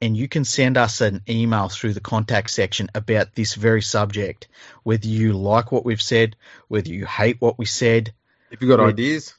and 0.00 0.16
you 0.16 0.28
can 0.28 0.44
send 0.44 0.76
us 0.76 1.00
an 1.00 1.22
email 1.28 1.68
through 1.68 1.92
the 1.94 2.00
contact 2.00 2.50
section 2.50 2.88
about 2.94 3.34
this 3.34 3.54
very 3.54 3.82
subject, 3.82 4.48
whether 4.82 5.06
you 5.06 5.32
like 5.34 5.70
what 5.72 5.84
we've 5.84 6.00
said, 6.02 6.36
whether 6.68 6.88
you 6.88 7.06
hate 7.06 7.36
what 7.40 7.58
we 7.58 7.66
said, 7.66 8.12
If 8.50 8.60
you've 8.62 8.70
got 8.70 8.80
Yeah. 8.82 8.88
ideas, 8.88 9.34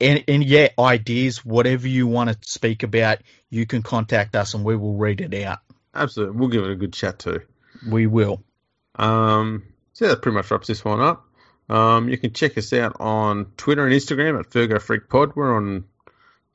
and, 0.00 0.24
and 0.26 0.44
yeah, 0.44 0.68
ideas, 0.78 1.44
whatever 1.44 1.86
you 1.86 2.06
want 2.06 2.30
to 2.30 2.38
speak 2.48 2.82
about, 2.82 3.18
you 3.50 3.66
can 3.66 3.82
contact 3.82 4.34
us 4.36 4.54
and 4.54 4.64
we 4.64 4.76
will 4.76 4.94
read 4.96 5.20
it 5.20 5.34
out. 5.44 5.58
absolutely, 5.94 6.36
we'll 6.36 6.48
give 6.48 6.64
it 6.64 6.70
a 6.70 6.76
good 6.76 6.92
chat 6.92 7.18
too. 7.18 7.40
We 7.88 8.06
will. 8.06 8.42
Um, 8.96 9.64
so 9.92 10.08
that 10.08 10.22
pretty 10.22 10.34
much 10.36 10.50
wraps 10.50 10.66
this 10.68 10.84
one 10.84 11.00
up. 11.00 11.24
Um, 11.68 12.08
you 12.08 12.16
can 12.16 12.32
check 12.32 12.56
us 12.56 12.72
out 12.72 12.96
on 12.98 13.52
Twitter 13.56 13.84
and 13.86 13.94
Instagram 13.94 14.38
at 14.40 14.50
Fergo 14.50 14.80
Freak 14.80 15.08
Pod. 15.08 15.36
We're 15.36 15.54
on 15.54 15.84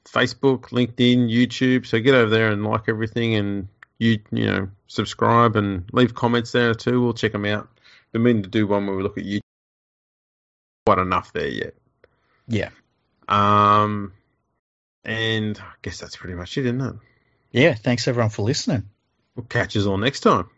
Facebook, 0.05 0.69
LinkedIn, 0.69 1.29
YouTube. 1.29 1.85
So 1.85 1.99
get 1.99 2.15
over 2.15 2.29
there 2.29 2.51
and 2.51 2.63
like 2.63 2.87
everything, 2.87 3.35
and 3.35 3.67
you 3.99 4.19
you 4.31 4.45
know 4.45 4.69
subscribe 4.87 5.55
and 5.55 5.85
leave 5.91 6.13
comments 6.13 6.51
there 6.51 6.73
too. 6.73 7.01
We'll 7.01 7.13
check 7.13 7.31
them 7.31 7.45
out. 7.45 7.69
Been 8.11 8.23
meaning 8.23 8.43
to 8.43 8.49
do 8.49 8.67
one 8.67 8.85
where 8.85 8.95
we 8.95 9.03
look 9.03 9.17
at 9.17 9.23
YouTube. 9.23 9.39
Quite 10.85 10.99
enough 10.99 11.33
there 11.33 11.47
yet. 11.47 11.73
Yeah. 12.47 12.69
Um, 13.27 14.13
and 15.05 15.57
I 15.57 15.73
guess 15.81 15.99
that's 15.99 16.17
pretty 16.17 16.35
much 16.35 16.57
it, 16.57 16.65
isn't 16.65 16.81
it? 16.81 16.95
Yeah. 17.51 17.73
Thanks 17.73 18.07
everyone 18.07 18.29
for 18.29 18.43
listening. 18.43 18.89
We'll 19.35 19.45
catch 19.45 19.75
us 19.77 19.85
all 19.85 19.97
next 19.97 20.19
time. 20.19 20.49